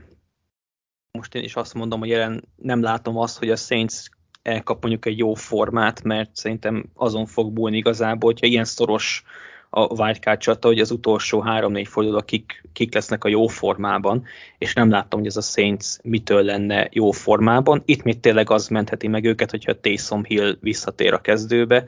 Most 1.12 1.34
én 1.34 1.42
is 1.42 1.56
azt 1.56 1.74
mondom, 1.74 1.98
hogy 1.98 2.08
jelen 2.08 2.44
nem 2.56 2.82
látom 2.82 3.16
azt, 3.16 3.38
hogy 3.38 3.50
a 3.50 3.56
Saints 3.56 4.08
elkap 4.42 4.80
mondjuk 4.80 5.06
egy 5.06 5.18
jó 5.18 5.34
formát, 5.34 6.02
mert 6.02 6.36
szerintem 6.36 6.90
azon 6.94 7.26
fog 7.26 7.52
búlni 7.52 7.76
igazából, 7.76 8.30
hogyha 8.30 8.46
ilyen 8.46 8.64
szoros 8.64 9.24
a 9.70 10.02
wildcard 10.02 10.38
csata, 10.40 10.68
hogy 10.68 10.78
az 10.78 10.90
utolsó 10.90 11.40
három-négy 11.40 11.88
forduló 11.88 12.20
kik, 12.20 12.62
kik 12.72 12.94
lesznek 12.94 13.24
a 13.24 13.28
jó 13.28 13.46
formában, 13.46 14.24
és 14.58 14.74
nem 14.74 14.90
láttam, 14.90 15.18
hogy 15.18 15.28
ez 15.28 15.36
a 15.36 15.40
Saints 15.40 15.86
mitől 16.02 16.42
lenne 16.42 16.88
jó 16.92 17.10
formában. 17.10 17.82
Itt 17.84 18.02
még 18.02 18.20
tényleg 18.20 18.50
az 18.50 18.68
mentheti 18.68 19.08
meg 19.08 19.24
őket, 19.24 19.50
hogyha 19.50 19.80
Taysom 19.80 20.24
Hill 20.24 20.56
visszatér 20.60 21.12
a 21.12 21.20
kezdőbe, 21.20 21.84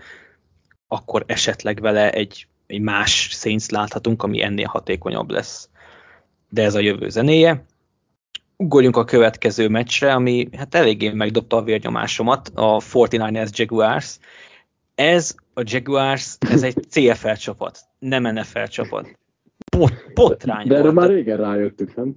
akkor 0.89 1.25
esetleg 1.27 1.81
vele 1.81 2.11
egy, 2.11 2.47
egy 2.67 2.81
más 2.81 3.29
Saints 3.31 3.69
láthatunk, 3.69 4.23
ami 4.23 4.43
ennél 4.43 4.67
hatékonyabb 4.67 5.31
lesz. 5.31 5.69
De 6.49 6.63
ez 6.63 6.75
a 6.75 6.81
jövő 6.81 7.09
zenéje. 7.09 7.65
Ugorjunk 8.57 8.97
a 8.97 9.05
következő 9.05 9.69
meccsre, 9.69 10.13
ami 10.13 10.49
hát 10.57 10.75
eléggé 10.75 11.11
megdobta 11.11 11.57
a 11.57 11.63
vérnyomásomat, 11.63 12.51
a 12.55 12.81
49ers 12.81 13.51
Jaguars. 13.53 14.19
Ez 15.01 15.35
a 15.55 15.63
Jaguars, 15.65 16.37
ez 16.41 16.63
egy 16.63 16.75
CFL 16.89 17.33
csapat, 17.33 17.79
nem 17.99 18.23
NFL 18.23 18.65
csapat. 18.65 19.19
Bot, 19.77 19.93
botrány 20.15 20.67
De 20.67 20.77
erre 20.77 20.93
már 20.93 21.09
régen 21.09 21.37
rájöttük, 21.37 21.97
nem? 21.97 22.17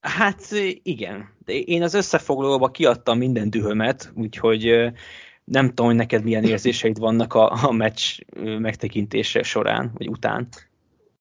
Hát 0.00 0.40
igen. 0.82 1.28
De 1.44 1.52
én 1.52 1.82
az 1.82 1.94
összefoglalóba 1.94 2.70
kiadtam 2.70 3.18
minden 3.18 3.50
dühömet, 3.50 4.12
úgyhogy 4.16 4.92
nem 5.44 5.68
tudom, 5.68 5.86
hogy 5.86 5.96
neked 5.96 6.24
milyen 6.24 6.44
érzéseid 6.44 6.98
vannak 6.98 7.34
a, 7.34 7.52
a 7.68 7.72
meccs 7.72 8.18
megtekintése 8.58 9.42
során, 9.42 9.90
vagy 9.94 10.08
után. 10.08 10.48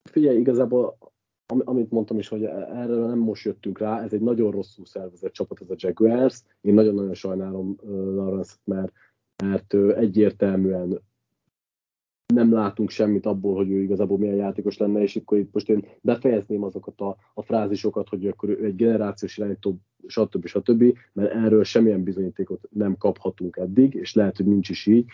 Figyelj, 0.04 0.38
igazából 0.38 0.98
amit 1.46 1.92
mondtam 1.92 2.18
is, 2.18 2.28
hogy 2.28 2.44
erre 2.44 2.96
nem 2.96 3.20
most 3.20 3.46
jöttünk 3.46 3.80
rá, 3.80 4.04
ez 4.04 4.14
egy 4.14 4.22
nagyon 4.22 4.52
rosszul 4.52 4.86
szervezett 4.86 5.34
csapat, 5.34 5.62
ez 5.62 5.70
a 5.70 5.76
Jaguars. 5.78 6.42
Én 6.62 6.74
nagyon-nagyon 6.74 7.14
sajnálom 7.14 7.76
Lawrence, 7.86 8.54
mert, 8.64 8.92
mert 9.48 9.74
egyértelműen 9.98 11.02
nem 12.34 12.52
látunk 12.52 12.90
semmit 12.90 13.26
abból, 13.26 13.56
hogy 13.56 13.72
ő 13.72 13.82
igazából 13.82 14.18
milyen 14.18 14.36
játékos 14.36 14.78
lenne, 14.78 15.02
és 15.02 15.16
akkor 15.16 15.38
itt 15.38 15.54
most 15.54 15.70
én 15.70 15.86
befejezném 16.02 16.64
azokat 16.64 17.02
a, 17.02 17.18
a 17.34 17.42
frázisokat, 17.42 18.10
hogy 18.10 18.28
akkor 18.28 18.50
ő 18.50 18.66
egy 18.66 18.76
generációs 18.76 19.38
irányító, 19.38 19.78
stb. 20.08 20.46
stb., 20.46 20.98
mert 21.14 21.34
erről 21.34 21.64
semmilyen 21.64 22.04
bizonyítékot 22.04 22.68
nem 22.70 22.98
kaphatunk 22.98 23.58
eddig, 23.58 23.94
és 23.94 24.14
lehet, 24.14 24.38
hogy 24.38 24.46
nincs 24.46 24.70
is 24.70 24.86
így, 24.86 25.06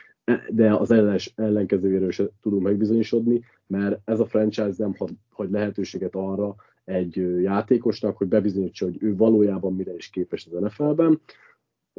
de 0.49 0.75
az 0.75 0.91
ellens, 0.91 1.33
ellenkezőjéről 1.35 2.11
sem 2.11 2.27
tudunk 2.41 2.63
megbizonyosodni, 2.63 3.41
mert 3.67 3.99
ez 4.05 4.19
a 4.19 4.25
franchise 4.25 4.73
nem 4.77 4.95
hagy 5.29 5.49
lehetőséget 5.49 6.15
arra 6.15 6.55
egy 6.83 7.41
játékosnak, 7.41 8.17
hogy 8.17 8.27
bebizonyítsa, 8.27 8.85
hogy 8.85 8.97
ő 8.99 9.15
valójában 9.15 9.75
mire 9.75 9.95
is 9.95 10.09
képes 10.09 10.47
az 10.51 10.61
NFL-ben. 10.61 11.19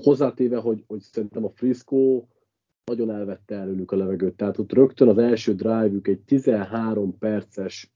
Hozzátéve, 0.02 0.56
hogy, 0.56 0.84
hogy 0.86 1.00
szerintem 1.00 1.44
a 1.44 1.50
Frisco 1.54 2.22
nagyon 2.84 3.10
elvette 3.10 3.54
előlük 3.54 3.92
a 3.92 3.96
levegőt. 3.96 4.36
Tehát 4.36 4.58
ott 4.58 4.72
rögtön 4.72 5.08
az 5.08 5.18
első 5.18 5.54
drive-ük 5.54 6.08
egy 6.08 6.20
13 6.20 7.18
perces 7.18 7.92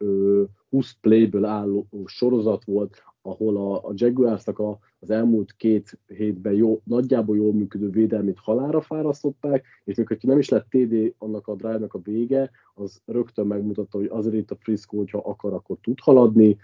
20 0.70 0.92
playből 1.00 1.44
álló 1.44 1.86
sorozat 2.04 2.64
volt, 2.64 3.02
ahol 3.22 3.56
a, 3.56 3.88
a 3.88 3.92
Jaguarsnak 3.94 4.58
a, 4.58 4.78
az 4.98 5.10
elmúlt 5.10 5.52
két 5.56 5.98
hétben 6.06 6.52
jó, 6.52 6.80
nagyjából 6.84 7.36
jól 7.36 7.52
működő 7.52 7.90
védelmét 7.90 8.38
halára 8.38 8.80
fárasztották, 8.80 9.64
és 9.84 9.96
hogyha 9.96 10.28
nem 10.28 10.38
is 10.38 10.48
lett 10.48 10.66
TD 10.68 11.14
annak 11.18 11.46
a 11.48 11.54
drive-nak 11.54 11.94
a 11.94 12.00
vége, 12.02 12.50
az 12.74 13.00
rögtön 13.04 13.46
megmutatta, 13.46 13.98
hogy 13.98 14.08
azért 14.10 14.34
itt 14.34 14.50
a 14.50 14.56
Frisco, 14.60 14.96
hogyha 14.96 15.18
akar, 15.18 15.52
akkor 15.52 15.76
tud 15.82 16.00
haladni, 16.00 16.56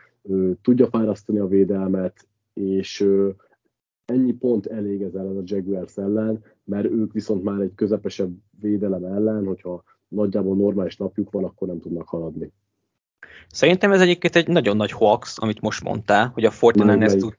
tudja 0.63 0.87
fárasztani 0.87 1.39
a 1.39 1.47
védelmet, 1.47 2.29
és 2.53 3.07
ennyi 4.11 4.33
pont 4.33 4.67
elég 4.67 5.03
ez 5.03 5.15
ellen 5.15 5.37
a 5.37 5.43
Jaguars 5.45 5.97
ellen, 5.97 6.45
mert 6.65 6.85
ők 6.85 7.13
viszont 7.13 7.43
már 7.43 7.61
egy 7.61 7.73
közepesebb 7.75 8.33
védelem 8.61 9.05
ellen, 9.05 9.47
hogyha 9.47 9.83
nagyjából 10.09 10.57
normális 10.57 10.97
napjuk 10.97 11.31
van, 11.31 11.45
akkor 11.45 11.69
nem 11.69 11.81
tudnak 11.81 12.09
haladni. 12.09 12.53
Szerintem 13.49 13.93
ez 13.93 14.01
egyébként 14.01 14.37
egy 14.37 14.49
nagyon 14.49 14.77
nagy 14.77 14.93
hoax, 14.93 15.37
amit 15.39 15.61
most 15.61 15.83
mondtál, 15.83 16.31
hogy 16.35 16.45
a 16.45 16.51
49ers 16.51 17.19
tud, 17.19 17.39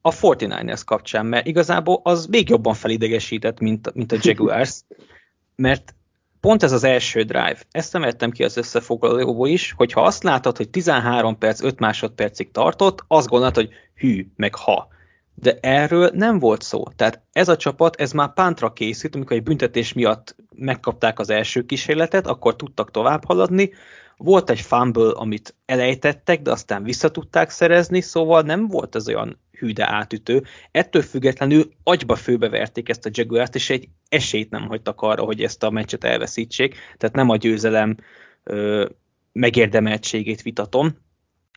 a 0.00 0.10
49ers 0.10 0.82
kapcsán, 0.84 1.26
mert 1.26 1.46
igazából 1.46 2.00
az 2.02 2.26
még 2.26 2.48
jobban 2.48 2.74
felidegesített, 2.74 3.60
mint, 3.60 3.94
mint 3.94 4.12
a 4.12 4.16
Jaguars, 4.20 4.80
mert 5.56 5.94
pont 6.40 6.62
ez 6.62 6.72
az 6.72 6.84
első 6.84 7.22
drive, 7.22 7.58
ezt 7.70 7.94
emeltem 7.94 8.30
ki 8.30 8.44
az 8.44 8.56
összefoglalóból 8.56 9.48
is, 9.48 9.72
hogyha 9.76 10.02
azt 10.02 10.22
látod, 10.22 10.56
hogy 10.56 10.70
13 10.70 11.38
perc, 11.38 11.62
5 11.62 11.78
másodpercig 11.78 12.50
tartott, 12.50 13.04
azt 13.06 13.28
gondolod, 13.28 13.54
hogy 13.54 13.68
hű, 13.94 14.26
meg 14.36 14.54
ha 14.54 14.88
de 15.34 15.58
erről 15.60 16.10
nem 16.14 16.38
volt 16.38 16.62
szó. 16.62 16.82
Tehát 16.96 17.22
ez 17.32 17.48
a 17.48 17.56
csapat, 17.56 18.00
ez 18.00 18.12
már 18.12 18.32
pántra 18.32 18.72
készült, 18.72 19.14
amikor 19.14 19.36
egy 19.36 19.42
büntetés 19.42 19.92
miatt 19.92 20.36
megkapták 20.54 21.18
az 21.18 21.30
első 21.30 21.64
kísérletet, 21.64 22.26
akkor 22.26 22.56
tudtak 22.56 22.90
tovább 22.90 23.24
haladni. 23.24 23.70
Volt 24.16 24.50
egy 24.50 24.60
fumble, 24.60 25.10
amit 25.10 25.54
elejtettek, 25.66 26.42
de 26.42 26.50
aztán 26.50 26.82
vissza 26.82 27.10
tudták 27.10 27.50
szerezni, 27.50 28.00
szóval 28.00 28.42
nem 28.42 28.68
volt 28.68 28.94
ez 28.94 29.08
olyan 29.08 29.40
hűde 29.58 29.92
átütő. 29.92 30.42
Ettől 30.70 31.02
függetlenül 31.02 31.70
agyba 31.82 32.14
főbeverték 32.14 32.88
ezt 32.88 33.06
a 33.06 33.10
Jaguars-t, 33.12 33.54
és 33.54 33.70
egy 33.70 33.88
esélyt 34.08 34.50
nem 34.50 34.66
hagytak 34.66 35.00
arra, 35.00 35.22
hogy 35.22 35.42
ezt 35.42 35.62
a 35.62 35.70
meccset 35.70 36.04
elveszítsék. 36.04 36.74
Tehát 36.96 37.14
nem 37.14 37.28
a 37.28 37.36
győzelem 37.36 37.96
ö, 38.42 38.88
megérdemeltségét 39.32 40.42
vitatom, 40.42 40.96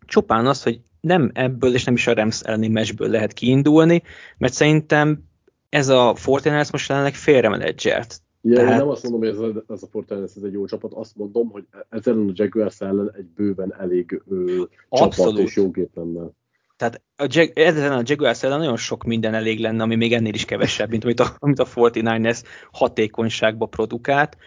csupán 0.05 0.45
az, 0.45 0.63
hogy 0.63 0.79
nem 1.07 1.31
ebből 1.33 1.73
és 1.73 1.83
nem 1.83 1.93
is 1.93 2.07
a 2.07 2.13
Rams 2.13 2.41
elleni 2.41 2.67
meccsből 2.67 3.09
lehet 3.09 3.33
kiindulni, 3.33 4.01
mert 4.37 4.53
szerintem 4.53 5.23
ez 5.69 5.87
a 5.87 6.15
Fortiners 6.15 6.71
most 6.71 6.89
jelenleg 6.89 7.13
félremenedzselt. 7.13 8.21
Ja, 8.41 8.55
Tehát... 8.55 8.71
én 8.71 8.77
nem 8.77 8.87
azt 8.87 9.03
mondom, 9.03 9.19
hogy 9.19 9.29
ez 9.29 9.37
a, 9.37 9.63
ez 9.73 9.83
a 9.83 9.87
Fortiners 9.91 10.35
ez 10.35 10.43
egy 10.43 10.53
jó 10.53 10.65
csapat, 10.65 10.93
azt 10.93 11.15
mondom, 11.15 11.49
hogy 11.49 11.65
ezen 11.89 12.27
a 12.27 12.31
Jaguars 12.33 12.81
ellen 12.81 13.11
egy 13.17 13.25
bőven 13.25 13.75
elég 13.79 14.21
ö, 14.27 14.63
csapat 14.89 15.37
és 15.37 15.55
jó 15.55 15.71
gép 15.71 15.89
lenne. 15.95 16.29
Tehát 16.77 17.01
a 17.15 17.27
Jag- 17.29 17.57
ezen 17.57 17.91
a 17.91 18.01
Jaguars 18.03 18.43
ellen 18.43 18.59
nagyon 18.59 18.77
sok 18.77 19.03
minden 19.03 19.33
elég 19.33 19.59
lenne, 19.59 19.83
ami 19.83 19.95
még 19.95 20.13
ennél 20.13 20.33
is 20.33 20.45
kevesebb, 20.45 20.89
mint 20.89 21.03
amit 21.03 21.19
a, 21.19 21.35
amit 21.39 21.59
a 21.59 21.65
49ers 21.65 22.43
hatékonyságba 22.71 23.65
produkált. 23.65 24.37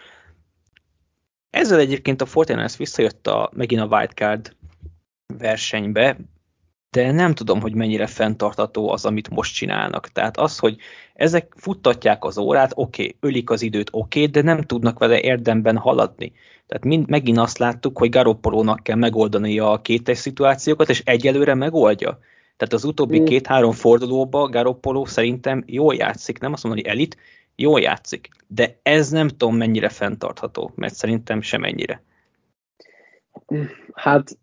Ezzel 1.49 1.79
egyébként 1.79 2.21
a 2.21 2.25
49ers 2.25 2.73
visszajött 2.77 3.27
a, 3.27 3.51
megint 3.53 3.81
a 3.81 3.95
wildcard 3.95 4.55
versenybe, 5.37 6.17
de 6.91 7.11
nem 7.11 7.33
tudom, 7.33 7.61
hogy 7.61 7.73
mennyire 7.73 8.07
fenntartató 8.07 8.89
az, 8.89 9.05
amit 9.05 9.29
most 9.29 9.55
csinálnak. 9.55 10.07
Tehát 10.07 10.37
az, 10.37 10.57
hogy 10.57 10.77
ezek 11.13 11.53
futtatják 11.57 12.23
az 12.23 12.37
órát, 12.37 12.71
oké, 12.75 13.01
okay, 13.01 13.15
ölik 13.19 13.49
az 13.49 13.61
időt, 13.61 13.89
oké, 13.91 14.19
okay, 14.19 14.31
de 14.31 14.41
nem 14.41 14.61
tudnak 14.61 14.99
vele 14.99 15.21
érdemben 15.21 15.77
haladni. 15.77 16.31
Tehát 16.67 16.85
mind, 16.85 17.09
megint 17.09 17.37
azt 17.37 17.57
láttuk, 17.57 17.97
hogy 17.97 18.09
Garoppolónak 18.09 18.83
kell 18.83 18.95
megoldani 18.95 19.59
a 19.59 19.81
kétes 19.81 20.17
szituációkat, 20.17 20.89
és 20.89 21.01
egyelőre 21.05 21.53
megoldja. 21.53 22.19
Tehát 22.57 22.73
az 22.73 22.83
utóbbi 22.83 23.19
mm. 23.19 23.23
két-három 23.23 23.71
fordulóban 23.71 24.51
Garoppoló 24.51 25.05
szerintem 25.05 25.63
jól 25.65 25.95
játszik, 25.95 26.39
nem 26.39 26.53
azt 26.53 26.63
mondom, 26.63 26.83
hogy 26.83 26.91
elit, 26.91 27.17
jól 27.55 27.81
játszik. 27.81 28.29
De 28.47 28.79
ez 28.83 29.09
nem 29.09 29.27
tudom 29.27 29.55
mennyire 29.55 29.89
fenntartható, 29.89 30.71
mert 30.75 30.93
szerintem 30.93 31.41
sem 31.41 31.63
ennyire. 31.63 32.03
Hát 33.93 34.37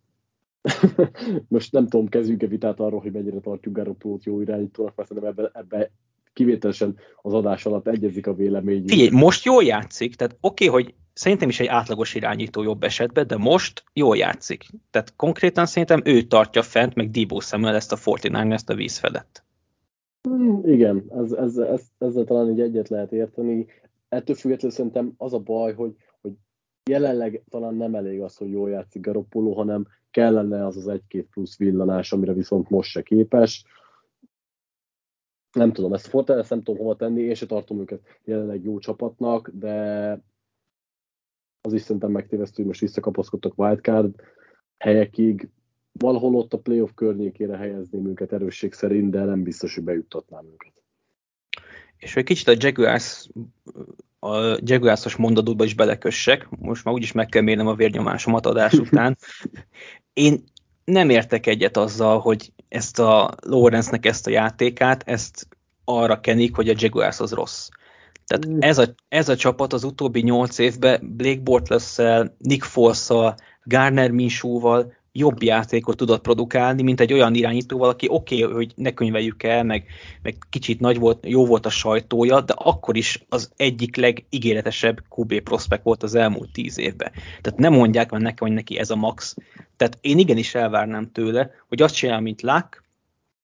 most 1.49 1.73
nem 1.73 1.87
tudom, 1.87 2.09
kezdjünk-e 2.09 2.47
vitát 2.47 2.81
arról, 2.81 3.01
hogy 3.01 3.13
mennyire 3.13 3.41
tartjuk 3.41 3.75
Garoppolót 3.75 4.25
jó 4.25 4.41
irányítónak, 4.41 4.97
mert 4.97 5.09
szerintem 5.09 5.33
ebbe, 5.33 5.51
ebbe 5.55 5.91
kivételesen 6.33 6.97
az 7.23 7.35
adás 7.35 7.67
alatt 7.67 7.89
egyezik 7.89 8.27
a 8.27 8.35
vélemény. 8.35 8.85
Figyelj, 8.87 9.09
most 9.11 9.45
jól 9.45 9.65
játszik, 9.65 10.15
tehát 10.15 10.37
oké, 10.41 10.69
okay, 10.69 10.83
hogy 10.83 10.95
szerintem 11.13 11.49
is 11.49 11.61
egy 11.61 11.67
átlagos 11.67 12.15
irányító 12.15 12.63
jobb 12.63 12.83
esetben, 12.83 13.27
de 13.27 13.37
most 13.37 13.85
jól 13.93 14.17
játszik. 14.17 14.65
Tehát 14.91 15.17
konkrétan 15.17 15.67
szerintem 15.67 16.03
ő 16.05 16.23
tartja 16.23 16.63
fent, 16.63 16.95
meg 16.95 17.11
Dibó 17.11 17.41
Samuel 17.41 17.75
ezt 17.75 17.93
a 17.93 17.99
49 18.05 18.53
ezt 18.53 18.71
a 18.71 18.75
víz 18.75 18.99
felett. 18.99 19.43
Hmm, 20.23 20.69
igen, 20.69 21.05
ez, 21.09 21.33
ez, 21.33 21.57
ez, 21.57 21.83
ezzel 21.99 22.25
talán 22.25 22.51
így 22.51 22.61
egyet 22.61 22.89
lehet 22.89 23.13
érteni. 23.13 23.67
Ettől 24.09 24.37
függetlenül 24.37 24.77
szerintem 24.77 25.13
az 25.17 25.33
a 25.33 25.39
baj, 25.39 25.75
hogy 25.75 25.95
jelenleg 26.89 27.43
talán 27.49 27.75
nem 27.75 27.95
elég 27.95 28.21
az, 28.21 28.37
hogy 28.37 28.51
jól 28.51 28.71
játszik 28.71 29.03
Garoppolo, 29.03 29.53
hanem 29.53 29.87
kellene 30.11 30.67
az 30.67 30.77
az 30.77 30.89
egy-két 30.89 31.29
plusz 31.29 31.59
villanás, 31.59 32.13
amire 32.13 32.33
viszont 32.33 32.71
most 32.71 32.91
se 32.91 33.03
képes. 33.03 33.65
Nem 35.53 35.73
tudom, 35.73 35.93
ezt 35.93 36.07
a 36.07 36.11
Fortalez 36.11 36.49
nem 36.49 36.63
tudom 36.63 36.81
hova 36.81 36.97
tenni, 36.97 37.21
én 37.21 37.35
se 37.35 37.47
tartom 37.47 37.81
őket 37.81 38.21
jelenleg 38.25 38.65
jó 38.65 38.79
csapatnak, 38.79 39.49
de 39.49 40.11
az 41.61 41.73
is 41.73 41.81
szerintem 41.81 42.11
megtévesztő, 42.11 42.55
hogy 42.57 42.67
most 42.67 42.81
visszakapaszkodtak 42.81 43.59
wildcard 43.59 44.15
helyekig. 44.79 45.51
Valahol 45.93 46.35
ott 46.35 46.53
a 46.53 46.59
playoff 46.59 46.91
környékére 46.95 47.57
helyezném 47.57 48.07
őket 48.07 48.33
erősség 48.33 48.73
szerint, 48.73 49.11
de 49.11 49.25
nem 49.25 49.43
biztos, 49.43 49.75
hogy 49.75 49.85
bejuttatnám 49.85 50.47
őket. 50.47 50.73
És 51.99 52.17
egy 52.17 52.25
kicsit 52.25 52.49
a 52.49 52.55
Jaguars 52.59 53.29
a 54.21 54.59
Jaguars-os 54.61 55.17
mondatodba 55.17 55.65
is 55.65 55.75
belekössek, 55.75 56.49
most 56.51 56.85
már 56.85 56.95
úgyis 56.95 57.13
meg 57.13 57.27
kell 57.27 57.43
mérnem 57.43 57.67
a 57.67 57.75
vérnyomásomat 57.75 58.47
adás 58.47 58.73
után. 58.89 59.17
Én 60.13 60.45
nem 60.85 61.11
értek 61.11 61.47
egyet 61.47 61.77
azzal, 61.77 62.19
hogy 62.19 62.53
ezt 62.69 62.99
a 62.99 63.35
Lawrence-nek 63.41 64.07
ezt 64.07 64.27
a 64.27 64.31
játékát, 64.31 65.03
ezt 65.07 65.49
arra 65.85 66.21
kenik, 66.21 66.55
hogy 66.55 66.69
a 66.69 66.75
Jaguars 66.77 67.21
az 67.21 67.33
rossz. 67.33 67.69
Tehát 68.27 68.49
mm. 68.49 68.59
ez 68.61 68.79
a, 68.79 68.95
ez 69.09 69.29
a 69.29 69.37
csapat 69.37 69.73
az 69.73 69.85
utóbbi 69.85 70.21
nyolc 70.21 70.59
évben 70.59 71.15
Blake 71.17 71.41
bortles 71.41 71.97
Nick 72.39 72.65
foles 72.65 73.09
Garner 73.63 74.11
Minshúval 74.11 74.93
jobb 75.13 75.43
játékot 75.43 75.97
tudott 75.97 76.23
produkálni, 76.23 76.83
mint 76.83 77.01
egy 77.01 77.13
olyan 77.13 77.35
irányítóval, 77.35 77.89
aki 77.89 78.07
oké, 78.11 78.43
okay, 78.43 78.55
hogy 78.55 78.73
ne 78.77 78.91
könyveljük 78.91 79.43
el, 79.43 79.65
meg, 79.65 79.85
meg 80.23 80.37
kicsit 80.51 80.81
nagy 80.81 80.99
volt, 80.99 81.27
jó 81.27 81.47
volt 81.47 81.67
a 81.67 81.71
sajtója, 81.71 82.41
de 82.41 82.55
akkor 82.57 82.97
is 82.97 83.25
az 83.29 83.53
egyik 83.57 83.97
legígéretesebb 83.97 85.03
QB 85.17 85.41
prospekt 85.41 85.83
volt 85.83 86.03
az 86.03 86.15
elmúlt 86.15 86.53
tíz 86.53 86.79
évben. 86.79 87.13
Tehát 87.41 87.59
nem 87.59 87.73
mondják 87.73 88.11
már 88.11 88.21
nekem, 88.21 88.47
hogy 88.47 88.57
neki 88.57 88.79
ez 88.79 88.91
a 88.91 88.97
max. 88.97 89.37
Tehát 89.77 89.99
én 90.01 90.19
igenis 90.19 90.55
elvárnám 90.55 91.13
tőle, 91.13 91.51
hogy 91.69 91.83
azt 91.83 91.95
csinálja, 91.95 92.23
mint 92.23 92.43
Luck, 92.43 92.85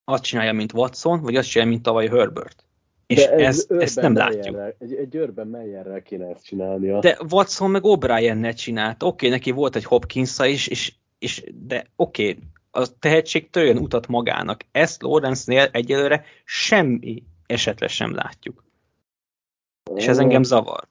azt 0.05 0.23
csinálja, 0.23 0.53
mint 0.53 0.73
Watson, 0.73 1.21
vagy 1.21 1.37
azt 1.37 1.49
csinálja, 1.49 1.73
mint 1.73 1.85
tavaly 1.85 2.09
Herbert. 2.09 2.65
És 3.07 3.25
De 3.25 3.31
ez, 3.31 3.67
ez 3.69 3.81
ezt 3.81 4.01
nem 4.01 4.15
látjuk. 4.15 4.59
Egy, 4.79 4.95
egy 4.95 5.15
őrben 5.15 5.47
Meyerrel 5.47 6.03
kéne 6.03 6.27
ezt 6.27 6.45
csinálnia. 6.45 6.99
De 6.99 7.19
Watson 7.31 7.71
meg 7.71 7.83
O'Brien 7.85 8.41
ne 8.41 8.53
csinált. 8.53 9.03
Oké, 9.03 9.27
okay, 9.27 9.29
neki 9.29 9.51
volt 9.51 9.77
egy 9.77 9.85
hopkins 9.85 10.39
is, 10.39 10.67
és 10.67 10.93
és 11.19 11.45
de 11.55 11.87
oké, 11.97 12.29
okay, 12.29 12.43
a 12.71 12.99
tehetség 12.99 13.51
törjön 13.51 13.77
utat 13.77 14.07
magának. 14.07 14.61
Ezt 14.73 15.03
Lawrence-nél 15.03 15.69
egyelőre 15.73 16.25
semmi 16.45 17.23
esetre 17.47 17.89
sem 17.89 18.15
látjuk. 18.15 18.65
És 19.95 20.07
ez 20.07 20.19
engem 20.19 20.43
zavar. 20.43 20.89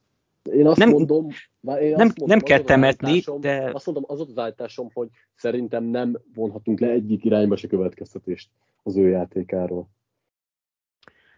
Én 0.51 0.67
azt 0.67 0.77
nem, 0.77 0.89
mondom, 0.89 1.27
én 1.27 1.31
nem, 1.61 2.07
azt 2.07 2.17
mondom, 2.17 2.27
nem 2.27 2.39
kell 2.39 2.59
temetni, 2.59 3.23
de... 3.39 3.71
Azt 3.73 3.85
mondom, 3.85 4.03
az 4.07 4.19
az 4.19 4.37
állításom, 4.37 4.89
hogy 4.93 5.07
szerintem 5.35 5.83
nem 5.83 6.21
vonhatunk 6.33 6.79
le 6.79 6.89
egyik 6.89 7.25
irányba 7.25 7.55
se 7.55 7.67
következtetést 7.67 8.49
az 8.83 8.97
ő 8.97 9.09
játékáról. 9.09 9.89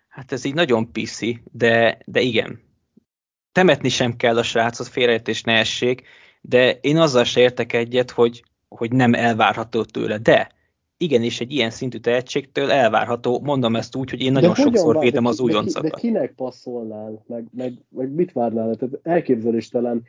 Hát 0.08 0.32
ez 0.32 0.46
így 0.46 0.54
nagyon 0.54 0.92
piszi, 0.92 1.42
de, 1.52 1.98
de 2.06 2.22
igen. 2.22 2.60
Temetni 3.52 3.90
sem 3.90 4.16
kell 4.16 4.38
a 4.38 4.44
srácot, 4.44 4.88
félreértés 4.88 5.44
ne 5.44 5.54
essék, 5.54 6.04
de 6.42 6.72
én 6.72 6.98
azzal 6.98 7.24
se 7.24 7.40
értek 7.40 7.74
egyet, 7.74 8.12
hogy 8.12 8.44
hogy 8.68 8.92
nem 8.92 9.14
elvárható 9.14 9.84
tőle, 9.84 10.18
de 10.18 10.52
igenis 10.98 11.40
egy 11.40 11.52
ilyen 11.52 11.70
szintű 11.70 11.98
tehetségtől 11.98 12.72
elvárható, 12.72 13.40
mondom 13.44 13.76
ezt 13.76 13.96
úgy, 13.96 14.10
hogy 14.10 14.22
én 14.22 14.32
nagyon 14.32 14.56
sokszor 14.56 15.00
védem 15.00 15.26
az 15.26 15.40
újoncokat. 15.40 15.84
De, 15.84 15.90
de 15.90 15.96
kinek 15.96 16.34
passzolnál, 16.34 17.24
meg, 17.28 17.46
meg, 17.52 17.74
meg 17.90 18.12
mit 18.12 18.32
várnál? 18.32 18.76
Tehát 18.76 19.00
elképzeléstelen 19.04 20.04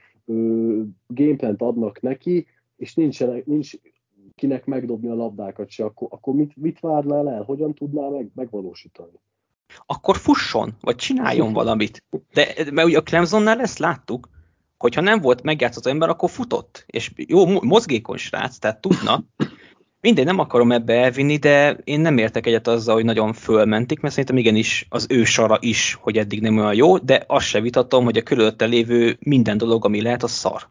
gameplant 1.07 1.62
adnak 1.62 2.00
neki, 2.00 2.46
és 2.76 2.94
nincsen, 2.94 3.42
nincs 3.44 3.72
kinek 4.34 4.64
megdobni 4.64 5.09
a 5.09 5.14
labdákat 5.14 5.70
se, 5.70 5.84
akkor, 5.84 6.09
akkor 6.11 6.34
mit, 6.34 6.57
mit 6.57 6.80
várnál 6.80 7.28
el? 7.28 7.42
Hogyan 7.42 7.74
tudnál 7.74 8.11
meg, 8.11 8.30
megvalósítani? 8.34 9.20
Akkor 9.86 10.16
fusson, 10.16 10.72
vagy 10.80 10.96
csináljon 10.96 11.52
valamit. 11.52 12.04
De 12.32 12.46
mert 12.72 12.88
ugye 12.88 12.98
a 12.98 13.02
Clemsonnál 13.02 13.61
ezt 13.61 13.78
láttuk, 13.78 14.28
hogyha 14.79 15.01
nem 15.01 15.20
volt 15.20 15.43
megjátszott 15.43 15.87
ember, 15.87 16.09
akkor 16.09 16.31
futott, 16.31 16.85
és 16.87 17.11
jó, 17.16 17.62
mozgékony 17.62 18.16
srác, 18.16 18.59
tehát 18.59 18.81
tudna. 18.81 19.24
Mindegy, 20.01 20.24
nem 20.24 20.39
akarom 20.39 20.72
ebbe 20.72 20.95
elvinni, 20.95 21.37
de 21.37 21.79
én 21.85 22.01
nem 22.01 22.18
értek 22.18 22.47
egyet 22.47 22.66
azzal, 22.66 22.95
hogy 22.95 23.05
nagyon 23.05 23.33
fölmentik, 23.33 24.01
mert 24.01 24.14
szerintem 24.14 24.39
igenis 24.39 24.87
az 24.89 25.07
ő 25.09 25.24
sara 25.24 25.59
is, 25.61 25.99
hogy 26.01 26.18
eddig 26.18 26.41
nem 26.41 26.59
olyan 26.59 26.74
jó, 26.74 26.99
de 26.99 27.24
azt 27.27 27.47
se 27.47 27.61
vitatom, 27.61 28.05
hogy 28.05 28.16
a 28.16 28.22
körülötte 28.22 28.64
lévő 28.64 29.16
minden 29.20 29.59
dolog, 29.59 29.85
ami 29.85 30.03
lehet, 30.03 30.22
az 30.22 30.31
szar. 30.31 30.68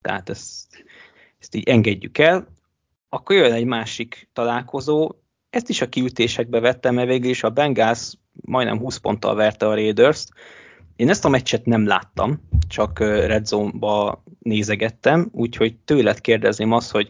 Tehát 0.00 0.30
ezt, 0.30 0.84
ezt 1.40 1.54
így 1.54 1.68
engedjük 1.68 2.18
el. 2.18 2.46
Akkor 3.08 3.36
jön 3.36 3.52
egy 3.52 3.64
másik 3.64 4.28
találkozó, 4.32 5.10
ezt 5.50 5.68
is 5.68 5.80
a 5.80 5.88
kiütésekbe 5.88 6.60
vettem, 6.60 6.94
mert 6.94 7.08
végül 7.08 7.30
is 7.30 7.42
a 7.42 7.50
Bengals 7.50 8.12
majdnem 8.32 8.78
20 8.78 8.96
ponttal 8.96 9.34
verte 9.34 9.66
a 9.66 9.74
Raiders-t, 9.74 10.28
én 10.96 11.08
ezt 11.08 11.24
a 11.24 11.28
meccset 11.28 11.64
nem 11.64 11.86
láttam, 11.86 12.48
csak 12.68 12.98
Red 12.98 13.46
Zone-ba 13.46 14.22
nézegettem, 14.38 15.28
úgyhogy 15.32 15.76
tőled 15.76 16.20
kérdezném 16.20 16.72
azt, 16.72 16.90
hogy, 16.90 17.08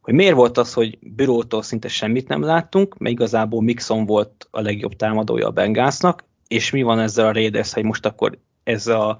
hogy 0.00 0.14
miért 0.14 0.34
volt 0.34 0.58
az, 0.58 0.72
hogy 0.72 0.98
Bürótól 1.00 1.62
szinte 1.62 1.88
semmit 1.88 2.28
nem 2.28 2.42
láttunk, 2.42 2.98
mert 2.98 3.14
igazából 3.14 3.62
Mixon 3.62 4.06
volt 4.06 4.48
a 4.50 4.60
legjobb 4.60 4.96
támadója 4.96 5.46
a 5.46 5.50
Bengásznak, 5.50 6.24
és 6.48 6.70
mi 6.70 6.82
van 6.82 6.98
ezzel 6.98 7.26
a 7.26 7.32
Raiders, 7.32 7.72
hogy 7.72 7.84
most 7.84 8.06
akkor 8.06 8.38
ez, 8.64 8.86
a, 8.86 9.18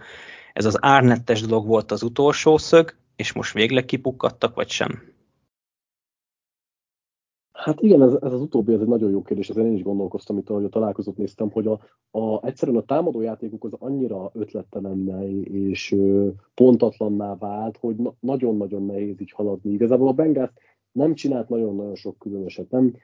ez 0.53 0.65
az 0.65 0.79
árnettes 0.81 1.41
dolog 1.41 1.67
volt 1.67 1.91
az 1.91 2.03
utolsó 2.03 2.59
szög, 2.59 2.97
és 3.17 3.33
most 3.33 3.53
végleg 3.53 3.85
kipukkadtak, 3.85 4.55
vagy 4.55 4.71
sem? 4.71 5.03
Hát 7.65 7.81
igen, 7.81 8.03
ez, 8.03 8.13
ez 8.13 8.33
az 8.33 8.41
utóbbi, 8.41 8.73
ez 8.73 8.81
egy 8.81 8.87
nagyon 8.87 9.11
jó 9.11 9.23
kérdés, 9.23 9.49
ezen 9.49 9.67
én 9.67 9.73
is 9.73 9.83
gondolkoztam, 9.83 10.39
itt 10.39 10.51
ahogy 10.51 10.65
a 10.65 10.69
találkozót 10.69 11.17
néztem, 11.17 11.51
hogy 11.51 11.67
a, 11.67 11.81
a, 12.19 12.47
egyszerűen 12.47 12.77
a 12.77 12.85
támadó 12.85 13.21
játékuk 13.21 13.65
az 13.65 13.73
annyira 13.79 14.31
ötlettelenne 14.35 15.29
és 15.43 15.93
ö, 15.93 16.29
pontatlanná 16.55 17.37
vált, 17.37 17.77
hogy 17.77 17.97
na, 17.97 18.15
nagyon-nagyon 18.21 18.85
nehéz 18.85 19.21
így 19.21 19.31
haladni. 19.31 19.71
Igazából 19.71 20.09
a 20.09 20.13
Bengals 20.13 20.51
nem 20.93 21.15
csinált 21.15 21.49
nagyon-nagyon 21.49 21.95
sok 21.95 22.19
különöset, 22.19 22.71
nem, 22.71 22.95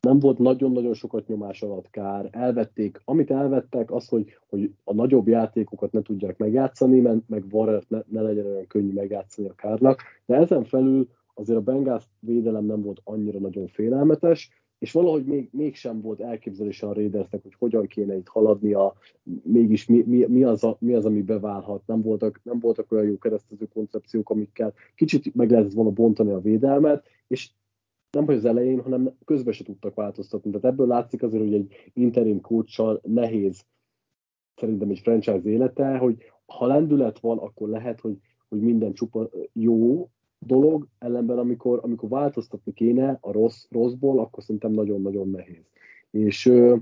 nem 0.00 0.18
volt 0.18 0.38
nagyon-nagyon 0.38 0.94
sokat 0.94 1.26
nyomás 1.26 1.62
alatt 1.62 1.90
kár, 1.90 2.28
elvették, 2.30 3.00
amit 3.04 3.30
elvettek, 3.30 3.90
az, 3.90 4.08
hogy, 4.08 4.26
hogy 4.48 4.70
a 4.84 4.94
nagyobb 4.94 5.28
játékokat 5.28 5.92
ne 5.92 6.02
tudják 6.02 6.38
megjátszani, 6.38 7.00
meg 7.26 7.44
Warrert 7.50 7.88
ne, 7.88 7.98
ne 8.08 8.20
legyen 8.20 8.46
olyan 8.46 8.66
könnyű 8.66 8.92
megjátszani 8.92 9.48
a 9.48 9.54
kárnak, 9.54 10.02
de 10.26 10.34
ezen 10.34 10.64
felül 10.64 11.08
azért 11.34 11.58
a 11.58 11.62
Bengals 11.62 12.04
védelem 12.18 12.64
nem 12.64 12.82
volt 12.82 13.00
annyira 13.04 13.38
nagyon 13.38 13.66
félelmetes, 13.66 14.50
és 14.78 14.92
valahogy 14.92 15.24
még, 15.24 15.48
mégsem 15.52 16.00
volt 16.00 16.20
elképzelése 16.20 16.86
a 16.86 16.92
Raidersnek, 16.92 17.42
hogy 17.42 17.54
hogyan 17.58 17.86
kéne 17.86 18.16
itt 18.16 18.28
haladnia, 18.28 18.94
mégis 19.42 19.86
mi, 19.86 20.02
mi, 20.06 20.24
mi, 20.28 20.44
az, 20.44 20.64
a, 20.64 20.76
mi 20.80 20.94
az, 20.94 21.04
ami 21.04 21.22
beválhat. 21.22 21.82
Nem 21.86 22.02
voltak, 22.02 22.40
nem 22.42 22.58
voltak 22.58 22.92
olyan 22.92 23.04
jó 23.04 23.18
keresztező 23.18 23.68
koncepciók, 23.74 24.30
amikkel 24.30 24.72
kicsit 24.94 25.34
meg 25.34 25.50
lehetett 25.50 25.72
volna 25.72 25.90
bontani 25.90 26.30
a 26.30 26.40
védelmet, 26.40 27.04
és 27.26 27.50
nem 28.10 28.24
hogy 28.24 28.34
az 28.34 28.44
elején, 28.44 28.80
hanem 28.80 29.16
közben 29.24 29.52
se 29.52 29.64
tudtak 29.64 29.94
változtatni. 29.94 30.50
Tehát 30.50 30.64
ebből 30.64 30.86
látszik 30.86 31.22
azért, 31.22 31.42
hogy 31.42 31.54
egy 31.54 31.90
interim 31.92 32.40
coachal 32.40 33.00
nehéz 33.02 33.64
szerintem 34.54 34.90
egy 34.90 34.98
franchise 34.98 35.42
élete, 35.44 35.96
hogy 35.96 36.16
ha 36.46 36.66
lendület 36.66 37.18
van, 37.18 37.38
akkor 37.38 37.68
lehet, 37.68 38.00
hogy, 38.00 38.18
hogy 38.48 38.60
minden 38.60 38.92
csupa 38.92 39.30
jó, 39.52 40.08
dolog, 40.46 40.88
ellenben 40.98 41.38
amikor, 41.38 41.80
amikor 41.82 42.08
változtatni 42.08 42.72
kéne 42.72 43.18
a 43.20 43.32
rossz, 43.32 43.64
rosszból, 43.70 44.18
akkor 44.18 44.42
szerintem 44.42 44.72
nagyon-nagyon 44.72 45.28
nehéz. 45.30 45.64
És 46.10 46.46
uh, 46.46 46.78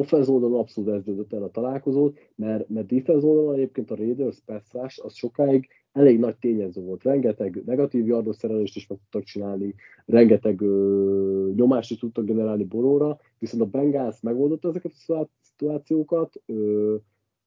offense 0.00 0.30
oldalon 0.30 0.58
abszolút 0.58 0.94
ez 0.94 1.02
döntött 1.04 1.32
el 1.32 1.42
a 1.42 1.50
találkozót, 1.50 2.18
mert, 2.34 2.68
mert 2.68 2.86
defense 2.86 3.26
oldalon 3.26 3.54
egyébként 3.54 3.90
a 3.90 3.96
Raiders 3.96 4.38
pass 4.44 4.98
az 4.98 5.14
sokáig 5.14 5.68
elég 5.92 6.18
nagy 6.18 6.36
tényező 6.36 6.82
volt. 6.82 7.02
Rengeteg 7.02 7.62
negatív 7.66 8.06
yardos 8.06 8.36
szerelést 8.36 8.76
is 8.76 8.86
meg 8.86 8.98
tudtak 8.98 9.22
csinálni, 9.22 9.74
rengeteg 10.06 10.60
ö, 10.60 11.50
nyomást 11.54 11.90
is 11.90 11.98
tudtak 11.98 12.24
generálni 12.24 12.64
Boróra, 12.64 13.18
viszont 13.38 13.62
a 13.62 13.66
Bengals 13.66 14.20
megoldotta 14.20 14.68
ezeket 14.68 14.92
a 15.06 15.28
szituációkat. 15.40 16.42
Ö, 16.46 16.96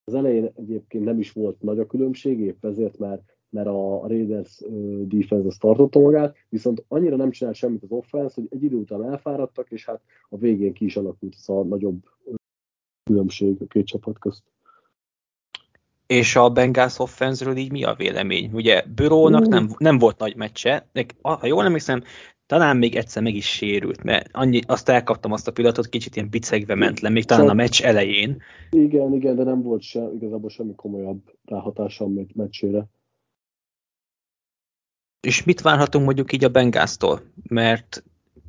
az 0.06 0.14
elején 0.14 0.51
egyébként 0.56 1.03
nem 1.03 1.20
is 1.20 1.32
volt 1.32 1.62
nagy 1.62 1.80
a 1.80 1.86
különbség, 1.86 2.39
épp 2.39 2.66
ezért, 2.66 2.97
mert 2.97 3.36
mert 3.49 3.68
a 3.68 4.08
Raiders 4.08 4.62
defense 5.03 5.47
az 5.47 5.58
tartotta 5.58 5.99
magát, 5.99 6.36
viszont 6.49 6.84
annyira 6.88 7.16
nem 7.16 7.32
csinált 7.32 7.56
semmit 7.56 7.84
az 7.84 7.91
offense, 7.91 8.41
hogy 8.41 8.47
egy 8.49 8.64
idő 8.64 8.76
után 8.76 9.03
elfáradtak, 9.03 9.72
és 9.72 9.86
hát 9.86 10.01
a 10.30 10.38
végén 10.38 10.74
ki 10.74 10.86
is 10.86 10.97
alakult 10.97 11.36
az 11.38 11.49
a 11.49 11.64
nagyobb 11.64 12.03
különbség 13.03 13.62
a 13.62 13.66
két 13.66 13.86
csapat 13.86 14.20
közt. 14.20 14.43
És 16.08 16.36
a 16.36 16.49
Bengals 16.49 16.99
offense 16.99 17.51
így 17.56 17.72
mi 17.72 17.84
a 17.84 17.93
vélemény? 17.93 18.49
Ugye 18.53 18.84
Bürónak 18.95 19.47
nem, 19.47 19.70
nem 19.78 19.97
volt 19.97 20.18
nagy 20.18 20.36
meccse, 20.36 20.89
de 20.93 21.06
ha 21.22 21.45
jól 21.45 21.66
emlékszem, 21.66 22.03
talán 22.45 22.78
még 22.78 22.95
egyszer 22.95 23.24
meg 23.24 23.36
is 23.36 23.45
sérült, 23.45 24.03
mert 24.03 24.30
annyi, 24.32 24.62
azt 24.66 24.89
elkaptam 24.89 25.32
azt 25.32 25.47
a 25.47 25.51
pillanatot, 25.51 25.89
kicsit 25.89 26.16
ilyen 26.16 26.30
bicegve 26.30 26.76
ment 26.76 26.99
le, 26.99 27.10
még 27.10 27.26
talán 27.26 27.49
a 27.49 27.53
meccs 27.53 27.82
elején. 27.82 28.41
Igen, 28.70 29.14
igen, 29.14 29.36
de 29.36 29.43
nem 29.43 29.62
volt 29.62 29.82
se, 29.82 30.10
igazából 30.16 30.49
semmi 30.49 30.76
komolyabb 30.76 31.22
ráhatása 31.45 32.06
a 32.06 32.10
meccsére. 32.34 32.86
És 35.22 35.43
mit 35.43 35.62
várhatunk 35.62 36.06
mondjuk 36.06 36.32
így 36.32 36.43
a 36.43 36.49
Bengásztól? 36.49 37.22
Mert 37.49 38.03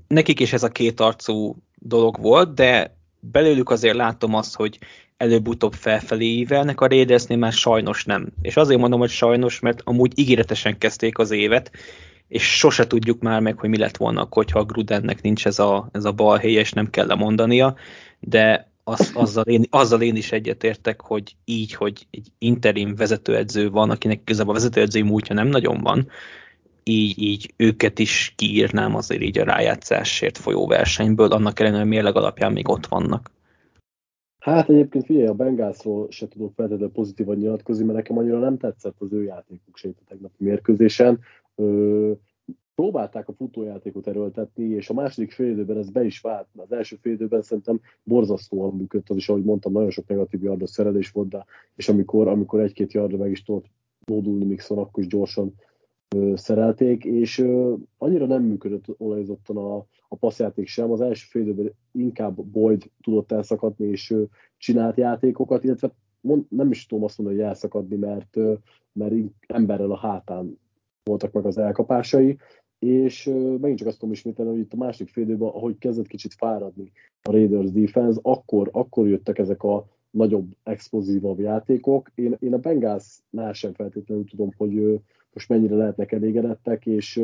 nekik 0.08 0.40
is 0.40 0.52
ez 0.52 0.62
a 0.62 0.68
két 0.68 1.00
arcú 1.00 1.56
dolog 1.74 2.20
volt, 2.20 2.54
de 2.54 2.96
belőlük 3.20 3.70
azért 3.70 3.96
látom 3.96 4.34
azt, 4.34 4.56
hogy 4.56 4.78
előbb-utóbb 5.16 5.72
felfelé 5.72 6.24
ívelnek, 6.24 6.80
a 6.80 6.86
Raidersnél 6.86 7.36
már 7.36 7.52
sajnos 7.52 8.04
nem. 8.04 8.28
És 8.42 8.56
azért 8.56 8.80
mondom, 8.80 8.98
hogy 8.98 9.10
sajnos, 9.10 9.60
mert 9.60 9.80
amúgy 9.84 10.12
ígéretesen 10.18 10.78
kezdték 10.78 11.18
az 11.18 11.30
évet, 11.30 11.70
és 12.28 12.56
sose 12.56 12.86
tudjuk 12.86 13.20
már 13.20 13.40
meg, 13.40 13.58
hogy 13.58 13.68
mi 13.68 13.78
lett 13.78 13.96
volna, 13.96 14.26
hogyha 14.30 14.58
a 14.58 14.64
Grudennek 14.64 15.22
nincs 15.22 15.46
ez 15.46 15.58
a, 15.58 15.88
ez 15.92 16.04
a 16.04 16.12
balhely, 16.12 16.52
és 16.52 16.72
nem 16.72 16.90
kell 16.90 17.06
lemondania, 17.06 17.76
de 18.20 18.70
az, 18.84 19.10
azzal, 19.14 19.44
én, 19.44 19.64
azzal 19.70 20.02
én 20.02 20.16
is 20.16 20.32
egyetértek, 20.32 21.00
hogy 21.00 21.36
így, 21.44 21.74
hogy 21.74 22.06
egy 22.10 22.28
interim 22.38 22.94
vezetőedző 22.94 23.70
van, 23.70 23.90
akinek 23.90 24.20
igazából 24.20 24.54
a 24.54 24.56
vezetőedzői 24.56 25.02
múltja 25.02 25.34
nem 25.34 25.48
nagyon 25.48 25.80
van, 25.80 26.08
így, 26.90 27.22
így 27.22 27.54
őket 27.56 27.98
is 27.98 28.32
kiírnám 28.36 28.94
azért 28.94 29.22
így 29.22 29.38
a 29.38 29.44
rájátszásért 29.44 30.38
folyó 30.38 30.66
versenyből, 30.66 31.32
annak 31.32 31.60
ellenére, 31.60 31.84
mérleg 31.84 32.16
alapján 32.16 32.52
még 32.52 32.68
ott 32.68 32.86
vannak. 32.86 33.30
Hát 34.38 34.68
egyébként 34.68 35.04
figyelj, 35.04 35.26
a 35.26 35.34
Bengászról 35.34 36.10
se 36.10 36.28
tudok 36.28 36.52
feltétlenül 36.54 36.92
pozitívan 36.92 37.36
nyilatkozni, 37.36 37.84
mert 37.84 37.96
nekem 37.96 38.18
annyira 38.18 38.38
nem 38.38 38.58
tetszett 38.58 38.94
az 38.98 39.12
ő 39.12 39.22
játékuk 39.22 39.76
se 39.76 39.88
a 39.88 40.04
tegnapi 40.08 40.44
mérkőzésen. 40.44 41.20
ö, 41.54 42.12
próbálták 42.74 43.28
a 43.28 43.32
futójátékot 43.32 44.06
erőltetni, 44.06 44.64
és 44.64 44.90
a 44.90 44.94
második 44.94 45.32
félidőben 45.32 45.78
ez 45.78 45.90
be 45.90 46.04
is 46.04 46.20
vált. 46.20 46.46
Az 46.56 46.72
első 46.72 46.96
félidőben 47.00 47.42
szerintem 47.42 47.80
borzasztóan 48.02 48.76
működött, 48.76 49.10
az 49.10 49.16
is, 49.16 49.28
ahogy 49.28 49.44
mondtam, 49.44 49.72
nagyon 49.72 49.90
sok 49.90 50.06
negatív 50.06 50.42
yardos 50.42 50.70
szerelés 50.70 51.10
volt, 51.10 51.28
de 51.28 51.44
és 51.76 51.88
amikor, 51.88 52.28
amikor 52.28 52.60
egy-két 52.60 52.92
yardra 52.92 53.16
meg 53.16 53.30
is 53.30 53.42
tudott 53.42 53.66
lódulni 54.04 54.44
Mixon, 54.44 54.78
akkor 54.78 55.02
is 55.02 55.08
gyorsan 55.08 55.54
szerelték, 56.34 57.04
és 57.04 57.44
annyira 57.98 58.26
nem 58.26 58.42
működött 58.42 58.84
olajozottan 58.98 59.56
a, 59.56 59.76
a 60.08 60.16
passzjáték 60.16 60.66
sem. 60.66 60.90
Az 60.90 61.00
első 61.00 61.24
félidőben 61.28 61.72
inkább 61.92 62.42
Boyd 62.42 62.90
tudott 63.02 63.32
elszakadni, 63.32 63.86
és 63.86 64.14
csinált 64.56 64.96
játékokat, 64.96 65.64
illetve 65.64 65.94
mond, 66.20 66.44
nem 66.48 66.70
is 66.70 66.86
tudom 66.86 67.04
azt 67.04 67.18
mondani, 67.18 67.38
hogy 67.38 67.48
elszakadni, 67.48 67.96
mert, 67.96 68.36
mert 68.92 69.14
emberrel 69.46 69.90
a 69.90 69.96
hátán 69.96 70.58
voltak 71.04 71.32
meg 71.32 71.46
az 71.46 71.58
elkapásai, 71.58 72.36
és 72.78 73.24
megint 73.60 73.78
csak 73.78 73.88
azt 73.88 73.98
tudom 73.98 74.14
ismételni, 74.14 74.50
hogy 74.50 74.60
itt 74.60 74.72
a 74.72 74.76
másik 74.76 75.08
fél 75.08 75.24
időben, 75.24 75.48
ahogy 75.48 75.78
kezdett 75.78 76.06
kicsit 76.06 76.34
fáradni 76.34 76.92
a 77.22 77.30
Raiders 77.30 77.70
defense, 77.70 78.20
akkor, 78.22 78.68
akkor 78.72 79.08
jöttek 79.08 79.38
ezek 79.38 79.62
a 79.62 79.86
nagyobb, 80.10 80.46
explozívabb 80.62 81.40
játékok. 81.40 82.10
Én, 82.14 82.36
én 82.38 82.54
a 82.54 82.58
Bengalsnál 82.58 83.52
sem 83.52 83.72
feltétlenül 83.72 84.24
tudom, 84.24 84.50
hogy 84.56 85.00
most 85.36 85.48
mennyire 85.48 85.74
lehetnek 85.74 86.12
elégedettek, 86.12 86.86
és 86.86 87.20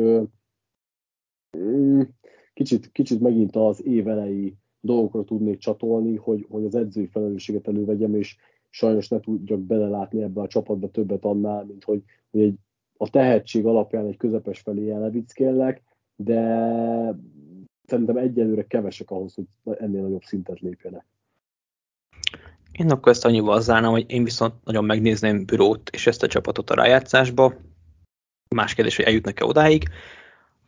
mm, 1.57 2.01
kicsit, 2.53 2.91
kicsit 2.91 3.19
megint 3.19 3.55
az 3.55 3.85
évelei 3.85 4.55
dolgokra 4.79 5.23
tudnék 5.23 5.57
csatolni, 5.57 6.15
hogy, 6.15 6.45
hogy 6.49 6.65
az 6.65 6.75
edzői 6.75 7.07
felelősséget 7.07 7.67
elővegyem, 7.67 8.15
és 8.15 8.37
sajnos 8.69 9.07
ne 9.07 9.19
tudjak 9.19 9.59
belelátni 9.59 10.21
ebbe 10.21 10.41
a 10.41 10.47
csapatba 10.47 10.89
többet 10.89 11.25
annál, 11.25 11.63
mint 11.63 11.83
hogy, 11.83 12.03
hogy 12.31 12.41
egy 12.41 12.55
a 12.97 13.09
tehetség 13.09 13.65
alapján 13.65 14.05
egy 14.05 14.17
közepes 14.17 14.59
felé 14.59 14.91
ellevickélnek, 14.91 15.81
de 16.15 16.39
szerintem 17.85 18.17
egyelőre 18.17 18.67
kevesek 18.67 19.11
ahhoz, 19.11 19.33
hogy 19.33 19.45
ennél 19.77 20.01
nagyobb 20.01 20.23
szintet 20.23 20.59
lépjenek. 20.59 21.05
Én 22.71 22.91
akkor 22.91 23.11
ezt 23.11 23.25
annyival 23.25 23.61
zárnám, 23.61 23.91
hogy 23.91 24.05
én 24.07 24.23
viszont 24.23 24.53
nagyon 24.63 24.85
megnézném 24.85 25.45
Bürót 25.45 25.89
és 25.89 26.07
ezt 26.07 26.23
a 26.23 26.27
csapatot 26.27 26.69
a 26.69 26.75
rájátszásba. 26.75 27.53
Más 28.53 28.73
kérdés, 28.73 28.95
hogy 28.95 29.05
eljutnak-e 29.05 29.45
odáig. 29.45 29.83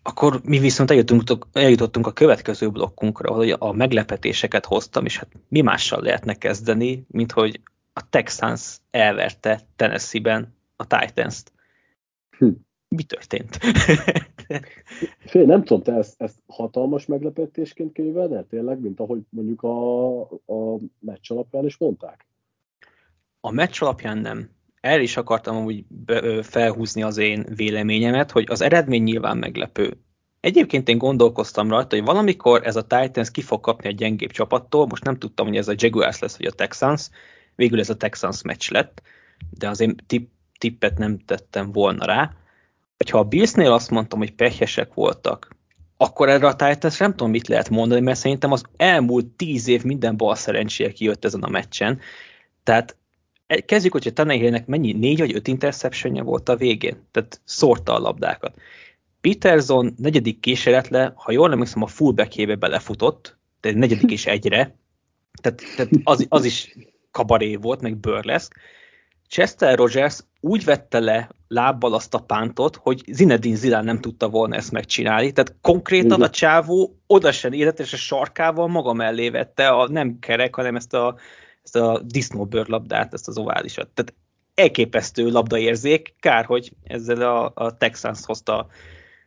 Akkor 0.03 0.41
mi 0.43 0.59
viszont 0.59 0.91
eljutottunk, 0.91 1.45
eljutottunk 1.53 2.07
a 2.07 2.11
következő 2.11 2.69
blokkunkra, 2.69 3.33
hogy 3.33 3.55
a 3.59 3.71
meglepetéseket 3.71 4.65
hoztam, 4.65 5.05
és 5.05 5.17
hát 5.17 5.29
mi 5.47 5.61
mással 5.61 6.01
lehetne 6.01 6.33
kezdeni, 6.33 7.05
mint 7.07 7.31
hogy 7.31 7.61
a 7.93 8.09
Texans 8.09 8.77
elverte 8.91 9.61
Tennessee-ben 9.75 10.55
a 10.75 10.87
Titans-t. 10.87 11.51
Hm. 12.37 12.49
Mi 12.87 13.03
történt? 13.03 13.57
Fél, 15.31 15.45
nem 15.45 15.63
tudom, 15.63 15.83
te 15.83 15.93
ezt, 15.93 16.21
ezt 16.21 16.39
hatalmas 16.47 17.05
meglepetésként 17.05 17.93
könyveled 17.93 18.45
tényleg, 18.45 18.79
mint 18.79 18.99
ahogy 18.99 19.21
mondjuk 19.29 19.63
a, 19.63 20.21
a 20.29 20.79
meccs 20.99 21.31
alapján 21.31 21.65
is 21.65 21.77
mondták? 21.77 22.27
A 23.39 23.51
meccs 23.51 23.81
alapján 23.81 24.17
nem. 24.17 24.49
El 24.85 25.01
is 25.01 25.17
akartam 25.17 25.63
úgy 25.63 25.83
felhúzni 26.41 27.03
az 27.03 27.17
én 27.17 27.45
véleményemet, 27.55 28.31
hogy 28.31 28.45
az 28.49 28.61
eredmény 28.61 29.03
nyilván 29.03 29.37
meglepő. 29.37 29.97
Egyébként 30.39 30.89
én 30.89 30.97
gondolkoztam 30.97 31.69
rajta, 31.69 31.95
hogy 31.95 32.05
valamikor 32.05 32.61
ez 32.65 32.75
a 32.75 32.87
Titans 32.87 33.31
ki 33.31 33.41
fog 33.41 33.59
kapni 33.61 33.87
egy 33.87 33.95
gyengébb 33.95 34.31
csapattól, 34.31 34.85
most 34.85 35.03
nem 35.03 35.17
tudtam, 35.17 35.47
hogy 35.47 35.57
ez 35.57 35.67
a 35.67 35.73
Jaguars 35.75 36.19
lesz, 36.19 36.37
vagy 36.37 36.45
a 36.45 36.51
Texans, 36.51 37.09
végül 37.55 37.79
ez 37.79 37.89
a 37.89 37.95
Texans 37.95 38.41
meccs 38.41 38.69
lett, 38.69 39.01
de 39.49 39.69
azért 39.69 40.03
tipp, 40.07 40.29
tippet 40.59 40.97
nem 40.97 41.19
tettem 41.19 41.71
volna 41.71 42.05
rá. 42.05 42.33
Hogyha 42.97 43.19
a 43.19 43.23
Billsnél 43.23 43.71
azt 43.71 43.91
mondtam, 43.91 44.19
hogy 44.19 44.33
pehesek 44.33 44.93
voltak, 44.93 45.55
akkor 45.97 46.29
erre 46.29 46.47
a 46.47 46.55
Titans 46.55 46.97
nem 46.97 47.11
tudom, 47.11 47.29
mit 47.29 47.47
lehet 47.47 47.69
mondani, 47.69 48.01
mert 48.01 48.19
szerintem 48.19 48.51
az 48.51 48.63
elmúlt 48.77 49.25
tíz 49.25 49.67
év 49.67 49.83
minden 49.83 50.17
bal 50.17 50.35
szerencséje 50.35 50.91
kijött 50.91 51.25
ezen 51.25 51.43
a 51.43 51.49
meccsen. 51.49 51.99
Tehát 52.63 52.97
kezdjük, 53.65 53.91
hogyha 53.91 54.11
Tannehillnek 54.11 54.65
mennyi, 54.65 54.91
négy 54.91 55.19
vagy 55.19 55.35
öt 55.35 55.47
interceptionje 55.47 56.21
volt 56.23 56.49
a 56.49 56.55
végén, 56.55 57.07
tehát 57.11 57.41
szórta 57.43 57.93
a 57.93 57.99
labdákat. 57.99 58.55
Peterson 59.21 59.93
negyedik 59.97 60.39
kísérletre, 60.39 61.13
ha 61.15 61.31
jól 61.31 61.51
emlékszem, 61.51 61.81
a 61.81 61.87
fullbackébe 61.87 62.55
belefutott, 62.55 63.37
tehát 63.59 63.77
negyedik 63.77 64.11
és 64.11 64.25
egyre, 64.25 64.75
tehát, 65.41 65.61
tehát 65.75 65.91
az, 66.03 66.25
az 66.29 66.45
is 66.45 66.75
kabaré 67.11 67.55
volt, 67.55 67.81
meg 67.81 67.97
burleszk, 67.97 68.55
Chester 69.27 69.77
Rogers 69.77 70.19
úgy 70.39 70.63
vette 70.63 70.99
le 70.99 71.29
lábbal 71.47 71.93
azt 71.93 72.13
a 72.13 72.19
pántot, 72.19 72.75
hogy 72.75 73.03
Zinedine 73.11 73.55
Zidane 73.55 73.83
nem 73.83 73.99
tudta 73.99 74.29
volna 74.29 74.55
ezt 74.55 74.71
megcsinálni. 74.71 75.31
Tehát 75.31 75.55
konkrétan 75.61 76.21
a 76.21 76.29
csávó 76.29 76.99
oda 77.07 77.31
sem 77.31 77.53
érett, 77.53 77.79
és 77.79 77.93
a 77.93 77.97
sarkával 77.97 78.67
maga 78.67 78.93
mellé 78.93 79.29
vette 79.29 79.67
a 79.67 79.87
nem 79.87 80.19
kerek, 80.19 80.55
hanem 80.55 80.75
ezt 80.75 80.93
a, 80.93 81.15
ezt 81.65 81.75
a 81.75 82.01
disznóbőrlabdát, 82.05 83.13
ezt 83.13 83.27
az 83.27 83.37
oválisat. 83.37 83.87
Tehát 83.93 84.13
elképesztő 84.53 85.29
labdaérzék, 85.29 86.15
kár, 86.19 86.45
hogy 86.45 86.71
ezzel 86.83 87.21
a, 87.21 87.51
a 87.55 87.77
Texans 87.77 88.25
hozta 88.25 88.67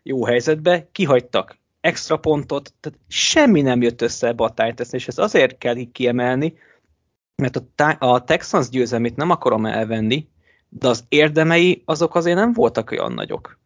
jó 0.03 0.25
helyzetbe, 0.25 0.89
kihagytak 0.93 1.59
extra 1.81 2.17
pontot, 2.17 2.73
tehát 2.81 2.99
semmi 3.09 3.61
nem 3.61 3.83
jött 3.83 4.03
össze 4.03 4.27
ebbe 4.27 4.45
a 4.45 4.55
Titans, 4.55 4.93
és 4.93 5.09
ezt 5.09 5.19
azért 5.19 5.59
kell 5.59 5.77
így 5.77 5.93
kiemelni, 5.93 6.59
mert 7.37 7.57
a, 7.57 7.97
a 7.99 8.25
Texans 8.25 8.69
győzelmét 8.69 9.17
nem 9.17 9.31
akarom 9.31 9.67
elvenni, 9.67 10.29
de 10.69 10.89
az 10.89 11.05
érdemei 11.09 11.83
azok 11.85 12.15
azért 12.15 12.37
nem 12.37 12.53
voltak 12.53 12.91
olyan 12.91 13.13
nagyok. 13.13 13.59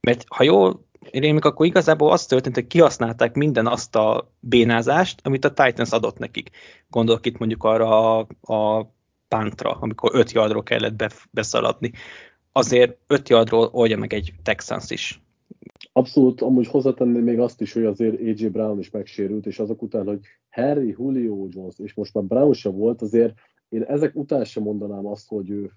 Mert 0.00 0.24
ha 0.28 0.42
jól 0.42 0.88
rémik, 1.12 1.44
akkor 1.44 1.66
igazából 1.66 2.12
az 2.12 2.26
történt, 2.26 2.54
hogy 2.54 2.66
kihasználták 2.66 3.34
minden 3.34 3.66
azt 3.66 3.96
a 3.96 4.30
bénázást, 4.40 5.20
amit 5.22 5.44
a 5.44 5.52
Titans 5.52 5.90
adott 5.90 6.18
nekik. 6.18 6.50
Gondolok 6.88 7.26
itt 7.26 7.38
mondjuk 7.38 7.64
arra 7.64 8.18
a, 8.18 8.26
a 8.40 8.90
pántra, 9.28 9.70
amikor 9.70 10.10
öt 10.14 10.32
yardról 10.32 10.62
kellett 10.62 10.94
be, 10.94 11.10
beszaladni. 11.30 11.92
Azért 12.52 12.96
öt 13.06 13.28
yardról 13.28 13.68
oldja 13.72 13.98
meg 13.98 14.12
egy 14.12 14.32
Texans 14.42 14.90
is. 14.90 15.22
Abszolút, 15.92 16.40
amúgy 16.40 16.66
hozzátenném 16.66 17.22
még 17.22 17.38
azt 17.38 17.60
is, 17.60 17.72
hogy 17.72 17.84
azért 17.84 18.20
AJ 18.20 18.48
Brown 18.48 18.78
is 18.78 18.90
megsérült, 18.90 19.46
és 19.46 19.58
azok 19.58 19.82
után, 19.82 20.06
hogy 20.06 20.20
Harry, 20.50 20.94
Julio 20.98 21.46
Jones, 21.50 21.74
és 21.78 21.94
most 21.94 22.14
már 22.14 22.24
Brown 22.24 22.52
sem 22.52 22.72
volt, 22.72 23.02
azért 23.02 23.34
én 23.68 23.82
ezek 23.82 24.14
után 24.14 24.44
sem 24.44 24.62
mondanám 24.62 25.06
azt, 25.06 25.28
hogy 25.28 25.50
ő 25.50 25.70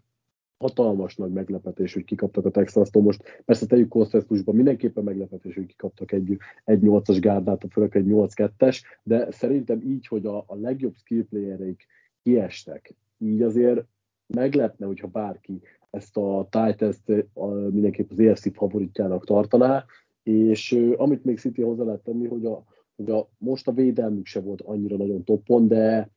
hatalmas 0.64 1.16
nagy 1.16 1.32
meglepetés, 1.32 1.94
hogy 1.94 2.04
kikaptak 2.04 2.46
a 2.46 2.50
Texans-tól. 2.50 3.02
Most 3.02 3.44
persze 3.46 3.66
tegyük 3.66 3.90
kontextusban 3.90 4.56
mindenképpen 4.56 5.04
meglepetés, 5.04 5.56
hogy 5.56 5.66
kikaptak 5.66 6.12
egy, 6.12 6.38
egy 6.64 6.80
8-as 6.82 7.18
gárdát, 7.20 7.66
főleg 7.72 7.96
egy 7.96 8.06
8-2-es, 8.08 8.82
de 9.04 9.32
szerintem 9.32 9.82
így, 9.82 10.08
hogy 10.08 10.26
a, 10.26 10.38
a 10.48 10.56
legjobb 10.56 10.94
skill 10.96 11.26
playereik 11.30 11.86
kiestek, 12.24 12.96
így 13.18 13.42
azért 13.42 13.86
meglepne, 14.28 14.86
hogyha 14.86 15.08
bárki 15.08 15.62
ezt 15.90 16.18
a 16.18 16.48
Titans-t 16.50 17.26
mindenképp 17.72 18.12
az 18.12 18.20
EFC 18.20 18.56
favoritjának 18.56 19.26
tartaná, 19.26 19.86
és 20.24 20.80
amit 20.96 21.24
még 21.24 21.40
City 21.40 21.62
hozzá 21.62 21.84
lehet 21.84 22.04
tenni, 22.04 22.28
hogy, 22.28 22.46
a, 22.46 22.64
hogy 22.96 23.10
a, 23.10 23.30
most 23.38 23.68
a 23.68 23.72
védelmük 23.72 24.26
se 24.26 24.40
volt 24.40 24.62
annyira 24.62 24.98
nagyon 24.98 25.24
toppon, 25.24 25.68
de 25.68 26.10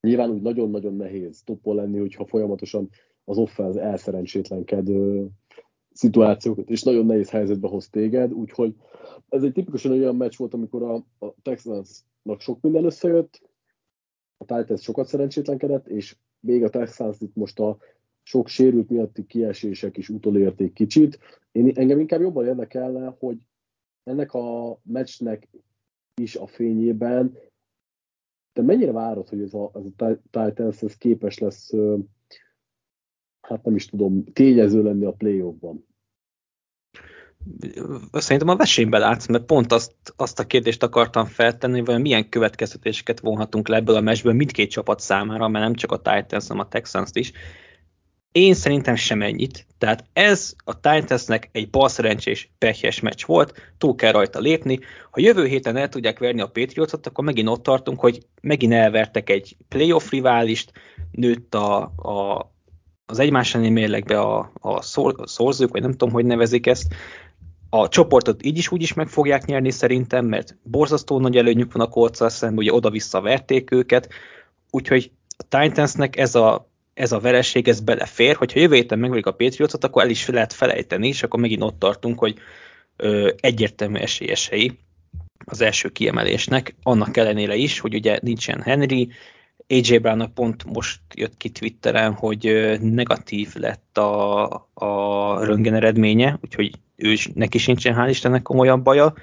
nyilván 0.00 0.30
úgy 0.30 0.42
nagyon-nagyon 0.42 0.96
nehéz 0.96 1.42
toppon 1.42 1.76
lenni, 1.76 1.98
hogyha 1.98 2.26
folyamatosan 2.26 2.88
az 3.28 3.38
offense 3.38 3.80
elszerencsétlenked 3.80 4.88
szituációkat, 5.92 6.70
és 6.70 6.82
nagyon 6.82 7.06
nehéz 7.06 7.30
helyzetbe 7.30 7.68
hoz 7.68 7.88
téged, 7.88 8.32
úgyhogy 8.32 8.74
ez 9.28 9.42
egy 9.42 9.52
tipikusan 9.52 9.92
olyan 9.92 10.16
meccs 10.16 10.36
volt, 10.36 10.54
amikor 10.54 10.82
a, 10.82 10.94
a 11.26 11.34
Texansnak 11.42 12.40
sok 12.40 12.60
minden 12.60 12.84
összejött, 12.84 13.40
a 14.36 14.44
Titans 14.44 14.82
sokat 14.82 15.06
szerencsétlenkedett, 15.06 15.88
és 15.88 16.16
még 16.40 16.64
a 16.64 16.70
Texans 16.70 17.20
itt 17.20 17.34
most 17.34 17.60
a 17.60 17.76
sok 18.22 18.48
sérült 18.48 18.88
miatti 18.88 19.26
kiesések 19.26 19.96
is 19.96 20.08
utolérték 20.08 20.72
kicsit. 20.72 21.18
Én, 21.52 21.72
engem 21.74 22.00
inkább 22.00 22.20
jobban 22.20 22.46
érdekelne, 22.46 23.16
hogy 23.18 23.38
ennek 24.04 24.32
a 24.32 24.78
meccsnek 24.82 25.48
is 26.14 26.36
a 26.36 26.46
fényében 26.46 27.38
de 28.56 28.62
mennyire 28.62 28.92
várod, 28.92 29.28
hogy 29.28 29.40
ez 29.40 29.54
a, 29.54 29.70
ez 29.74 29.82
a 29.96 30.18
Titans 30.30 30.82
ez 30.82 30.96
képes 30.96 31.38
lesz, 31.38 31.72
hát 33.48 33.64
nem 33.64 33.74
is 33.74 33.86
tudom, 33.86 34.24
tényező 34.32 34.82
lenni 34.82 35.04
a 35.04 35.12
play-offban? 35.12 35.84
Szerintem 38.12 38.48
a 38.48 38.56
vesényben 38.56 39.00
látsz, 39.00 39.26
mert 39.26 39.44
pont 39.44 39.72
azt, 39.72 39.92
azt 40.16 40.38
a 40.38 40.46
kérdést 40.46 40.82
akartam 40.82 41.24
feltenni, 41.24 41.82
hogy 41.84 42.00
milyen 42.00 42.28
következtetéseket 42.28 43.20
vonhatunk 43.20 43.68
le 43.68 43.76
ebből 43.76 43.96
a 43.96 44.00
meccsből 44.00 44.32
mindkét 44.32 44.70
csapat 44.70 45.00
számára, 45.00 45.48
mert 45.48 45.64
nem 45.64 45.74
csak 45.74 45.92
a 45.92 45.96
Titans, 45.96 46.46
hanem 46.46 46.64
a 46.64 46.68
Texans 46.68 47.10
is. 47.12 47.32
Én 48.32 48.54
szerintem 48.54 48.94
sem 48.94 49.22
ennyit. 49.22 49.66
Tehát 49.78 50.04
ez 50.12 50.54
a 50.64 50.80
Titansnek 50.80 51.48
egy 51.52 51.70
balszerencsés, 51.70 52.50
pehjes 52.58 53.00
meccs 53.00 53.24
volt, 53.24 53.52
túl 53.78 53.94
kell 53.94 54.12
rajta 54.12 54.38
lépni. 54.38 54.78
Ha 55.10 55.20
jövő 55.20 55.46
héten 55.46 55.76
el 55.76 55.88
tudják 55.88 56.18
verni 56.18 56.40
a 56.40 56.46
Patriotot, 56.46 57.06
akkor 57.06 57.24
megint 57.24 57.48
ott 57.48 57.62
tartunk, 57.62 58.00
hogy 58.00 58.18
megint 58.42 58.72
elvertek 58.72 59.30
egy 59.30 59.56
playoff 59.68 60.10
riválist, 60.10 60.72
nőtt 61.10 61.54
a, 61.54 61.82
a, 61.96 62.50
az 63.06 63.18
egymás 63.18 63.54
elleni 63.54 63.70
mérlegbe 63.70 64.20
a, 64.20 64.52
a, 64.60 64.82
szor, 64.82 65.14
a 65.16 65.26
szorzók, 65.26 65.70
vagy 65.70 65.82
nem 65.82 65.90
tudom, 65.90 66.10
hogy 66.10 66.24
nevezik 66.24 66.66
ezt. 66.66 66.94
a 67.70 67.88
csoportot 67.88 68.44
így 68.44 68.58
is 68.58 68.70
úgy 68.70 68.82
is 68.82 68.92
meg 68.92 69.08
fogják 69.08 69.44
nyerni 69.44 69.70
szerintem, 69.70 70.26
mert 70.26 70.56
borzasztó 70.62 71.20
nagy 71.20 71.36
előnyük 71.36 71.72
van 71.72 71.86
a 71.86 71.88
kolccal 71.88 72.28
szemben, 72.28 72.58
ugye 72.58 72.72
oda-vissza 72.72 73.20
verték 73.20 73.70
őket, 73.70 74.08
úgyhogy 74.70 75.10
a 75.36 75.42
Titansnek 75.48 76.16
ez 76.16 76.34
a, 76.34 76.68
ez 76.94 77.12
a 77.12 77.20
vereség, 77.20 77.68
ez 77.68 77.80
belefér, 77.80 78.36
hogyha 78.36 78.60
jövő 78.60 78.74
héten 78.74 78.98
megverik 78.98 79.26
a 79.26 79.32
Patriotot, 79.32 79.84
akkor 79.84 80.02
el 80.02 80.10
is 80.10 80.26
lehet 80.26 80.52
felejteni, 80.52 81.08
és 81.08 81.22
akkor 81.22 81.40
megint 81.40 81.62
ott 81.62 81.78
tartunk, 81.78 82.18
hogy 82.18 82.38
ö, 82.96 83.30
egyértelmű 83.40 83.98
esélyesei 83.98 84.78
az 85.44 85.60
első 85.60 85.88
kiemelésnek, 85.88 86.74
annak 86.82 87.16
ellenére 87.16 87.54
is, 87.54 87.78
hogy 87.78 87.94
ugye 87.94 88.18
nincsen 88.22 88.62
Henry, 88.62 89.08
AJ 89.68 89.98
brown 89.98 90.32
pont 90.34 90.64
most 90.64 91.00
jött 91.14 91.36
ki 91.36 91.48
Twitteren, 91.50 92.12
hogy 92.12 92.76
negatív 92.80 93.54
lett 93.54 93.98
a, 93.98 94.44
a 94.74 95.44
röntgen 95.44 95.74
eredménye, 95.74 96.38
úgyhogy 96.42 96.70
ő 96.96 97.12
is, 97.12 97.30
neki 97.34 97.58
sincsen 97.58 97.94
hál' 97.96 98.08
Istennek 98.08 98.42
komolyabb 98.42 98.82
baja. 98.82 99.14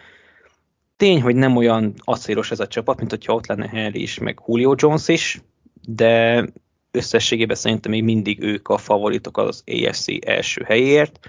Tény, 0.97 1.21
hogy 1.21 1.35
nem 1.35 1.55
olyan 1.55 1.93
acélos 1.97 2.51
ez 2.51 2.59
a 2.59 2.67
csapat, 2.67 2.97
mint 2.97 3.09
hogyha 3.09 3.33
ott 3.33 3.47
lenne 3.47 3.67
Henry 3.67 4.01
is, 4.01 4.19
meg 4.19 4.41
Julio 4.47 4.75
Jones 4.77 5.07
is, 5.07 5.41
de 5.87 6.45
összességében 6.91 7.55
szerintem 7.55 7.91
még 7.91 8.03
mindig 8.03 8.41
ők 8.41 8.67
a 8.67 8.77
favoritok 8.77 9.37
az 9.37 9.63
AFC 9.65 10.05
első 10.25 10.63
helyért. 10.63 11.19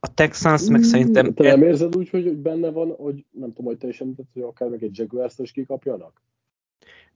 A 0.00 0.14
Texans 0.14 0.68
meg 0.68 0.82
szerintem... 0.82 1.34
Te 1.34 1.42
nem 1.42 1.62
érzed 1.62 1.96
úgy, 1.96 2.10
hogy 2.10 2.36
benne 2.36 2.70
van, 2.70 2.94
hogy 2.96 3.24
nem 3.30 3.48
tudom, 3.48 3.64
hogy 3.64 3.78
te 3.78 3.88
is 3.88 4.00
említett, 4.00 4.26
hogy 4.32 4.42
akár 4.42 4.68
meg 4.68 4.82
egy 4.82 4.98
Jaguars-t 4.98 5.38
is 5.38 5.52
kikapjanak? 5.52 6.22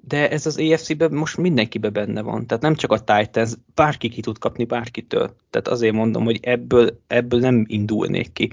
De 0.04 0.30
ez 0.30 0.46
az 0.46 0.58
AFC-ben 0.58 1.12
most 1.12 1.36
mindenkiben 1.36 1.92
benne 1.92 2.22
van. 2.22 2.46
Tehát 2.46 2.62
nem 2.62 2.74
csak 2.74 2.92
a 2.92 2.98
Titans, 2.98 3.52
bárki 3.74 4.08
ki 4.08 4.20
tud 4.20 4.38
kapni 4.38 4.64
bárkitől. 4.64 5.36
Tehát 5.50 5.68
azért 5.68 5.94
mondom, 5.94 6.24
hogy 6.24 6.38
ebből, 6.42 7.00
ebből 7.06 7.40
nem 7.40 7.64
indulnék 7.68 8.32
ki. 8.32 8.50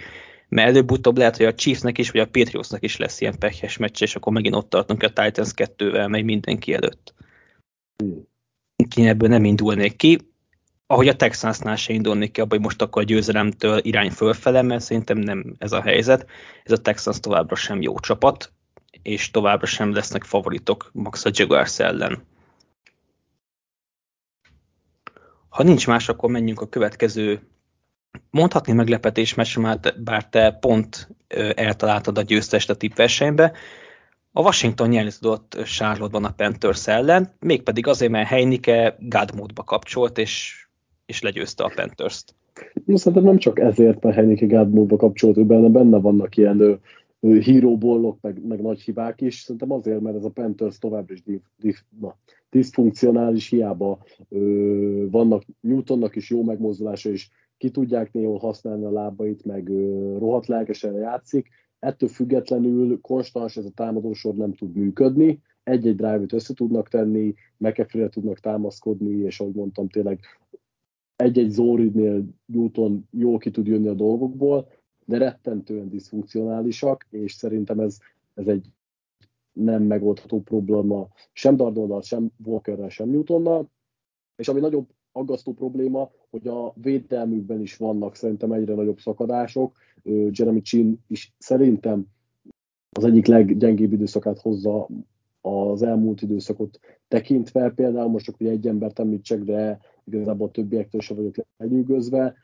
Mert 0.49 0.67
előbb-utóbb 0.67 1.17
lehet, 1.17 1.37
hogy 1.37 1.45
a 1.45 1.53
Chiefsnek 1.53 1.97
is, 1.97 2.11
vagy 2.11 2.21
a 2.21 2.25
Patriotsnak 2.25 2.83
is 2.83 2.97
lesz 2.97 3.21
ilyen 3.21 3.39
pekhes 3.39 3.77
meccs, 3.77 4.01
és 4.01 4.15
akkor 4.15 4.33
megint 4.33 4.55
ott 4.55 4.69
tartunk 4.69 5.03
a 5.03 5.13
Titans 5.13 5.53
kettővel, 5.53 6.07
megy 6.07 6.23
mindenki 6.23 6.73
előtt. 6.73 7.13
Én 8.95 9.07
ebből 9.07 9.29
nem 9.29 9.43
indulnék 9.43 9.95
ki. 9.95 10.17
Ahogy 10.87 11.07
a 11.07 11.15
Texansnál 11.15 11.75
se 11.75 11.93
indulnék 11.93 12.31
ki, 12.31 12.39
abban, 12.41 12.57
hogy 12.57 12.65
most 12.65 12.81
akkor 12.81 13.01
a 13.01 13.05
győzelemtől 13.05 13.79
irány 13.83 14.11
fölfele, 14.11 14.61
mert 14.61 14.83
szerintem 14.83 15.17
nem 15.17 15.55
ez 15.57 15.71
a 15.71 15.81
helyzet. 15.81 16.25
Ez 16.63 16.71
a 16.71 16.81
Texans 16.81 17.19
továbbra 17.19 17.55
sem 17.55 17.81
jó 17.81 17.99
csapat, 17.99 18.53
és 19.09 19.31
továbbra 19.31 19.65
sem 19.65 19.93
lesznek 19.93 20.23
favoritok 20.23 20.89
Max 20.93 21.25
a 21.25 21.29
Jaguars 21.33 21.79
ellen. 21.79 22.23
Ha 25.49 25.63
nincs 25.63 25.87
más, 25.87 26.09
akkor 26.09 26.29
menjünk 26.29 26.61
a 26.61 26.69
következő 26.69 27.39
mondhatni 28.29 28.73
meglepetés 28.73 29.33
meccs, 29.33 29.57
bár 30.03 30.29
te 30.29 30.51
pont 30.51 31.09
eltaláltad 31.55 32.17
a 32.17 32.21
győztest 32.21 32.69
a 32.69 32.75
tippversenybe. 32.75 33.53
A 34.31 34.41
Washington 34.41 34.89
nyerni 34.89 35.11
tudott 35.19 35.57
Charlotte-ban 35.63 36.25
a 36.25 36.31
Panthers 36.31 36.87
ellen, 36.87 37.31
mégpedig 37.39 37.87
azért, 37.87 38.11
mert 38.11 38.27
Heinike 38.27 38.95
God 38.99 39.53
kapcsolt, 39.65 40.17
és, 40.17 40.65
és 41.05 41.21
legyőzte 41.21 41.63
a 41.63 41.71
Panthers-t. 41.75 42.35
Szerintem 42.93 43.23
nem 43.23 43.37
csak 43.37 43.59
ezért, 43.59 44.03
mert 44.03 44.15
Heinike 44.15 44.45
God 44.45 44.97
kapcsolt, 44.97 45.35
hogy 45.35 45.45
benne, 45.45 45.67
benne 45.67 45.97
vannak 45.97 46.37
ilyen 46.37 46.81
híróbollok, 47.19 48.17
meg, 48.21 48.45
meg 48.45 48.61
nagy 48.61 48.81
hibák 48.81 49.21
is. 49.21 49.39
Szerintem 49.39 49.71
azért, 49.71 50.01
mert 50.01 50.15
ez 50.15 50.23
a 50.23 50.29
Panthers 50.29 50.77
továbbra 50.77 51.13
is 51.13 51.23
diff, 51.23 51.43
diff, 51.57 51.77
na, 51.99 52.17
diszfunkcionális, 52.49 53.49
hiába 53.49 53.99
ö, 54.29 55.05
vannak 55.11 55.43
Newtonnak 55.59 56.15
is 56.15 56.29
jó 56.29 56.43
megmozdulása, 56.43 57.09
és 57.09 57.29
ki 57.57 57.69
tudják 57.69 58.11
néhol 58.11 58.37
használni 58.37 58.83
a 58.83 58.91
lábait, 58.91 59.45
meg 59.45 59.69
ö, 59.69 60.15
rohadt 60.17 60.47
lelkesen 60.47 60.93
játszik. 60.93 61.47
Ettől 61.79 62.09
függetlenül 62.09 63.01
konstans 63.01 63.57
ez 63.57 63.65
a 63.65 63.71
támadósor 63.75 64.35
nem 64.35 64.53
tud 64.53 64.75
működni, 64.75 65.41
egy-egy 65.63 65.95
drive-ot 65.95 66.33
össze 66.33 66.53
tudnak 66.53 66.89
tenni, 66.89 67.33
mcafee 67.57 68.09
tudnak 68.09 68.39
támaszkodni, 68.39 69.17
és 69.17 69.39
ahogy 69.39 69.53
mondtam, 69.53 69.89
tényleg 69.89 70.19
egy-egy 71.15 71.49
Zoridnél 71.49 72.25
Newton 72.45 73.07
jó 73.11 73.37
ki 73.37 73.51
tud 73.51 73.67
jönni 73.67 73.87
a 73.87 73.93
dolgokból, 73.93 74.67
de 75.09 75.17
rettentően 75.17 75.89
diszfunkcionálisak, 75.89 77.07
és 77.09 77.33
szerintem 77.33 77.79
ez, 77.79 77.97
ez 78.33 78.47
egy 78.47 78.71
nem 79.51 79.83
megoldható 79.83 80.41
probléma 80.41 81.07
sem 81.33 81.55
Darnoldal, 81.55 82.01
sem 82.01 82.31
Walkerrel, 82.43 82.89
sem 82.89 83.09
Newtonnal, 83.09 83.69
és 84.35 84.47
ami 84.47 84.59
nagyobb 84.59 84.89
aggasztó 85.11 85.53
probléma, 85.53 86.11
hogy 86.29 86.47
a 86.47 86.73
védelmükben 86.75 87.61
is 87.61 87.77
vannak 87.77 88.15
szerintem 88.15 88.51
egyre 88.51 88.73
nagyobb 88.73 88.99
szakadások. 88.99 89.77
Jeremy 90.31 90.61
Chin 90.61 91.03
is 91.07 91.33
szerintem 91.37 92.05
az 92.89 93.03
egyik 93.03 93.25
leggyengébb 93.25 93.93
időszakát 93.93 94.39
hozza 94.39 94.87
az 95.41 95.81
elmúlt 95.81 96.21
időszakot 96.21 96.79
tekintve, 97.07 97.69
például 97.69 98.09
most 98.09 98.25
csak 98.25 98.39
ugye 98.39 98.49
egy 98.49 98.67
embert 98.67 98.99
említsek, 98.99 99.43
de 99.43 99.79
igazából 100.03 100.47
a 100.47 100.51
többiektől 100.51 101.01
sem 101.01 101.15
vagyok 101.17 101.35
lenyűgözve 101.57 102.35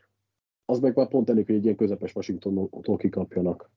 az 0.65 0.79
meg 0.79 0.95
már 0.95 1.07
pont 1.07 1.29
elég, 1.29 1.45
hogy 1.45 1.55
egy 1.55 1.63
ilyen 1.63 1.75
közepes 1.75 2.15
Washingtontól 2.15 2.97
kikapjanak. 2.97 3.69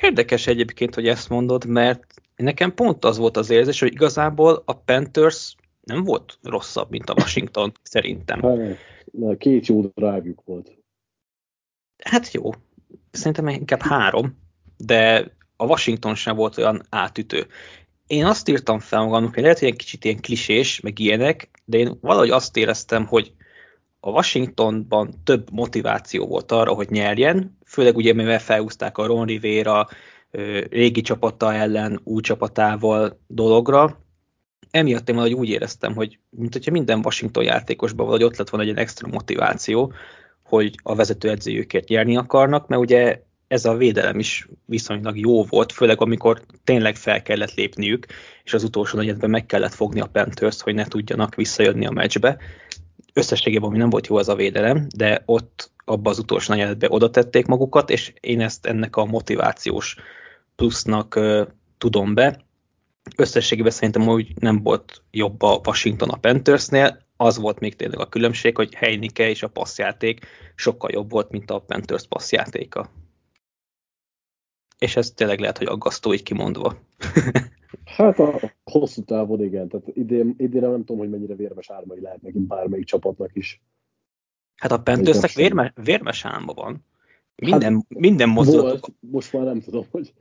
Érdekes 0.00 0.46
egyébként, 0.46 0.94
hogy 0.94 1.08
ezt 1.08 1.28
mondod, 1.28 1.66
mert 1.66 2.14
nekem 2.36 2.74
pont 2.74 3.04
az 3.04 3.18
volt 3.18 3.36
az 3.36 3.50
érzés, 3.50 3.80
hogy 3.80 3.92
igazából 3.92 4.62
a 4.64 4.72
Panthers 4.72 5.56
nem 5.80 6.04
volt 6.04 6.38
rosszabb, 6.42 6.90
mint 6.90 7.10
a 7.10 7.14
Washington, 7.18 7.72
szerintem. 7.82 8.42
Hát, 8.42 9.38
két 9.38 9.66
jó 9.66 9.80
drive 9.80 10.34
volt. 10.44 10.78
Hát 12.04 12.32
jó. 12.32 12.50
Szerintem 13.10 13.48
inkább 13.48 13.80
három, 13.80 14.38
de 14.76 15.32
a 15.56 15.66
Washington 15.66 16.14
sem 16.14 16.36
volt 16.36 16.58
olyan 16.58 16.82
átütő. 16.88 17.46
Én 18.06 18.24
azt 18.24 18.48
írtam 18.48 18.78
fel 18.78 19.02
magamnak, 19.02 19.34
hogy 19.34 19.42
lehet, 19.42 19.58
hogy 19.58 19.68
egy 19.68 19.76
kicsit 19.76 20.04
ilyen 20.04 20.20
klisés, 20.20 20.80
meg 20.80 20.98
ilyenek, 20.98 21.50
de 21.64 21.78
én 21.78 21.98
valahogy 22.00 22.30
azt 22.30 22.56
éreztem, 22.56 23.06
hogy 23.06 23.34
a 24.06 24.10
Washingtonban 24.10 25.14
több 25.24 25.50
motiváció 25.52 26.26
volt 26.26 26.52
arra, 26.52 26.72
hogy 26.72 26.90
nyerjen, 26.90 27.58
főleg 27.66 27.96
ugye, 27.96 28.12
mivel 28.12 28.38
felhúzták 28.38 28.98
a 28.98 29.06
Ron 29.06 29.26
Rivera 29.26 29.88
régi 30.70 31.00
csapata 31.00 31.54
ellen, 31.54 32.00
új 32.02 32.20
csapatával 32.20 33.20
dologra. 33.26 34.00
Emiatt 34.70 35.08
én 35.08 35.14
valahogy 35.14 35.38
úgy 35.38 35.48
éreztem, 35.48 35.94
hogy 35.94 36.18
mint 36.30 36.52
hogyha 36.52 36.70
minden 36.70 37.00
Washington 37.04 37.44
játékosban 37.44 38.06
valahogy 38.06 38.26
ott 38.26 38.36
lett 38.36 38.48
volna 38.48 38.70
egy 38.70 38.76
extra 38.76 39.08
motiváció, 39.08 39.92
hogy 40.42 40.74
a 40.82 40.94
vezetőedzőjüket 40.94 41.88
nyerni 41.88 42.16
akarnak, 42.16 42.68
mert 42.68 42.82
ugye 42.82 43.22
ez 43.48 43.64
a 43.64 43.76
védelem 43.76 44.18
is 44.18 44.48
viszonylag 44.64 45.18
jó 45.18 45.44
volt, 45.44 45.72
főleg 45.72 46.00
amikor 46.00 46.42
tényleg 46.64 46.96
fel 46.96 47.22
kellett 47.22 47.54
lépniük, 47.54 48.06
és 48.44 48.54
az 48.54 48.64
utolsó 48.64 48.98
negyedben 48.98 49.30
meg 49.30 49.46
kellett 49.46 49.74
fogni 49.74 50.00
a 50.00 50.06
Panthers, 50.06 50.62
hogy 50.62 50.74
ne 50.74 50.84
tudjanak 50.84 51.34
visszajönni 51.34 51.86
a 51.86 51.90
meccsbe 51.90 52.38
összességében 53.14 53.68
ami 53.68 53.78
nem 53.78 53.90
volt 53.90 54.06
jó 54.06 54.16
az 54.16 54.28
a 54.28 54.34
védelem, 54.34 54.86
de 54.96 55.22
ott 55.24 55.72
abban 55.84 56.12
az 56.12 56.18
utolsó 56.18 56.54
negyedben 56.54 56.90
oda 56.90 57.10
tették 57.10 57.46
magukat, 57.46 57.90
és 57.90 58.12
én 58.20 58.40
ezt 58.40 58.66
ennek 58.66 58.96
a 58.96 59.04
motivációs 59.04 59.96
plusznak 60.56 61.16
uh, 61.16 61.46
tudom 61.78 62.14
be. 62.14 62.44
Összességében 63.16 63.70
szerintem 63.70 64.08
úgy 64.08 64.32
nem 64.40 64.62
volt 64.62 65.02
jobb 65.10 65.42
a 65.42 65.60
Washington 65.64 66.08
a 66.08 66.16
Panthersnél, 66.16 67.04
az 67.16 67.38
volt 67.38 67.60
még 67.60 67.76
tényleg 67.76 67.98
a 67.98 68.08
különbség, 68.08 68.56
hogy 68.56 68.74
Heinike 68.74 69.28
és 69.28 69.42
a 69.42 69.48
passzjáték 69.48 70.26
sokkal 70.54 70.90
jobb 70.92 71.10
volt, 71.10 71.30
mint 71.30 71.50
a 71.50 71.58
Panthers 71.58 72.06
passzjátéka. 72.06 72.90
És 74.78 74.96
ez 74.96 75.10
tényleg 75.10 75.38
lehet, 75.38 75.58
hogy 75.58 75.66
aggasztó 75.66 76.12
így 76.12 76.22
kimondva. 76.22 76.76
Hát 77.84 78.18
a 78.18 78.52
hosszú 78.64 79.02
távon 79.02 79.42
igen, 79.42 79.68
tehát 79.68 79.86
idén, 79.94 80.34
idén 80.38 80.60
nem 80.60 80.84
tudom, 80.84 80.98
hogy 80.98 81.10
mennyire 81.10 81.34
vérmes 81.34 81.70
ármai 81.70 82.00
lehet 82.00 82.22
megint 82.22 82.46
bármelyik 82.46 82.84
csapatnak 82.84 83.30
is. 83.32 83.62
Hát 84.56 84.72
a 84.72 84.82
Panthersnek 84.82 85.32
vérme, 85.32 85.72
vérmes 85.82 86.24
álma 86.24 86.52
van. 86.52 86.84
Minden, 87.34 87.72
hát, 87.72 87.84
minden 87.88 88.28
mozdulatuk. 88.28 88.94
most 89.00 89.32
már 89.32 89.44
nem 89.44 89.60
tudom, 89.60 89.86
hogy... 89.90 90.12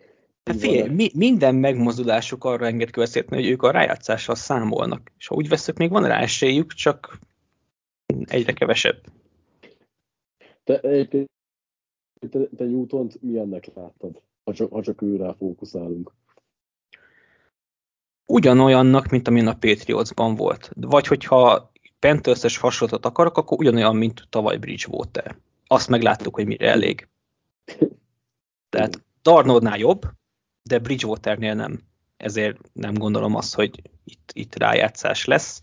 Hát 0.44 0.60
figyelj, 0.60 0.90
mi, 0.90 1.10
minden 1.16 1.56
megmozdulásuk 1.56 2.44
arra 2.44 2.66
enged 2.66 2.90
következtetni, 2.90 3.36
hogy 3.36 3.50
ők 3.50 3.62
a 3.62 3.72
rájátszással 3.72 4.36
számolnak. 4.36 5.12
És 5.18 5.28
ha 5.28 5.36
úgy 5.36 5.48
veszük, 5.48 5.78
még 5.78 5.90
van 5.90 6.08
rá 6.08 6.22
esélyük, 6.22 6.74
csak 6.74 7.20
egyre 8.26 8.54
kevesebb. 8.54 9.02
Te, 10.64 10.80
te, 10.80 11.06
te, 12.30 12.48
te 12.58 12.66
Newton-t 12.66 13.22
milyennek 13.22 13.72
láttad, 13.74 14.22
ha 14.44 14.54
csak, 14.54 14.72
ha 14.72 14.82
csak 14.82 15.02
őre 15.02 15.34
fókuszálunk? 15.34 16.12
ugyanolyannak, 18.26 19.08
mint 19.08 19.28
amilyen 19.28 19.48
a 19.48 19.58
Patriotsban 19.58 20.36
volt. 20.36 20.72
Vagy 20.76 21.08
hogyha 21.08 21.72
Panthers-es 22.00 22.58
hasonlatot 22.58 23.06
akarok, 23.06 23.38
akkor 23.38 23.58
ugyanolyan, 23.60 23.96
mint 23.96 24.28
tavaly 24.30 24.58
Bridgewater. 24.58 25.36
Azt 25.68 25.90
megláttuk, 25.90 26.36
hogy 26.36 26.46
mire 26.46 26.70
elég. 26.70 27.08
Tehát 28.70 29.04
Darnoldnál 29.22 29.78
jobb, 29.78 30.02
de 30.64 30.80
Bridgewaternél 30.80 31.54
nem. 31.54 31.80
Ezért 32.18 32.58
nem 32.74 32.94
gondolom 32.94 33.36
azt, 33.36 33.56
hogy 33.56 33.82
itt, 34.04 34.32
itt 34.34 34.56
rájátszás 34.56 35.26
lesz. 35.26 35.62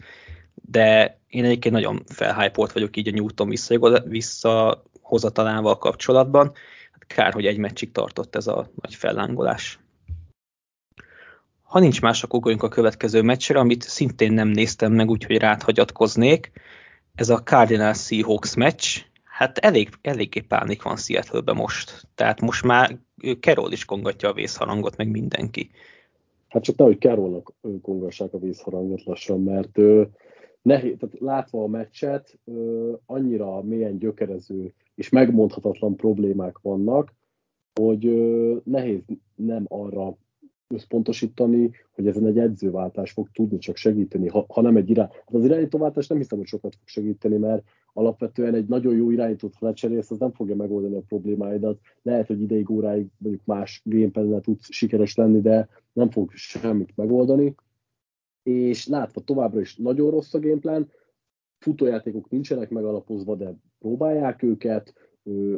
De 0.55 1.19
én 1.27 1.45
egyébként 1.45 1.75
nagyon 1.75 2.03
felhájpolt 2.07 2.73
vagyok 2.73 2.97
így 2.97 3.09
a 3.09 3.11
Newton 3.11 3.49
visszahozatalával 4.05 5.79
kapcsolatban. 5.79 6.53
Kár, 7.15 7.33
hogy 7.33 7.47
egy 7.47 7.59
meccsig 7.59 7.93
tartott 7.93 8.37
ez 8.37 8.47
a 8.47 8.71
nagy 8.81 8.95
fellángolás. 8.95 9.79
Ha 11.63 11.79
nincs 11.79 12.01
más, 12.01 12.23
akkor 12.23 12.39
ugorjunk 12.39 12.63
a 12.63 12.69
következő 12.69 13.23
meccsre, 13.23 13.59
amit 13.59 13.83
szintén 13.83 14.33
nem 14.33 14.49
néztem 14.49 14.93
meg, 14.93 15.11
úgyhogy 15.11 15.37
rád 15.37 15.63
hagyatkoznék. 15.63 16.53
Ez 17.15 17.29
a 17.29 17.43
Cardinal 17.43 17.95
Seahawks 17.95 18.55
meccs. 18.55 18.99
Hát 19.25 19.59
elég, 19.59 19.89
eléggé 20.03 20.41
pánik 20.41 20.83
van 20.83 20.97
seattle 20.97 21.53
most. 21.53 22.09
Tehát 22.15 22.41
most 22.41 22.65
már 22.65 22.99
Carroll 23.41 23.73
is 23.73 23.85
kongatja 23.85 24.29
a 24.29 24.33
vészharangot, 24.33 24.97
meg 24.97 25.09
mindenki. 25.09 25.71
Hát 26.49 26.63
csak 26.63 26.77
nehogy 26.77 26.99
Carrollnak 26.99 27.53
kongassák 27.83 28.33
a 28.33 28.39
vészharangot 28.39 29.05
lassan, 29.05 29.43
mert 29.43 29.79
ö, 29.79 30.03
nehéz, 30.63 30.97
tehát 30.99 31.19
látva 31.19 31.63
a 31.63 31.67
meccset, 31.67 32.39
annyira 33.07 33.63
mélyen 33.63 33.99
gyökerező 33.99 34.73
és 34.95 35.09
megmondhatatlan 35.09 35.97
problémák 35.97 36.59
vannak, 36.59 37.15
hogy 37.81 38.05
nehéz 38.65 39.03
nem 39.35 39.65
arra 39.69 40.17
összpontosítani, 40.75 41.71
hogy 41.95 42.07
ezen 42.07 42.27
egy 42.27 42.39
edzőváltás 42.39 43.13
fog 43.13 43.29
tudni 43.33 43.59
csak 43.59 43.77
segíteni, 43.77 44.29
ha, 44.29 44.45
ha 44.49 44.61
nem 44.61 44.77
egy 44.77 44.91
irány. 44.91 45.09
Hát 45.11 45.35
az 45.35 45.45
irányítóváltás 45.45 46.07
nem 46.07 46.19
hiszem, 46.19 46.39
hogy 46.39 46.47
sokat 46.47 46.75
fog 46.75 46.89
segíteni, 46.89 47.37
mert 47.37 47.63
alapvetően 47.93 48.55
egy 48.55 48.67
nagyon 48.67 48.97
jó 48.97 49.11
irányítót, 49.11 49.55
ha 49.55 49.67
lecserélsz, 49.67 50.11
az 50.11 50.19
nem 50.19 50.33
fogja 50.33 50.57
megoldani 50.57 50.97
a 50.97 51.03
problémáidat. 51.09 51.81
Lehet, 52.03 52.27
hogy 52.27 52.41
ideig, 52.41 52.71
óráig 52.71 53.07
mondjuk 53.19 53.45
más 53.45 53.83
gamepad 53.85 54.43
tudsz 54.43 54.73
sikeres 54.73 55.15
lenni, 55.17 55.41
de 55.41 55.69
nem 55.93 56.11
fog 56.11 56.31
semmit 56.33 56.97
megoldani. 56.97 57.55
És 58.43 58.87
látva 58.87 59.21
továbbra 59.21 59.61
is 59.61 59.77
nagyon 59.77 60.11
rossz 60.11 60.35
a 60.35 60.41
gameplan, 60.41 60.91
futójátékok 61.59 62.31
nincsenek 62.31 62.71
megalapozva, 62.71 63.35
de 63.35 63.55
próbálják 63.79 64.43
őket, 64.43 64.95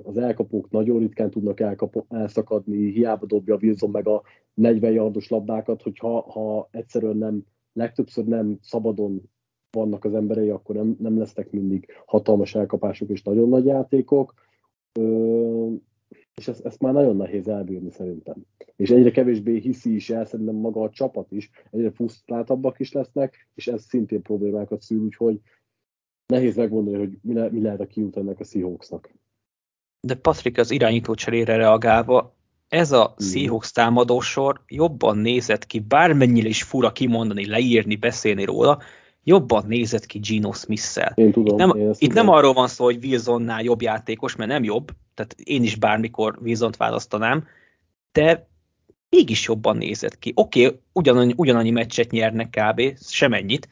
az 0.03 0.17
elkapók 0.17 0.71
nagyon 0.71 0.99
ritkán 0.99 1.31
tudnak 1.31 1.61
elkap, 1.61 2.05
elszakadni, 2.09 2.91
hiába 2.91 3.27
dobja 3.27 3.59
Wilson 3.61 3.91
meg 3.91 4.09
a 4.09 4.23
40 4.55 4.93
yardos 4.93 5.29
labdákat, 5.29 5.83
hogyha 5.83 6.21
ha 6.21 6.69
egyszerűen 6.71 7.17
nem, 7.17 7.45
legtöbbször 7.73 8.25
nem 8.25 8.59
szabadon 8.61 9.23
vannak 9.71 10.05
az 10.05 10.15
emberei, 10.15 10.49
akkor 10.49 10.75
nem, 10.75 10.97
nem 10.99 11.19
lesznek 11.19 11.51
mindig 11.51 11.87
hatalmas 12.07 12.55
elkapások 12.55 13.09
és 13.09 13.23
nagyon 13.23 13.49
nagy 13.49 13.65
játékok. 13.65 14.35
És 16.35 16.49
ezt, 16.49 16.65
ezt 16.65 16.81
már 16.81 16.93
nagyon 16.93 17.17
nehéz 17.17 17.49
elbírni 17.49 17.91
szerintem. 17.91 18.37
És 18.77 18.91
egyre 18.91 19.11
kevésbé 19.11 19.59
hiszi 19.59 19.95
is 19.95 20.11
el, 20.11 20.25
szerintem 20.25 20.55
maga 20.55 20.83
a 20.83 20.91
csapat 20.91 21.33
is, 21.33 21.51
egyre 21.71 21.91
frusztráltabbak 21.91 22.81
is 22.81 22.93
lesznek, 22.93 23.49
és 23.55 23.67
ez 23.67 23.85
szintén 23.85 24.23
problémákat 24.23 24.81
szül, 24.81 25.01
úgyhogy 25.01 25.41
nehéz 26.27 26.57
megmondani, 26.57 26.97
hogy 26.97 27.19
mi, 27.23 27.35
le, 27.35 27.51
mi 27.51 27.61
lehet 27.61 27.81
a 27.81 27.87
kiút 27.87 28.17
ennek 28.17 28.41
a 28.41 28.45
Seahawksnak. 28.45 29.15
De 30.01 30.15
Patrick 30.15 30.59
az 30.59 30.71
irányító 30.71 31.15
cserére 31.15 31.57
reagálva, 31.57 32.35
ez 32.69 32.93
a 32.93 33.15
Seahawks 33.19 33.73
támadósor 33.73 34.63
jobban 34.67 35.19
nézett 35.19 35.67
ki, 35.67 35.81
bármennyire 35.81 36.49
is 36.49 36.63
fura 36.63 36.93
kimondani, 36.93 37.47
leírni, 37.47 37.97
beszélni 37.97 38.45
róla, 38.45 38.79
jobban 39.25 39.65
nézett 39.67 40.07
ki 40.07 40.19
Gino 40.19 40.53
Smith-szel. 40.53 41.13
Én 41.15 41.33
tudom, 41.33 41.59
itt 41.59 41.67
nem, 41.67 41.79
én 41.79 41.89
itt 41.91 41.99
tudom. 41.99 42.15
nem 42.15 42.29
arról 42.29 42.53
van 42.53 42.69
szó, 42.69 42.85
hogy 42.85 43.05
Wilsonnál 43.05 43.63
jobb 43.63 43.83
játékos, 43.83 44.37
mert 44.37 44.51
nem 44.51 44.65
jobb, 44.65 44.91
tehát 45.15 45.35
én 45.45 45.63
is 45.63 45.75
bármikor 45.77 46.39
Wilsont 46.43 46.77
választanám, 46.77 47.47
de 48.13 48.49
mégis 49.09 49.47
jobban 49.47 49.77
nézett 49.77 50.19
ki. 50.19 50.33
Oké, 50.35 50.67
okay, 50.67 50.79
ugyanannyi, 50.93 51.33
ugyanannyi 51.37 51.71
meccset 51.71 52.11
nyernek 52.11 52.49
kb, 52.51 52.99
semennyit, 53.01 53.69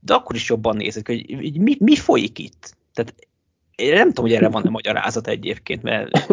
de 0.00 0.14
akkor 0.14 0.34
is 0.34 0.48
jobban 0.48 0.76
nézett 0.76 1.04
ki, 1.04 1.34
hogy 1.34 1.60
mi, 1.60 1.76
mi 1.78 1.96
folyik 1.96 2.38
itt. 2.38 2.76
Tehát 2.92 3.14
én 3.74 3.92
nem 3.92 4.08
tudom, 4.08 4.24
hogy 4.24 4.34
erre 4.34 4.48
van-e 4.48 4.70
magyarázat 4.70 5.26
egyébként, 5.26 5.82
mert 5.82 6.10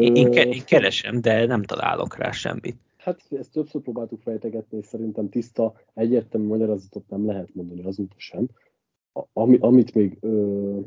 én, 0.00 0.14
én, 0.14 0.30
ke, 0.30 0.42
én 0.42 0.64
keresem, 0.64 1.20
de 1.20 1.46
nem 1.46 1.62
találok 1.62 2.16
rá 2.16 2.30
semmit. 2.30 2.76
Hát 2.98 3.20
ezt 3.30 3.52
többször 3.52 3.82
próbáltuk 3.82 4.20
fejtegetni, 4.20 4.78
és 4.78 4.86
szerintem 4.86 5.28
tiszta, 5.28 5.74
egyértelmű 5.94 6.46
magyarázatot 6.46 7.08
nem 7.08 7.26
lehet 7.26 7.54
mondani 7.54 7.84
azóta 7.84 8.14
sem. 8.16 8.48
Ami, 9.32 9.58
amit 9.60 9.94
még 9.94 10.16
ö, 10.20 10.80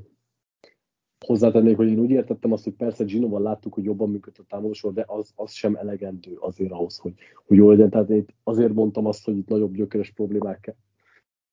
hozzátennék, 1.26 1.76
hogy 1.76 1.90
én 1.90 2.00
úgy 2.00 2.10
értettem 2.10 2.52
azt, 2.52 2.64
hogy 2.64 2.74
persze 2.74 3.04
Ginoval 3.04 3.42
láttuk, 3.42 3.74
hogy 3.74 3.84
jobban 3.84 4.10
működött 4.10 4.40
a 4.40 4.46
támadósor, 4.48 4.94
de 4.94 5.04
az, 5.08 5.32
az 5.36 5.52
sem 5.52 5.76
elegendő 5.76 6.36
azért 6.40 6.72
ahhoz, 6.72 6.98
hogy, 6.98 7.14
hogy 7.46 7.58
jól 7.58 7.72
legyen. 7.72 7.90
Tehát 7.90 8.10
én 8.10 8.26
azért 8.44 8.74
mondtam 8.74 9.06
azt, 9.06 9.26
hogy 9.26 9.38
itt 9.38 9.48
nagyobb 9.48 9.76
gyökeres 9.76 10.12
problémák 10.12 10.76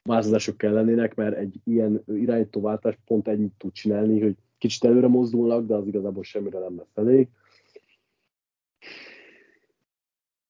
változások 0.03 0.57
kell 0.57 0.73
lennének, 0.73 1.15
mert 1.15 1.37
egy 1.37 1.61
ilyen 1.65 2.03
irányítóváltás 2.07 2.99
pont 3.07 3.29
ennyit 3.29 3.53
tud 3.59 3.73
csinálni, 3.73 4.21
hogy 4.21 4.37
kicsit 4.59 4.85
előre 4.85 5.07
mozdulnak, 5.07 5.67
de 5.67 5.75
az 5.75 5.87
igazából 5.87 6.23
semmire 6.23 6.59
nem 6.59 6.77
lesz 6.77 6.97
elég. 6.97 7.29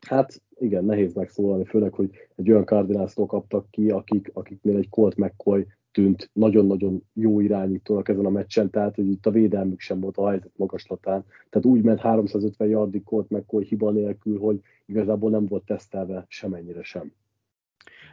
Hát 0.09 0.43
igen, 0.59 0.85
nehéz 0.85 1.15
megszólalni, 1.15 1.65
főleg, 1.65 1.93
hogy 1.93 2.11
egy 2.37 2.51
olyan 2.51 2.65
Cardinals-tól 2.65 3.27
kaptak 3.27 3.71
ki, 3.71 3.91
akik, 3.91 4.31
akiknél 4.33 4.77
egy 4.77 4.89
Colt 4.89 5.17
McCoy 5.17 5.67
tűnt 5.93 6.31
nagyon-nagyon 6.33 7.03
jó 7.13 7.41
irányítónak 7.41 8.09
ezen 8.09 8.25
a 8.25 8.31
meccsen, 8.31 8.71
tehát 8.71 8.95
hogy 8.95 9.11
itt 9.11 9.27
a 9.27 9.31
védelmük 9.31 9.81
sem 9.81 10.01
volt 10.01 10.17
a 10.17 10.29
helyzet 10.29 10.53
magaslatán. 10.57 11.25
Tehát 11.51 11.67
úgy 11.67 11.83
ment 11.83 12.01
350 12.01 12.69
yardig 12.69 13.05
Colt 13.05 13.31
McCoy 13.31 13.65
hiba 13.65 13.91
nélkül, 13.91 14.39
hogy 14.39 14.61
igazából 14.87 15.31
nem 15.31 15.47
volt 15.47 15.65
tesztelve 15.65 16.25
semennyire 16.29 16.83
sem. 16.83 17.13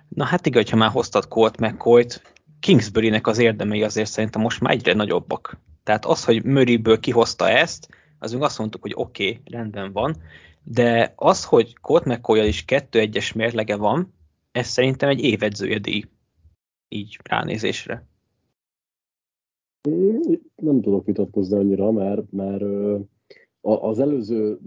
Na 0.08 0.24
hát 0.24 0.46
igen, 0.46 0.64
ha 0.70 0.76
már 0.76 0.90
hoztad 0.90 1.28
Colt 1.28 1.60
McCoy-t, 1.60 2.22
Kingsbury-nek 2.60 3.28
az 3.28 3.38
érdemei 3.38 3.84
azért 3.84 4.10
szerintem 4.10 4.42
most 4.42 4.62
már 4.62 4.74
egyre 4.74 4.94
nagyobbak. 4.94 5.58
Tehát 5.84 6.06
az, 6.06 6.26
hogy 6.26 6.44
Murrayből 6.44 7.00
kihozta 7.00 7.50
ezt, 7.50 7.88
azunk 8.20 8.44
azt 8.44 8.58
mondtuk, 8.58 8.82
hogy 8.82 8.94
oké, 8.96 9.28
okay, 9.30 9.42
rendben 9.46 9.92
van, 9.92 10.16
de 10.66 11.14
az, 11.16 11.46
hogy 11.46 11.78
Colt 11.78 12.06
mccoy 12.06 12.48
is 12.48 12.64
2-1-es 12.68 13.36
mérlege 13.36 13.76
van, 13.76 14.14
ez 14.52 14.68
szerintem 14.68 15.10
egy 15.10 15.24
évedzője 15.24 15.80
díj. 15.80 16.04
Így 16.88 17.20
ránézésre. 17.24 18.08
Nem 20.56 20.82
tudok 20.82 21.06
vitatkozni 21.06 21.58
annyira, 21.58 21.92
mert, 21.92 22.32
mert 22.32 22.64
az 23.62 24.00
előző 24.00 24.60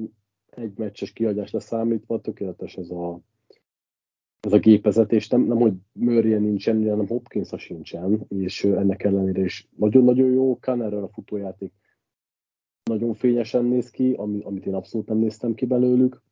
egy 0.47 0.73
meccses 0.77 1.13
kiadásra 1.13 1.61
számítva 1.61 2.21
tökéletes 2.21 2.77
ez 2.77 2.91
a 2.91 3.21
ez 4.41 4.53
a 4.53 4.59
gépezet, 4.59 5.29
nem, 5.31 5.43
nem 5.43 5.57
hogy 5.57 5.73
Murray 5.93 6.39
nincsen, 6.39 6.89
hanem 6.89 7.07
hopkins 7.07 7.51
sincsen, 7.57 8.25
és 8.29 8.65
ennek 8.65 9.03
ellenére 9.03 9.45
is 9.45 9.69
nagyon-nagyon 9.77 10.31
jó, 10.31 10.59
Kannerrel 10.59 11.03
a 11.03 11.09
futójáték 11.09 11.73
nagyon 12.89 13.15
fényesen 13.15 13.65
néz 13.65 13.91
ki, 13.91 14.13
ami, 14.13 14.41
amit 14.43 14.67
én 14.67 14.75
abszolút 14.75 15.09
nem 15.09 15.19
néztem 15.19 15.55
ki 15.55 15.67
belőlük. 15.67 16.23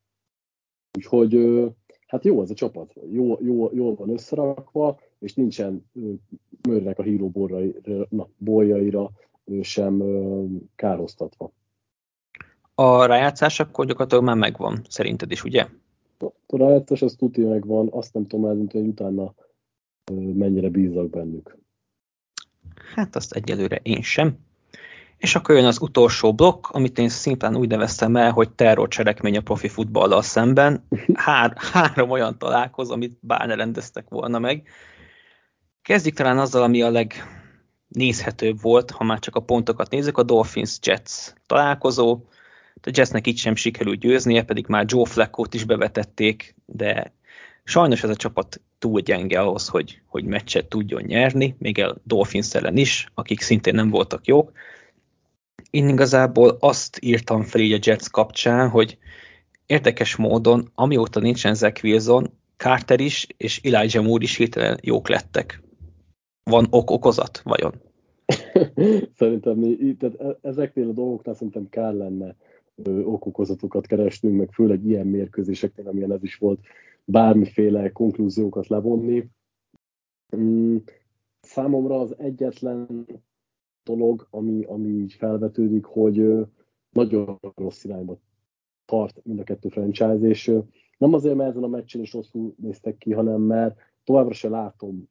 Úgyhogy 0.97 1.65
hát 2.07 2.25
jó 2.25 2.43
ez 2.43 2.51
a 2.51 2.55
csapat, 2.55 2.95
jó, 3.11 3.37
jó, 3.41 3.71
jól 3.75 3.95
van 3.95 4.11
összerakva, 4.11 4.99
és 5.19 5.35
nincsen 5.35 5.91
Murraynek 6.63 6.99
a 6.99 7.03
híró 7.03 7.33
boljaira 8.37 9.11
sem 9.61 10.03
károztatva. 10.75 11.53
A 12.75 13.05
rájátszás 13.05 13.61
akkor 13.61 13.87
gyakorlatilag 13.87 14.25
már 14.25 14.37
megvan, 14.37 14.81
szerinted 14.89 15.31
is, 15.31 15.45
ugye? 15.45 15.67
A 16.47 16.57
rájátszás 16.57 17.03
az 17.03 17.15
tuti 17.15 17.45
megvan, 17.45 17.89
azt 17.91 18.15
nem 18.15 18.25
tudom 18.25 18.47
eldönteni, 18.47 18.85
hogy 18.85 18.93
utána 18.93 19.35
mennyire 20.35 20.69
bízok 20.69 21.11
bennük. 21.11 21.59
Hát 22.95 23.17
azt 23.17 23.33
egyelőre 23.33 23.77
én 23.83 24.03
sem. 24.03 24.39
És 25.27 25.35
akkor 25.35 25.55
jön 25.55 25.65
az 25.65 25.81
utolsó 25.81 26.35
blokk, 26.35 26.67
amit 26.69 26.99
én 26.99 27.09
szimplán 27.09 27.57
úgy 27.57 27.69
neveztem 27.69 28.17
el, 28.17 28.31
hogy 28.31 28.51
terrorcselekmény 28.51 29.37
a 29.37 29.41
profi 29.41 29.69
futballal 29.69 30.23
szemben. 30.23 30.87
Hár, 31.15 31.53
három 31.73 32.11
olyan 32.11 32.39
találkozó, 32.39 32.93
amit 32.93 33.19
bár 33.21 33.47
ne 33.47 33.55
rendeztek 33.55 34.09
volna 34.09 34.39
meg. 34.39 34.69
Kezdjük 35.83 36.15
talán 36.15 36.39
azzal, 36.39 36.63
ami 36.63 36.83
a 36.83 36.91
legnézhetőbb 36.91 38.61
volt, 38.61 38.91
ha 38.91 39.05
már 39.05 39.19
csak 39.19 39.37
a 39.37 39.41
pontokat 39.41 39.91
nézzük, 39.91 40.19
a 40.19 40.23
Dolphins-Jets 40.23 41.33
találkozó. 41.47 42.21
A 42.75 42.91
Jetsnek 42.93 43.27
itt 43.27 43.37
sem 43.37 43.55
sikerült 43.55 43.99
győznie, 43.99 44.43
pedig 44.43 44.67
már 44.69 44.85
Joe 44.89 45.07
Flacco-t 45.07 45.55
is 45.55 45.65
bevetették, 45.65 46.55
de 46.67 47.13
sajnos 47.65 48.03
ez 48.03 48.11
a 48.11 48.17
csapat 48.17 48.61
túl 48.79 49.01
gyenge 49.01 49.41
ahhoz, 49.41 49.69
hogy, 49.69 50.01
hogy 50.07 50.25
meccset 50.25 50.69
tudjon 50.69 51.03
nyerni, 51.03 51.57
még 51.59 51.83
a 51.83 51.97
Dolphins 52.05 52.55
ellen 52.55 52.77
is, 52.77 53.09
akik 53.15 53.41
szintén 53.41 53.75
nem 53.75 53.91
voltak 53.91 54.27
jók. 54.27 54.53
Én 55.77 55.89
igazából 55.89 56.57
azt 56.61 56.99
írtam 57.03 57.43
fel 57.43 57.61
így 57.61 57.73
a 57.73 57.79
Jets 57.83 58.09
kapcsán, 58.09 58.69
hogy 58.69 58.99
érdekes 59.67 60.17
módon, 60.17 60.71
amióta 60.75 61.21
nincsen 61.21 61.55
Zach 61.55 61.85
Wilson, 61.85 62.31
Carter 62.57 63.01
is 63.01 63.27
és 63.37 63.61
Elijah 63.63 64.05
Moore 64.05 64.23
is 64.23 64.37
hirtelen 64.37 64.79
jók 64.83 65.09
lettek. 65.09 65.63
Van 66.51 66.67
ok 66.71 66.91
okozat, 66.91 67.43
vajon? 67.45 67.73
szerintem 69.19 69.61
tehát 69.99 70.21
e- 70.21 70.39
ezeknél 70.43 70.89
a 70.89 70.93
dolgoknál 70.93 71.35
szerintem 71.35 71.69
kell 71.69 71.97
lenne 71.97 72.37
okokozatokat 73.05 73.87
keresnünk, 73.87 74.37
meg 74.37 74.53
főleg 74.53 74.85
ilyen 74.85 75.07
mérkőzéseknél, 75.07 75.89
amilyen 75.89 76.13
ez 76.13 76.23
is 76.23 76.37
volt, 76.37 76.61
bármiféle 77.05 77.93
konklúziókat 77.93 78.67
levonni. 78.67 79.29
Mm, 80.37 80.77
számomra 81.41 82.01
az 82.01 82.15
egyetlen 82.19 83.07
dolog, 83.87 84.27
ami, 84.31 84.65
ami 84.65 84.89
így 84.89 85.13
felvetődik, 85.13 85.85
hogy 85.85 86.47
nagyon 86.91 87.39
rossz 87.55 87.85
irányba 87.85 88.19
tart 88.85 89.21
mind 89.25 89.39
a 89.39 89.45
kettő 89.45 89.69
franchise, 89.69 90.29
és 90.29 90.53
nem 90.99 91.15
azért, 91.15 91.35
mert 91.35 91.51
ezen 91.51 91.63
a 91.63 91.69
meccsen 91.69 92.01
is 92.01 92.13
rosszul 92.13 92.55
néztek 92.57 92.99
ki, 92.99 93.13
hanem 93.13 93.41
mert 93.41 93.79
továbbra 94.05 94.35
se 94.35 94.49
látom 94.49 95.09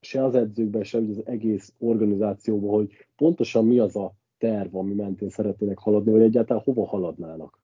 se 0.00 0.24
az 0.24 0.34
edzőkben, 0.34 0.84
se 0.84 0.98
az 0.98 1.22
egész 1.24 1.72
organizációban, 1.78 2.70
hogy 2.70 3.06
pontosan 3.16 3.66
mi 3.66 3.78
az 3.78 3.96
a 3.96 4.14
terv, 4.38 4.76
ami 4.76 4.94
mentén 4.94 5.28
szeretnének 5.28 5.78
haladni, 5.78 6.12
vagy 6.12 6.22
egyáltalán 6.22 6.62
hova 6.62 6.86
haladnának. 6.86 7.60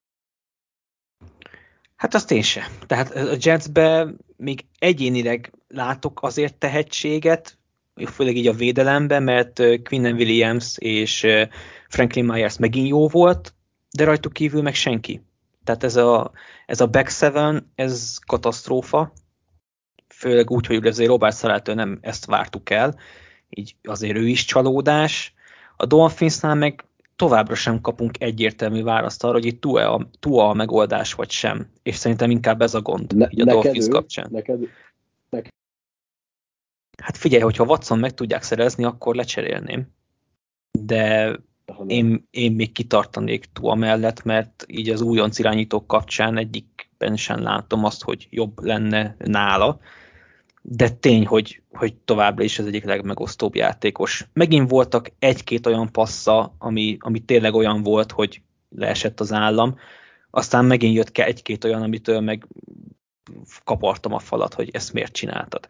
Hát 1.97 2.15
azt 2.15 2.31
én 2.31 2.43
sem. 2.43 2.65
Tehát 2.87 3.11
a 3.11 3.37
Jetsbe 3.41 4.15
még 4.37 4.65
egyénileg 4.79 5.53
látok 5.69 6.23
azért 6.23 6.59
tehetséget, 6.59 7.59
főleg 8.07 8.37
így 8.37 8.47
a 8.47 8.53
védelemben, 8.53 9.23
mert 9.23 9.63
Quinnen 9.83 10.15
Williams 10.15 10.79
és 10.79 11.27
Franklin 11.89 12.25
Myers 12.25 12.59
megint 12.59 12.89
jó 12.89 13.09
volt, 13.09 13.55
de 13.91 14.05
rajtuk 14.05 14.33
kívül 14.33 14.63
meg 14.63 14.75
senki. 14.75 15.23
Tehát 15.65 15.85
ez 15.85 15.97
a, 15.97 16.31
ez 16.67 16.81
a 16.81 16.87
back 16.87 17.11
seven, 17.11 17.73
ez 17.75 18.19
katasztrófa, 18.27 19.13
főleg 20.09 20.51
úgy, 20.51 20.67
hogy 20.67 20.87
azért 20.87 21.09
Robert 21.09 21.37
Szalától 21.37 21.75
nem 21.75 21.99
ezt 22.01 22.25
vártuk 22.27 22.71
el, 22.71 22.99
így 23.51 23.75
azért 23.83 24.17
ő 24.17 24.29
is 24.29 24.45
csalódás. 24.45 25.35
A 25.77 25.87
Dolphinsnál 25.87 26.55
meg 26.55 26.85
továbbra 27.17 27.55
sem 27.55 27.81
kapunk 27.81 28.23
egyértelmű 28.23 28.83
választ 28.83 29.25
arra, 29.25 29.33
hogy 29.33 29.45
itt 29.45 29.61
Tua 29.61 29.95
a, 29.95 30.09
Tua 30.21 30.49
a 30.49 30.55
megoldás 30.55 31.15
vagy 31.15 31.31
sem. 31.31 31.67
És 31.83 31.97
szerintem 31.97 32.31
inkább 32.31 32.63
ez 32.63 32.75
a 32.75 32.81
gond 32.81 33.17
ne, 33.17 33.27
így 33.31 33.41
a 33.41 33.45
Dolphins 33.45 33.87
ő, 33.87 33.89
kapcsán. 33.89 34.29
Neked. 34.31 34.61
Hát 37.03 37.17
figyelj, 37.17 37.43
hogyha 37.43 37.65
Watson 37.65 37.99
meg 37.99 38.15
tudják 38.15 38.43
szerezni, 38.43 38.85
akkor 38.85 39.15
lecserélném. 39.15 39.87
De 40.79 41.33
én, 41.87 42.29
én 42.31 42.53
még 42.53 42.73
kitartanék 42.73 43.45
Tua 43.53 43.75
mellett, 43.75 44.23
mert 44.23 44.65
így 44.67 44.89
az 44.91 45.01
újonc 45.01 45.39
irányítók 45.39 45.87
kapcsán 45.87 46.37
egyikben 46.37 47.17
sem 47.17 47.43
látom 47.43 47.85
azt, 47.85 48.03
hogy 48.03 48.27
jobb 48.31 48.63
lenne 48.65 49.17
nála 49.19 49.81
de 50.63 50.89
tény, 50.89 51.27
hogy, 51.27 51.63
hogy 51.71 51.95
továbbra 51.95 52.45
is 52.45 52.59
az 52.59 52.67
egyik 52.67 52.85
legmegosztóbb 52.85 53.55
játékos. 53.55 54.27
Megint 54.33 54.71
voltak 54.71 55.13
egy-két 55.19 55.67
olyan 55.67 55.93
passza, 55.93 56.55
ami, 56.59 56.97
ami 57.01 57.21
tényleg 57.21 57.55
olyan 57.55 57.83
volt, 57.83 58.13
hogy 58.13 58.43
leesett 58.69 59.21
az 59.21 59.33
állam, 59.33 59.77
aztán 60.31 60.65
megint 60.65 60.95
jött 60.95 61.19
egy-két 61.19 61.65
olyan, 61.65 61.83
amitől 61.83 62.21
meg 62.21 62.47
kapartam 63.65 64.13
a 64.13 64.19
falat, 64.19 64.55
hogy 64.55 64.71
ezt 64.73 64.93
miért 64.93 65.13
csináltad. 65.13 65.69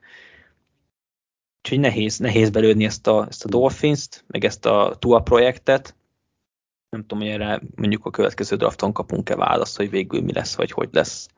Úgyhogy 1.64 1.80
nehéz, 1.80 2.18
nehéz 2.18 2.50
belőni 2.50 2.84
ezt 2.84 3.06
a, 3.06 3.26
ezt 3.28 3.44
a 3.44 3.48
Dolphins-t, 3.48 4.24
meg 4.26 4.44
ezt 4.44 4.66
a 4.66 4.96
Tua 4.98 5.20
projektet. 5.20 5.94
Nem 6.90 7.00
tudom, 7.00 7.18
hogy 7.18 7.32
erre 7.32 7.62
mondjuk 7.74 8.06
a 8.06 8.10
következő 8.10 8.56
drafton 8.56 8.92
kapunk-e 8.92 9.36
választ, 9.36 9.76
hogy 9.76 9.90
végül 9.90 10.22
mi 10.22 10.32
lesz, 10.32 10.56
vagy 10.56 10.70
hogy 10.70 10.88
lesz. 10.92 11.28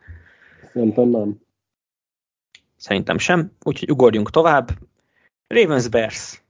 Szerintem 0.72 1.08
nem. 1.08 1.40
Szerintem 2.76 3.18
sem, 3.18 3.52
úgyhogy 3.62 3.90
ugorjunk 3.90 4.30
tovább. 4.30 4.70
Ravens 5.46 5.88
Bears. 5.88 6.42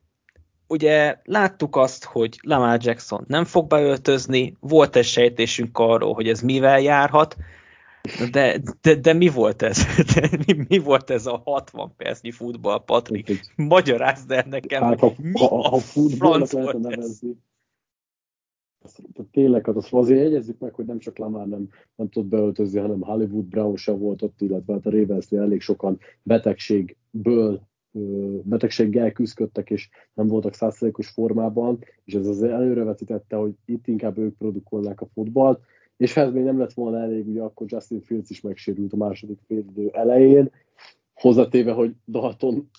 Ugye 0.67 1.19
láttuk 1.25 1.77
azt, 1.77 2.05
hogy 2.05 2.39
Lamar 2.43 2.79
Jackson 2.83 3.25
nem 3.29 3.45
fog 3.45 3.67
beöltözni, 3.67 4.57
volt 4.61 4.97
egy 4.97 5.05
sejtésünk 5.05 5.79
arról, 5.79 6.15
hogy 6.15 6.29
ez 6.29 6.41
mivel 6.41 6.81
járhat, 6.81 7.37
de, 8.31 8.61
de, 8.81 8.95
de 8.95 9.13
mi 9.13 9.29
volt 9.29 9.63
ez? 9.63 9.79
De 10.15 10.29
mi, 10.47 10.65
mi 10.69 10.79
volt 10.79 11.11
ez 11.11 11.27
a 11.27 11.41
60 11.45 11.93
percnyi 11.97 12.31
futball, 12.31 12.85
Patrik? 12.85 13.53
Magyarázd 13.57 14.31
el 14.31 14.45
nekem, 14.49 14.83
hát, 14.83 15.01
ha, 15.01 15.13
mi 15.17 15.33
ha, 15.39 15.59
a 15.59 15.79
franc 15.79 16.53
volt 16.53 16.87
ez? 16.87 17.21
tényleg 19.31 19.69
az 19.69 19.89
Azért 19.91 20.21
jegyezzük 20.21 20.59
meg, 20.59 20.75
hogy 20.75 20.85
nem 20.85 20.99
csak 20.99 21.19
Lamar 21.19 21.47
nem, 21.47 21.69
nem 21.97 22.09
tud 22.09 22.27
beöltözni, 22.27 22.81
hanem 22.81 23.01
Hollywood 23.01 23.45
Brown 23.45 23.77
sem 23.77 23.99
volt 23.99 24.23
ott, 24.23 24.41
illetve 24.41 24.73
hát 24.73 24.87
a 24.87 24.91
ravens 24.91 25.31
elég 25.31 25.61
sokan 25.61 25.99
betegségből 26.23 27.61
betegséggel 28.43 29.13
küzdöttek, 29.13 29.71
és 29.71 29.89
nem 30.15 30.27
voltak 30.27 30.55
százszerékos 30.55 31.09
formában, 31.09 31.79
és 32.05 32.15
ez 32.15 32.27
azért 32.27 32.53
előrevetítette, 32.53 33.37
hogy 33.37 33.55
itt 33.65 33.87
inkább 33.87 34.19
ők 34.19 34.37
produkolnák 34.37 35.01
a 35.01 35.09
futballt, 35.15 35.61
és 35.97 36.17
ez 36.17 36.33
még 36.33 36.45
nem 36.45 36.59
lett 36.59 36.73
volna 36.73 36.99
elég, 36.99 37.29
ugye 37.29 37.43
akkor 37.43 37.67
Justin 37.71 38.01
Fields 38.01 38.31
is 38.31 38.41
megsérült 38.41 38.93
a 38.93 38.97
második 38.97 39.39
félidő 39.47 39.91
elején, 39.93 40.51
hozzatéve, 41.15 41.73
hogy 41.73 41.95
Dalton 42.07 42.71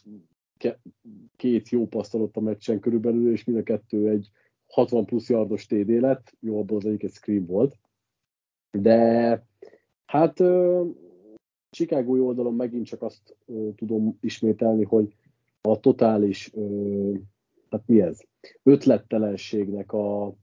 két 1.36 1.70
jó 1.70 1.88
passzolott 1.88 2.36
a 2.36 2.41
meccsen 2.41 2.80
körülbelül, 2.80 3.32
és 3.32 3.43
mind 3.43 3.57
a 3.59 3.63
kettő 3.63 4.09
egy 4.09 4.30
60 4.68 5.05
plusz 5.05 5.30
yardos 5.30 5.66
TD 5.66 5.89
lett, 5.89 6.34
jó, 6.39 6.59
abból 6.59 6.78
az 6.78 6.86
egyik 6.86 7.03
egy 7.03 7.11
screen 7.11 7.45
volt, 7.45 7.78
de 8.72 9.43
hát 10.05 10.43
Chicago 11.70 12.26
oldalon 12.26 12.55
megint 12.55 12.86
csak 12.86 13.01
azt 13.01 13.38
tudom 13.76 14.18
ismételni, 14.22 14.84
hogy 14.84 15.16
a 15.61 15.80
totális, 15.80 16.51
hát 17.70 17.84
mi 17.86 18.01
ez, 18.01 18.20
ötlettelenségnek 18.63 19.91
a 19.91 20.36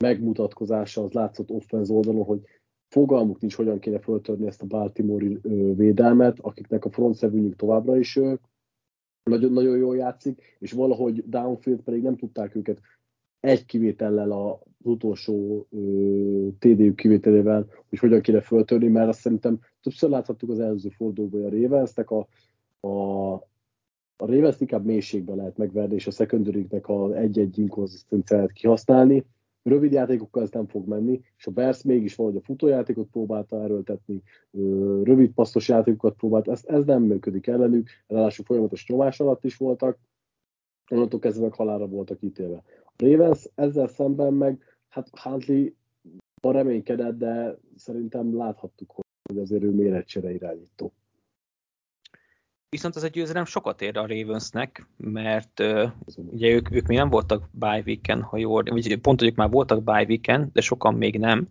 megmutatkozása 0.00 1.02
az 1.02 1.12
látszott 1.12 1.50
offense 1.50 1.92
oldalon, 1.92 2.24
hogy 2.24 2.40
fogalmuk 2.88 3.40
nincs, 3.40 3.54
hogyan 3.54 3.78
kéne 3.78 3.98
föltörni 3.98 4.46
ezt 4.46 4.62
a 4.62 4.66
Baltimore 4.66 5.26
védelmet, 5.74 6.38
akiknek 6.40 6.84
a 6.84 6.90
front 6.90 7.56
továbbra 7.56 7.96
is 7.98 8.18
nagyon, 9.22 9.52
nagyon 9.52 9.76
jól 9.76 9.96
játszik, 9.96 10.56
és 10.58 10.72
valahogy 10.72 11.28
downfield 11.28 11.80
pedig 11.80 12.02
nem 12.02 12.16
tudták 12.16 12.54
őket 12.54 12.80
egy 13.40 13.64
kivétellel 13.64 14.32
az 14.32 14.56
utolsó 14.82 15.66
TDU 16.58 16.94
kivételével, 16.94 17.66
hogy 17.88 17.98
hogyan 17.98 18.20
kéne 18.20 18.40
föltörni, 18.40 18.88
mert 18.88 19.08
azt 19.08 19.20
szerintem 19.20 19.58
többször 19.82 20.10
láthattuk 20.10 20.50
az 20.50 20.60
előző 20.60 20.88
fordulóban 20.88 21.44
a 21.44 21.48
Ravensnek, 21.48 22.10
a, 22.10 22.26
a, 22.80 23.32
a 24.16 24.26
Ravens 24.26 24.60
inkább 24.60 24.84
mélységben 24.84 25.36
lehet 25.36 25.56
megverni, 25.56 25.94
és 25.94 26.06
a 26.06 26.10
secondary 26.10 26.66
az 26.82 27.12
egy-egy 27.12 27.58
inkonzisztenciáját 27.58 28.52
kihasználni. 28.52 29.24
Rövid 29.62 29.92
játékokkal 29.92 30.42
ez 30.42 30.50
nem 30.50 30.66
fog 30.66 30.88
menni, 30.88 31.20
és 31.36 31.46
a 31.46 31.50
Bears 31.50 31.82
mégis 31.82 32.14
valahogy 32.14 32.38
a 32.38 32.44
futójátékot 32.44 33.08
próbálta 33.10 33.62
erőltetni, 33.62 34.22
rövid 35.02 35.30
passzos 35.30 35.68
játékokat 35.68 36.16
próbált, 36.16 36.48
ez, 36.48 36.62
ez 36.66 36.84
nem 36.84 37.02
működik 37.02 37.46
ellenük, 37.46 37.88
ráadásul 38.06 38.44
folyamatos 38.44 38.86
nyomás 38.88 39.20
alatt 39.20 39.44
is 39.44 39.56
voltak, 39.56 39.98
onnantól 40.90 41.20
kezdve 41.20 41.42
meg 41.42 41.54
halára 41.54 41.86
voltak 41.86 42.22
ítélve. 42.22 42.62
Ravens 42.96 43.48
ezzel 43.54 43.86
szemben 43.86 44.34
meg, 44.34 44.62
hát 44.88 45.08
Huntley 45.22 45.68
reménykedett, 46.42 47.18
de 47.18 47.58
szerintem 47.76 48.36
láthattuk, 48.36 48.92
hogy 49.22 49.38
azért 49.38 49.62
ő 49.62 49.70
méretcsere 49.70 50.32
irányító. 50.32 50.92
Viszont 52.70 52.96
ez 52.96 53.02
a 53.02 53.08
győzelem 53.08 53.44
sokat 53.44 53.82
ér 53.82 53.96
a 53.96 54.06
Ravensnek, 54.06 54.86
mert 54.96 55.60
uh, 55.60 55.90
ugye 56.16 56.48
ők, 56.48 56.70
ők 56.70 56.86
még 56.86 56.98
nem 56.98 57.08
voltak 57.08 57.42
bye 57.50 57.82
weekend, 57.86 58.22
ha 58.22 58.36
jól, 58.36 58.62
vagy 58.62 58.96
pont, 58.96 59.20
hogy 59.20 59.32
már 59.36 59.50
voltak 59.50 59.82
bye 59.82 60.04
weekend, 60.08 60.52
de 60.52 60.60
sokan 60.60 60.94
még 60.94 61.18
nem, 61.18 61.48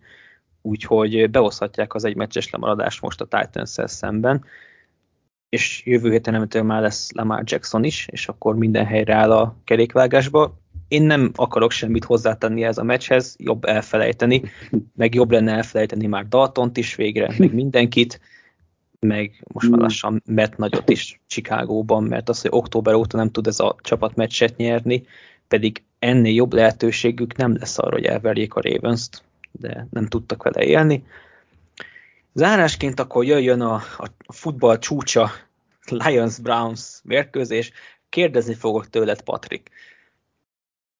úgyhogy 0.62 1.30
behozhatják 1.30 1.94
az 1.94 2.04
egy 2.04 2.16
meccses 2.16 2.50
lemaradást 2.50 3.00
most 3.00 3.20
a 3.20 3.24
titans 3.24 3.76
szemben, 3.84 4.44
és 5.48 5.82
jövő 5.86 6.10
héten 6.10 6.34
emetől 6.34 6.62
már 6.62 6.80
lesz 6.80 7.12
Lamar 7.12 7.42
Jackson 7.44 7.84
is, 7.84 8.06
és 8.10 8.28
akkor 8.28 8.56
minden 8.56 8.86
helyre 8.86 9.14
áll 9.14 9.32
a 9.32 9.56
kerékvágásba. 9.64 10.58
Én 10.88 11.02
nem 11.02 11.30
akarok 11.34 11.70
semmit 11.70 12.04
hozzátenni 12.04 12.64
ez 12.64 12.78
a 12.78 12.82
meccshez, 12.82 13.36
jobb 13.38 13.64
elfelejteni, 13.64 14.42
meg 14.96 15.14
jobb 15.14 15.30
lenne 15.30 15.52
elfelejteni 15.52 16.06
már 16.06 16.28
Daltont 16.28 16.76
is 16.76 16.94
végre, 16.94 17.34
meg 17.38 17.54
mindenkit, 17.54 18.20
meg 19.00 19.42
most 19.52 19.68
már 19.68 19.74
hmm. 19.74 19.82
lassan 19.82 20.22
Matt 20.26 20.56
nagyot 20.56 20.88
is 20.88 21.20
Chicagóban, 21.26 22.04
mert 22.04 22.28
az, 22.28 22.40
hogy 22.40 22.50
október 22.52 22.94
óta 22.94 23.16
nem 23.16 23.30
tud 23.30 23.46
ez 23.46 23.60
a 23.60 23.76
csapat 23.80 24.14
meccset 24.14 24.56
nyerni, 24.56 25.06
pedig 25.48 25.82
ennél 25.98 26.34
jobb 26.34 26.52
lehetőségük 26.52 27.36
nem 27.36 27.56
lesz 27.56 27.78
arra, 27.78 27.92
hogy 27.92 28.04
elverjék 28.04 28.54
a 28.54 28.60
Ravens-t, 28.60 29.22
de 29.52 29.86
nem 29.90 30.06
tudtak 30.06 30.42
vele 30.42 30.64
élni. 30.64 31.04
Zárásként 32.32 33.00
akkor 33.00 33.24
jöjjön 33.24 33.60
a, 33.60 33.74
a 33.74 34.32
futball 34.32 34.78
csúcsa 34.78 35.30
Lions-Browns 35.86 37.00
mérkőzés. 37.04 37.72
Kérdezni 38.08 38.54
fogok 38.54 38.90
tőled, 38.90 39.22
Patrik. 39.22 39.70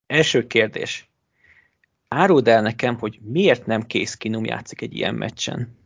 Első 0.06 0.46
kérdés. 0.46 1.08
Áruld 2.08 2.48
el 2.48 2.62
nekem, 2.62 2.98
hogy 2.98 3.18
miért 3.22 3.66
nem 3.66 3.82
Kész 3.82 4.14
Kinum 4.14 4.44
játszik 4.44 4.80
egy 4.80 4.94
ilyen 4.94 5.14
meccsen? 5.14 5.78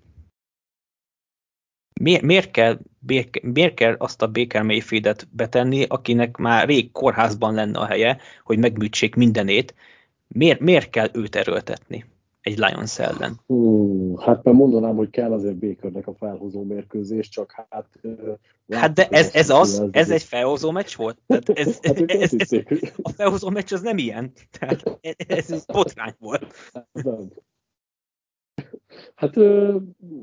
Miért, 2.01 2.23
miért, 2.23 2.51
kell, 2.51 2.79
miért 3.43 3.75
kell 3.75 3.95
azt 3.99 4.23
a 4.23 4.31
Baker 4.31 4.63
Mayfieldet 4.63 5.29
betenni, 5.31 5.85
akinek 5.89 6.37
már 6.37 6.67
rég 6.67 6.93
kórházban 6.93 7.55
lenne 7.55 7.79
a 7.79 7.87
helye, 7.87 8.19
hogy 8.43 8.59
megműtsék 8.59 9.15
mindenét? 9.15 9.75
Miért, 10.29 10.61
miért 10.61 10.91
kell 10.91 11.09
őt 11.13 11.37
erőltetni? 11.37 12.05
egy 12.45 12.59
Lions 12.59 12.99
ellen? 12.99 13.41
Hú, 13.47 14.17
hát 14.17 14.43
már 14.43 14.55
mondanám, 14.55 14.97
hogy 14.97 15.11
kell 15.11 15.33
azért 15.33 15.57
Bakernek 15.57 16.07
a 16.07 16.15
felhozó 16.15 16.63
mérkőzés, 16.63 17.29
csak 17.29 17.53
hát... 17.71 17.87
Hát 18.69 18.93
de 18.93 19.09
ez, 19.09 19.35
ez 19.35 19.51
az, 19.51 19.81
ez, 19.81 19.89
ez 19.93 20.11
egy 20.11 20.23
felhozó 20.23 20.71
meccs 20.71 20.97
volt? 20.97 21.19
Tehát 21.27 21.49
ez, 21.49 21.79
hát 21.83 22.01
ez, 22.01 22.33
ez, 22.33 22.53
ez, 22.53 22.93
a 23.03 23.09
felhozó 23.09 23.49
meccs 23.49 23.73
az 23.73 23.81
nem 23.81 23.99
ilyen. 23.99 24.33
Tehát 24.59 25.01
ez, 25.27 25.51
ez 25.51 25.65
botrány 25.65 26.15
volt. 26.19 26.55
Nem. 26.93 27.33
Hát, 29.15 29.35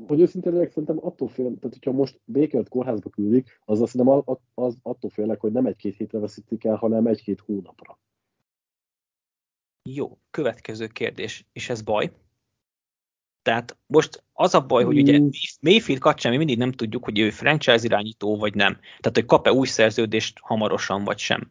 hogy 0.06 0.20
őszintén 0.20 0.52
legyek, 0.52 0.70
szerintem 0.70 0.98
attól 1.00 1.28
félek, 1.28 1.58
tehát 1.58 1.74
hogyha 1.74 1.92
most 1.92 2.20
Békert 2.24 2.68
kórházba 2.68 3.10
küldik, 3.10 3.60
az 3.64 3.80
azt 3.80 3.92
hiszem 3.92 4.08
az, 4.08 4.22
az 4.54 4.76
attól 4.82 5.10
félek, 5.10 5.40
hogy 5.40 5.52
nem 5.52 5.66
egy-két 5.66 5.96
hétre 5.96 6.18
veszítik 6.18 6.64
el, 6.64 6.76
hanem 6.76 7.06
egy-két 7.06 7.40
hónapra. 7.40 7.98
Jó, 9.82 10.18
következő 10.30 10.86
kérdés, 10.86 11.46
és 11.52 11.68
ez 11.68 11.82
baj? 11.82 12.12
Tehát 13.42 13.76
most 13.86 14.24
az 14.32 14.54
a 14.54 14.66
baj, 14.66 14.84
hogy 14.84 14.98
ugye 14.98 15.18
mm. 15.18 15.28
Mayfield 15.60 16.00
kapcsán 16.00 16.32
mi 16.32 16.38
mindig 16.38 16.58
nem 16.58 16.72
tudjuk, 16.72 17.04
hogy 17.04 17.18
ő 17.18 17.30
franchise 17.30 17.84
irányító 17.84 18.36
vagy 18.36 18.54
nem. 18.54 18.72
Tehát, 18.72 19.12
hogy 19.14 19.24
kap-e 19.24 19.52
új 19.52 19.66
szerződést 19.66 20.38
hamarosan 20.40 21.04
vagy 21.04 21.18
sem. 21.18 21.50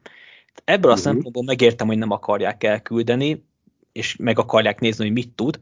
Ebből 0.64 0.92
a 0.92 0.94
uh-huh. 0.94 1.12
szempontból 1.12 1.44
megértem, 1.44 1.88
hogy 1.88 1.98
nem 1.98 2.12
akarják 2.12 2.64
elküldeni, 2.64 3.46
és 3.92 4.16
meg 4.16 4.40
akarják 4.40 4.80
nézni, 4.80 5.04
hogy 5.04 5.14
mit 5.14 5.30
tud, 5.30 5.60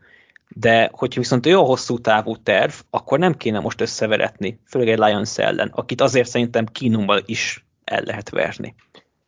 de 0.55 0.89
hogyha 0.93 1.19
viszont 1.19 1.45
olyan 1.45 1.65
hosszú 1.65 1.97
távú 1.97 2.35
terv, 2.35 2.71
akkor 2.89 3.19
nem 3.19 3.33
kéne 3.33 3.59
most 3.59 3.81
összeveretni, 3.81 4.59
főleg 4.65 4.89
egy 4.89 4.97
Lions 4.97 5.37
ellen, 5.37 5.67
akit 5.67 6.01
azért 6.01 6.29
szerintem 6.29 6.65
kínummal 6.65 7.21
is 7.25 7.65
el 7.83 8.03
lehet 8.03 8.29
verni. 8.29 8.75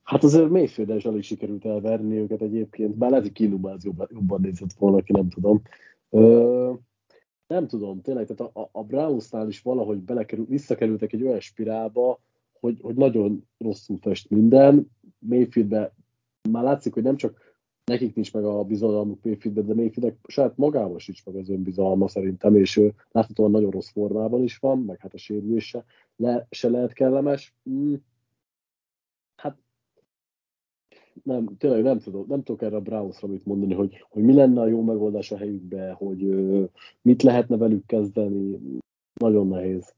Hát 0.03 0.23
azért 0.23 0.49
Mayfield-el 0.49 0.97
is 0.97 1.05
alig 1.05 1.23
sikerült 1.23 1.65
elverni 1.65 2.17
őket 2.17 2.41
egyébként, 2.41 2.95
bár 2.95 3.09
lehet, 3.09 3.25
hogy 3.25 3.33
kínummal 3.33 3.77
jobban, 3.81 4.07
jobban 4.11 4.41
nézett 4.41 4.73
volna, 4.77 4.97
aki 4.97 5.11
nem 5.11 5.29
tudom. 5.29 5.61
Ö, 6.09 6.73
nem 7.47 7.67
tudom, 7.67 8.01
tényleg, 8.01 8.27
tehát 8.27 8.55
a, 8.55 8.69
a 8.71 8.83
Brownsnál 8.83 9.47
is 9.47 9.61
valahogy 9.61 9.97
belekerül, 9.97 10.45
visszakerültek 10.49 11.13
egy 11.13 11.23
olyan 11.23 11.39
spirálba, 11.39 12.19
hogy, 12.59 12.79
hogy 12.81 12.95
nagyon 12.95 13.47
rosszul 13.57 13.97
fest 14.01 14.29
minden. 14.29 14.91
Mayfieldbe 15.19 15.93
már 16.49 16.63
látszik, 16.63 16.93
hogy 16.93 17.03
nem 17.03 17.15
csak 17.15 17.50
nekik 17.91 18.15
nincs 18.15 18.33
meg 18.33 18.43
a 18.43 18.63
bizalmuk 18.63 19.23
Mayfieldbe, 19.23 19.61
de 19.61 19.73
Mayfieldnek 19.73 20.19
saját 20.27 20.57
magával 20.57 20.99
sincs 20.99 21.25
meg 21.25 21.35
az 21.35 21.49
önbizalma 21.49 22.07
szerintem, 22.07 22.55
és 22.55 22.77
ő 22.77 22.93
láthatóan 23.11 23.51
nagyon 23.51 23.71
rossz 23.71 23.89
formában 23.89 24.43
is 24.43 24.57
van, 24.57 24.79
meg 24.79 24.99
hát 24.99 25.13
a 25.13 25.17
sérülése 25.17 25.85
le, 26.15 26.47
se 26.49 26.69
lehet 26.69 26.93
kellemes. 26.93 27.53
Mm. 27.69 27.93
Hát 29.35 29.57
nem, 31.23 31.57
tényleg 31.57 31.83
nem 31.83 31.99
tudok, 31.99 32.27
nem 32.27 32.43
tudok 32.43 32.61
erre 32.61 32.75
a 32.75 32.81
Brownsra 32.81 33.27
mit 33.27 33.45
mondani, 33.45 33.73
hogy, 33.73 34.05
hogy 34.09 34.23
mi 34.23 34.33
lenne 34.33 34.61
a 34.61 34.67
jó 34.67 34.81
megoldás 34.81 35.31
a 35.31 35.37
helyükbe, 35.37 35.91
hogy 35.91 36.23
uh, 36.23 36.69
mit 37.01 37.23
lehetne 37.23 37.57
velük 37.57 37.85
kezdeni, 37.85 38.59
nagyon 39.13 39.47
nehéz. 39.47 39.93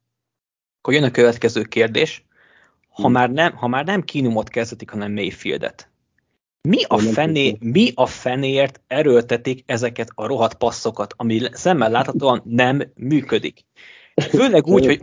Akkor 0.77 0.93
jön 0.93 1.03
a 1.03 1.11
következő 1.11 1.61
kérdés. 1.61 2.25
Ha, 2.87 3.03
hmm. 3.03 3.11
már 3.11 3.31
nem, 3.31 3.55
ha 3.55 3.67
már 3.67 3.85
nem 3.85 4.01
kínumot 4.01 4.49
kezdetik, 4.49 4.89
hanem 4.89 5.13
Mayfieldet, 5.13 5.91
mi 6.69 6.83
a, 6.87 6.97
fené, 6.97 7.57
mi 7.59 7.91
a 7.95 8.05
fenéért 8.05 8.81
erőltetik 8.87 9.63
ezeket 9.65 10.09
a 10.15 10.27
rohadt 10.27 10.53
passzokat, 10.53 11.13
ami 11.17 11.41
szemmel 11.51 11.91
láthatóan 11.91 12.41
nem 12.45 12.91
működik? 12.95 13.65
Főleg 14.29 14.67
úgy, 14.67 14.85
hogy, 14.85 14.99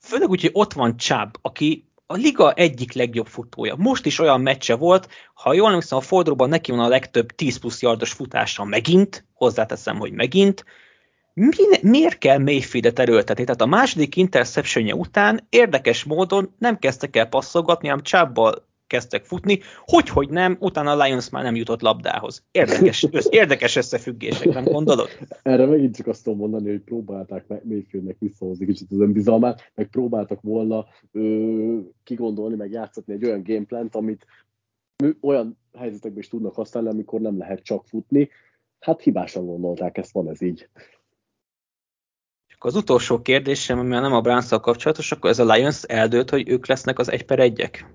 főleg 0.00 0.28
úgy, 0.28 0.40
hogy 0.40 0.50
ott 0.52 0.72
van 0.72 0.96
Csáb, 0.96 1.36
aki 1.42 1.88
a 2.06 2.14
liga 2.14 2.52
egyik 2.52 2.92
legjobb 2.92 3.26
futója. 3.26 3.74
Most 3.78 4.06
is 4.06 4.18
olyan 4.18 4.40
meccse 4.40 4.74
volt, 4.74 5.08
ha 5.34 5.54
jól 5.54 5.68
emlékszem, 5.68 5.98
a 5.98 6.00
fordulóban 6.00 6.48
neki 6.48 6.70
van 6.70 6.80
a 6.80 6.88
legtöbb 6.88 7.30
10 7.30 7.56
plusz 7.56 7.82
yardos 7.82 8.12
futása 8.12 8.64
megint, 8.64 9.26
hozzáteszem, 9.32 9.98
hogy 9.98 10.12
megint, 10.12 10.64
mi, 11.34 11.48
miért 11.80 12.18
kell 12.18 12.38
Mayfieldet 12.38 12.98
erőltetni? 12.98 13.44
Tehát 13.44 13.60
a 13.60 13.66
második 13.66 14.16
interceptionje 14.16 14.94
után 14.94 15.46
érdekes 15.48 16.04
módon 16.04 16.54
nem 16.58 16.78
kezdtek 16.78 17.16
el 17.16 17.26
passzolgatni, 17.26 17.88
hanem 17.88 18.02
csábbal 18.02 18.72
kezdtek 18.94 19.24
futni, 19.24 19.58
hogy, 19.84 20.08
hogy 20.08 20.28
nem, 20.28 20.56
utána 20.60 20.90
a 20.90 21.04
Lions 21.04 21.30
már 21.30 21.42
nem 21.42 21.54
jutott 21.56 21.80
labdához. 21.80 22.42
Érdekes, 22.50 23.06
össz, 23.10 23.26
érdekes 23.30 23.76
összefüggések, 23.76 24.52
nem 24.52 24.64
gondolod? 24.64 25.08
Erre 25.42 25.66
megint 25.66 25.96
csak 25.96 26.06
azt 26.06 26.24
tudom 26.24 26.38
mondani, 26.38 26.70
hogy 26.70 26.80
próbálták 26.80 27.46
meg 27.46 27.66
Mayfieldnek 27.66 28.16
visszahozni 28.18 28.66
kicsit 28.66 28.90
az 28.90 29.00
önbizalmát, 29.00 29.72
meg 29.74 29.86
próbáltak 29.86 30.40
volna 30.40 30.86
ö, 31.12 31.78
kigondolni, 32.04 32.56
meg 32.56 32.70
játszatni 32.70 33.12
egy 33.12 33.24
olyan 33.24 33.42
gameplant, 33.42 33.94
amit 33.94 34.26
olyan 35.20 35.58
helyzetekben 35.78 36.20
is 36.20 36.28
tudnak 36.28 36.54
használni, 36.54 36.88
amikor 36.88 37.20
nem 37.20 37.38
lehet 37.38 37.62
csak 37.62 37.84
futni. 37.86 38.28
Hát 38.80 39.02
hibásan 39.02 39.46
gondolták 39.46 39.98
ezt, 39.98 40.12
van 40.12 40.28
ez 40.28 40.42
így. 40.42 40.68
Az 42.58 42.76
utolsó 42.76 43.22
kérdésem, 43.22 43.78
ami 43.78 43.88
nem 43.88 44.12
a 44.12 44.20
browns 44.20 44.48
kapcsolatos, 44.48 45.12
akkor 45.12 45.30
ez 45.30 45.38
a 45.38 45.52
Lions 45.52 45.82
eldőlt, 45.82 46.30
hogy 46.30 46.48
ők 46.48 46.66
lesznek 46.66 46.98
az 46.98 47.10
egy 47.10 47.24
per 47.24 47.38
egyek? 47.38 47.86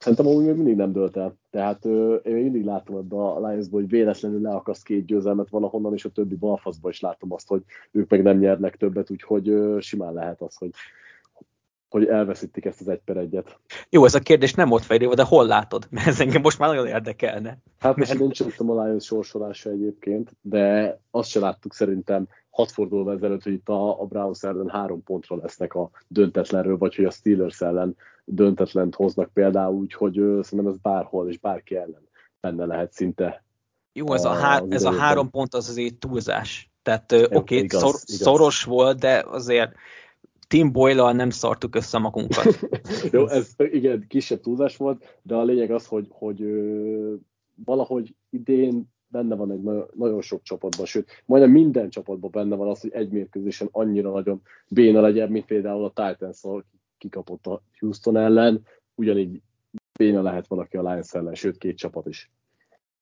Szerintem 0.00 0.26
amúgy 0.26 0.44
még 0.44 0.54
mindig 0.54 0.76
nem 0.76 0.92
dölt 0.92 1.16
el. 1.16 1.38
Tehát 1.50 1.84
ö, 1.84 2.14
én 2.14 2.34
mindig 2.34 2.64
látom 2.64 2.96
ebbe 2.96 3.16
a 3.16 3.48
lions 3.48 3.66
hogy 3.70 3.88
véletlenül 3.88 4.40
leakaszt 4.40 4.84
két 4.84 5.04
győzelmet 5.04 5.48
valahonnan, 5.48 5.92
és 5.92 6.04
a 6.04 6.10
többi 6.10 6.34
balfaszba 6.34 6.88
is 6.88 7.00
látom 7.00 7.32
azt, 7.32 7.48
hogy 7.48 7.62
ők 7.90 8.10
meg 8.10 8.22
nem 8.22 8.38
nyernek 8.38 8.76
többet, 8.76 9.10
úgyhogy 9.10 9.48
ö, 9.48 9.76
simán 9.80 10.14
lehet 10.14 10.40
az, 10.40 10.56
hogy 10.56 10.70
hogy 11.88 12.06
elveszítik 12.06 12.64
ezt 12.64 12.80
az 12.80 12.88
egy 12.88 13.00
per 13.04 13.16
egyet. 13.16 13.58
Jó, 13.90 14.04
ez 14.04 14.14
a 14.14 14.18
kérdés 14.18 14.54
nem 14.54 14.70
ott 14.70 14.82
fejlő, 14.82 15.08
de 15.08 15.22
hol 15.22 15.46
látod? 15.46 15.86
Mert 15.90 16.06
ez 16.06 16.20
engem 16.20 16.42
most 16.42 16.58
már 16.58 16.68
nagyon 16.68 16.86
érdekelne. 16.86 17.58
Hát 17.78 17.96
most 17.96 18.18
mert... 18.18 18.40
én 18.60 18.68
a 18.68 18.84
Lions 18.84 19.04
sorsolása 19.04 19.70
egyébként, 19.70 20.30
de 20.40 20.98
azt 21.10 21.30
se 21.30 21.40
láttuk 21.40 21.74
szerintem 21.74 22.28
hat 22.50 22.70
fordulva 22.70 23.12
ezelőtt, 23.12 23.42
hogy 23.42 23.52
itt 23.52 23.68
a, 23.68 24.00
a 24.00 24.04
Browns 24.04 24.42
ellen 24.42 24.68
három 24.68 25.02
pontra 25.02 25.36
lesznek 25.36 25.74
a 25.74 25.90
döntetlenről, 26.08 26.78
vagy 26.78 26.94
hogy 26.94 27.04
a 27.04 27.10
Steelers 27.10 27.60
ellen 27.60 27.96
döntetlent 28.24 28.94
hoznak 28.94 29.32
például, 29.32 29.74
úgyhogy 29.74 30.14
szerintem 30.14 30.66
ez 30.66 30.78
bárhol 30.82 31.28
és 31.28 31.38
bárki 31.38 31.76
ellen 31.76 32.08
benne 32.40 32.64
lehet 32.64 32.92
szinte. 32.92 33.44
Jó, 33.92 34.12
ez 34.12 34.24
a, 34.24 34.32
há- 34.32 34.72
ez 34.72 34.84
a 34.84 34.92
három 34.92 35.30
pont 35.30 35.54
az 35.54 35.68
azért 35.68 35.94
túlzás. 35.94 36.70
Tehát 36.82 37.12
oké, 37.12 37.36
okay, 37.36 37.68
szor- 37.68 38.08
szoros 38.08 38.64
volt, 38.64 38.98
de 38.98 39.24
azért 39.28 39.74
Tim 40.48 40.72
boyle 40.72 41.12
nem 41.12 41.30
szartuk 41.30 41.74
össze 41.74 41.98
magunkat. 41.98 42.58
Jó, 43.12 43.26
ez 43.26 43.54
igen, 43.56 44.04
kisebb 44.08 44.40
túlzás 44.40 44.76
volt, 44.76 45.18
de 45.22 45.34
a 45.34 45.44
lényeg 45.44 45.70
az, 45.70 45.86
hogy, 45.86 46.06
hogy 46.10 46.42
ö, 46.42 47.14
valahogy 47.64 48.14
idén 48.30 48.94
benne 49.08 49.34
van 49.34 49.50
egy 49.50 49.62
nagyon, 49.62 49.86
nagyon 49.94 50.20
sok 50.20 50.42
csapatban, 50.42 50.86
sőt, 50.86 51.22
majdnem 51.24 51.52
minden 51.52 51.90
csapatban 51.90 52.30
benne 52.30 52.56
van 52.56 52.68
az, 52.68 52.80
hogy 52.80 52.92
egy 52.92 53.10
mérkőzésen 53.10 53.68
annyira 53.70 54.10
nagyon 54.10 54.42
béna 54.68 55.00
legyen, 55.00 55.30
mint 55.30 55.44
például 55.44 55.84
a 55.84 55.92
titans 56.08 56.40
kikapott 56.98 57.46
a 57.46 57.62
Houston 57.78 58.16
ellen, 58.16 58.62
ugyanígy 58.94 59.40
béna 59.98 60.22
lehet 60.22 60.46
valaki 60.46 60.76
a 60.76 60.90
Lions 60.90 61.12
ellen, 61.12 61.34
sőt 61.34 61.58
két 61.58 61.76
csapat 61.76 62.06
is. 62.06 62.30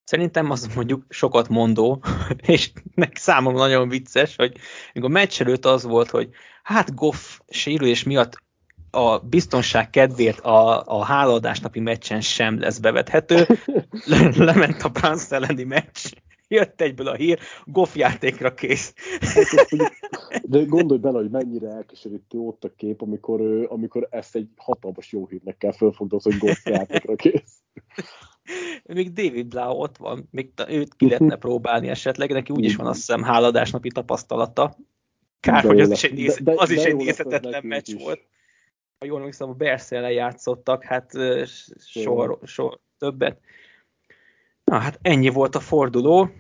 Szerintem 0.05 0.51
az 0.51 0.74
mondjuk 0.74 1.05
sokat 1.09 1.49
mondó, 1.49 2.03
és 2.55 2.72
meg 2.95 3.16
számomra 3.16 3.59
nagyon 3.59 3.88
vicces, 3.88 4.36
hogy 4.36 4.57
a 4.92 5.09
meccs 5.09 5.40
előtt 5.40 5.64
az 5.64 5.84
volt, 5.84 6.11
hogy 6.11 6.30
hát 6.64 6.94
Goff 6.94 7.40
sérülés 7.48 8.02
miatt 8.02 8.42
a 8.91 9.18
biztonság 9.18 9.91
kedvéért 9.91 10.41
a, 10.41 10.82
a 10.86 11.04
hálaadásnapi 11.04 11.80
meccsen 11.80 12.20
sem 12.20 12.61
lesz 12.61 12.78
bevethető. 12.78 13.46
Le, 14.11 14.30
lement 14.36 14.82
a 14.82 14.88
Browns 14.88 15.30
elleni 15.30 15.64
meccs, 15.64 16.12
jött 16.49 16.80
egyből 16.80 17.08
a 17.08 17.14
hír, 17.14 17.38
Goff 17.64 17.96
játékra 17.96 18.54
kész. 18.54 18.95
De 20.42 20.62
gondolj 20.62 21.00
bele, 21.00 21.18
hogy 21.18 21.30
mennyire 21.30 21.68
elkeserítő 21.68 22.38
ott 22.38 22.64
a 22.64 22.72
kép, 22.76 23.03
amikor, 23.03 23.66
amikor 23.70 24.07
ezt 24.11 24.36
egy 24.36 24.49
hatalmas 24.57 25.12
jó 25.12 25.26
hírnek 25.26 25.57
kell 25.57 25.72
felfogni, 25.72 26.18
hogy 26.22 26.38
Goff 26.38 26.64
játékra 26.64 27.14
kész. 27.14 27.62
Még 28.84 29.12
David 29.12 29.46
Blau 29.46 29.72
ott 29.72 29.96
van, 29.96 30.28
még 30.30 30.53
őt 30.68 30.95
ki 30.95 31.07
lehetne 31.07 31.36
próbálni 31.46 31.88
esetleg, 31.88 32.30
neki 32.30 32.53
úgyis 32.53 32.76
van 32.76 32.86
azt 32.86 32.99
hiszem 32.99 33.22
háladásnapi 33.22 33.88
tapasztalata. 33.88 34.76
Kár, 35.45 35.64
hogy 35.64 35.80
az 35.80 35.91
is 35.91 36.04
egy, 36.04 36.14
néz, 36.14 36.37
de, 36.37 36.42
de, 36.42 36.61
az 36.61 36.71
is 36.71 36.83
egy 36.83 36.96
nézhetetlen 36.96 37.66
meccs 37.66 37.88
is. 37.88 38.03
volt. 38.03 38.21
Ha 38.99 39.07
jól 39.07 39.18
emlékszem, 39.18 39.49
a 39.49 39.53
Berszellen 39.53 40.12
játszottak, 40.12 40.84
hát 40.84 41.12
soha, 41.79 42.38
soha 42.45 42.80
többet. 42.99 43.38
Na 44.64 44.79
hát 44.79 44.99
ennyi 45.03 45.29
volt 45.29 45.54
a 45.54 45.61
forduló. 45.61 46.30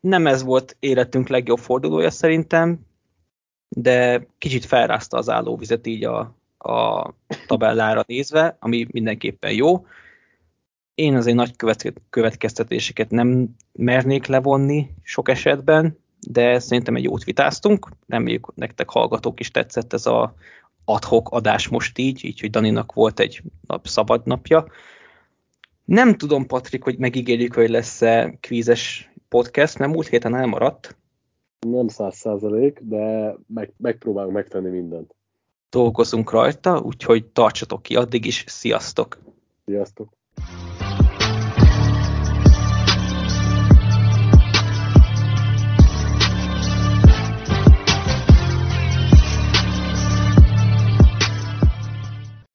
Nem 0.00 0.26
ez 0.26 0.42
volt 0.42 0.76
életünk 0.80 1.28
legjobb 1.28 1.58
fordulója 1.58 2.10
szerintem, 2.10 2.80
de 3.68 4.26
kicsit 4.38 4.64
felrázta 4.64 5.16
az 5.16 5.28
állóvizet 5.28 5.86
így 5.86 6.04
a, 6.04 6.18
a 6.58 7.10
tabellára 7.46 8.04
nézve, 8.06 8.56
ami 8.60 8.86
mindenképpen 8.90 9.52
jó. 9.52 9.86
Én 10.94 11.16
azért 11.16 11.36
nagy 11.36 11.56
következtetéseket 12.10 13.10
nem 13.10 13.48
mernék 13.72 14.26
levonni 14.26 14.90
sok 15.02 15.28
esetben, 15.28 15.98
de 16.28 16.58
szerintem 16.58 16.96
egy 16.96 17.04
jót 17.04 17.24
vitáztunk. 17.24 17.88
Reméljük 18.08 18.54
nektek 18.54 18.90
hallgatók 18.90 19.40
is 19.40 19.50
tetszett 19.50 19.92
ez 19.92 20.06
a 20.06 20.34
adhok 20.84 21.30
adás 21.30 21.68
most 21.68 21.98
így, 21.98 22.24
így, 22.24 22.40
hogy 22.40 22.50
Daninak 22.50 22.92
volt 22.92 23.20
egy 23.20 23.42
nap 23.66 23.86
szabad 23.86 24.26
napja. 24.26 24.66
Nem 25.84 26.16
tudom, 26.16 26.46
Patrik, 26.46 26.82
hogy 26.82 26.98
megígérjük, 26.98 27.54
hogy 27.54 27.70
lesz-e 27.70 28.36
kvízes 28.40 29.12
podcast, 29.28 29.78
mert 29.78 29.92
múlt 29.92 30.08
héten 30.08 30.34
elmaradt. 30.34 30.96
Nem 31.66 31.88
száz 31.88 32.16
százalék, 32.16 32.80
de 32.82 33.34
meg, 33.46 33.72
megpróbálunk 33.76 34.34
megtenni 34.34 34.68
mindent. 34.68 35.14
Dolgozunk 35.70 36.30
rajta, 36.30 36.80
úgyhogy 36.80 37.26
tartsatok 37.26 37.82
ki 37.82 37.96
addig 37.96 38.24
is. 38.24 38.44
Sziasztok! 38.46 39.18
Sziasztok! 39.64 40.12